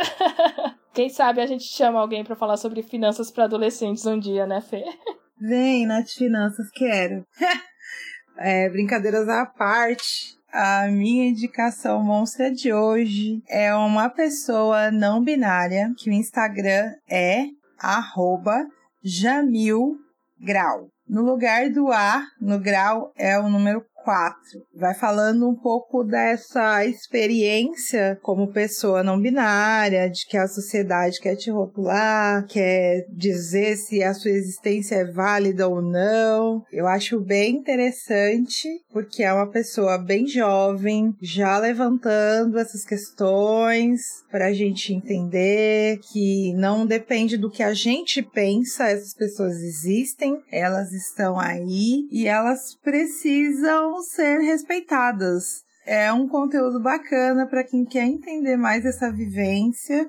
Quem 0.93 1.09
sabe 1.09 1.41
a 1.41 1.47
gente 1.47 1.65
chama 1.65 1.99
alguém 1.99 2.23
para 2.23 2.37
falar 2.37 2.59
sobre 2.59 2.83
finanças 2.83 3.31
para 3.31 3.45
adolescentes 3.45 4.05
um 4.05 4.19
dia, 4.19 4.47
né, 4.47 4.61
Fê? 4.61 4.85
Vem, 5.41 5.87
Nath 5.87 6.11
Finanças, 6.11 6.71
quero. 6.71 7.25
é, 8.37 8.69
brincadeiras 8.69 9.27
à 9.27 9.47
parte. 9.47 10.37
A 10.57 10.87
minha 10.87 11.27
indicação 11.29 12.01
monstra 12.01 12.49
de 12.49 12.73
hoje 12.73 13.43
é 13.49 13.75
uma 13.75 14.09
pessoa 14.09 14.89
não 14.89 15.21
binária, 15.21 15.93
que 15.99 16.09
o 16.09 16.13
Instagram 16.13 16.95
é 17.11 17.47
jamilgrau. 19.03 19.99
No 21.09 21.23
lugar 21.23 21.71
do 21.71 21.91
A, 21.91 22.25
no 22.41 22.61
grau, 22.61 23.13
é 23.17 23.37
o 23.37 23.49
número 23.49 23.85
4. 24.05 24.39
Vai 24.77 24.95
falando 24.95 25.49
um 25.49 25.55
pouco 25.55 26.05
dessa 26.05 26.85
experiência 26.85 28.19
como 28.23 28.53
pessoa 28.53 29.03
não 29.03 29.19
binária, 29.19 30.11
de 30.11 30.27
que 30.27 30.37
a 30.37 30.47
sociedade 30.47 31.19
quer 31.21 31.37
te 31.37 31.51
rotular, 31.51 32.47
quer 32.47 33.07
dizer 33.11 33.77
se 33.77 34.03
a 34.03 34.13
sua 34.13 34.31
existência 34.31 34.97
é 34.97 35.05
válida 35.11 35.67
ou 35.67 35.81
não. 35.81 36.63
Eu 36.71 36.87
acho 36.87 37.19
bem 37.19 37.57
interessante, 37.57 38.69
porque 38.93 39.23
é 39.23 39.33
uma 39.33 39.51
pessoa 39.51 39.97
bem 39.97 40.27
jovem, 40.27 41.15
já 41.23 41.59
levantando 41.59 42.59
essas 42.59 42.85
questões 42.85 44.03
para 44.31 44.47
a 44.47 44.53
gente 44.53 44.93
entender 44.93 45.99
que 46.13 46.53
não 46.55 46.85
depende 46.85 47.39
do 47.39 47.51
que 47.51 47.63
a 47.63 47.73
gente 47.73 48.23
pensa, 48.23 48.91
essas 48.91 49.15
pessoas 49.15 49.55
existem, 49.57 50.39
elas 50.51 50.93
estão 50.93 51.39
aí 51.39 52.07
e 52.11 52.27
elas 52.27 52.75
precisam 52.83 53.94
ser 54.03 54.39
respeitadas. 54.41 55.63
É 55.87 56.13
um 56.13 56.27
conteúdo 56.27 56.81
bacana 56.81 57.47
para 57.47 57.65
quem 57.65 57.85
quer 57.85 58.07
entender 58.07 58.57
mais 58.57 58.85
essa 58.85 59.13
vivência, 59.13 60.09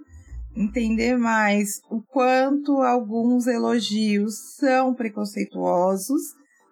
entender 0.56 1.18
mais 1.18 1.82
o 1.90 2.02
quanto 2.02 2.82
alguns 2.82 3.46
elogios 3.46 4.56
são 4.56 4.94
preconceituosos. 4.94 6.22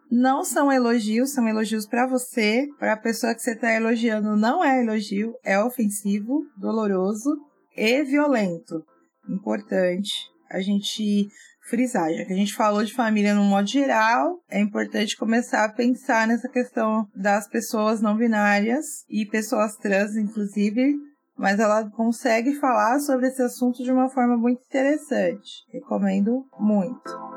Não 0.10 0.44
são 0.44 0.72
elogios, 0.72 1.34
são 1.34 1.48
elogios 1.48 1.86
para 1.86 2.08
você, 2.08 2.68
para 2.80 2.94
a 2.94 2.98
pessoa 2.98 3.34
que 3.34 3.42
você 3.42 3.52
está 3.52 3.74
elogiando. 3.74 4.38
Não 4.38 4.64
é 4.64 4.82
elogio, 4.82 5.34
é 5.44 5.60
ofensivo, 5.60 6.46
doloroso 6.56 7.36
e 7.76 8.04
violento. 8.04 8.86
Importante 9.28 10.14
a 10.50 10.62
gente 10.62 11.28
frisar, 11.70 12.12
já 12.14 12.26
que 12.26 12.34
a 12.34 12.36
gente 12.36 12.56
falou 12.56 12.84
de 12.84 12.94
família 12.94 13.34
no 13.34 13.44
modo 13.44 13.68
geral, 13.68 14.40
é 14.50 14.60
importante 14.60 15.18
começar 15.18 15.66
a 15.66 15.72
pensar 15.72 16.28
nessa 16.28 16.50
questão 16.50 17.08
das 17.16 17.48
pessoas 17.48 18.02
não 18.02 18.18
binárias 18.18 18.86
e 19.10 19.26
pessoas 19.26 19.76
trans, 19.78 20.16
inclusive, 20.16 20.96
mas 21.38 21.60
ela 21.60 21.90
consegue 21.92 22.54
falar 22.56 23.00
sobre 23.00 23.28
esse 23.28 23.42
assunto 23.42 23.84
de 23.84 23.92
uma 23.92 24.10
forma 24.10 24.38
muito 24.38 24.62
interessante. 24.62 25.66
Recomendo 25.72 26.46
muito. 26.60 27.34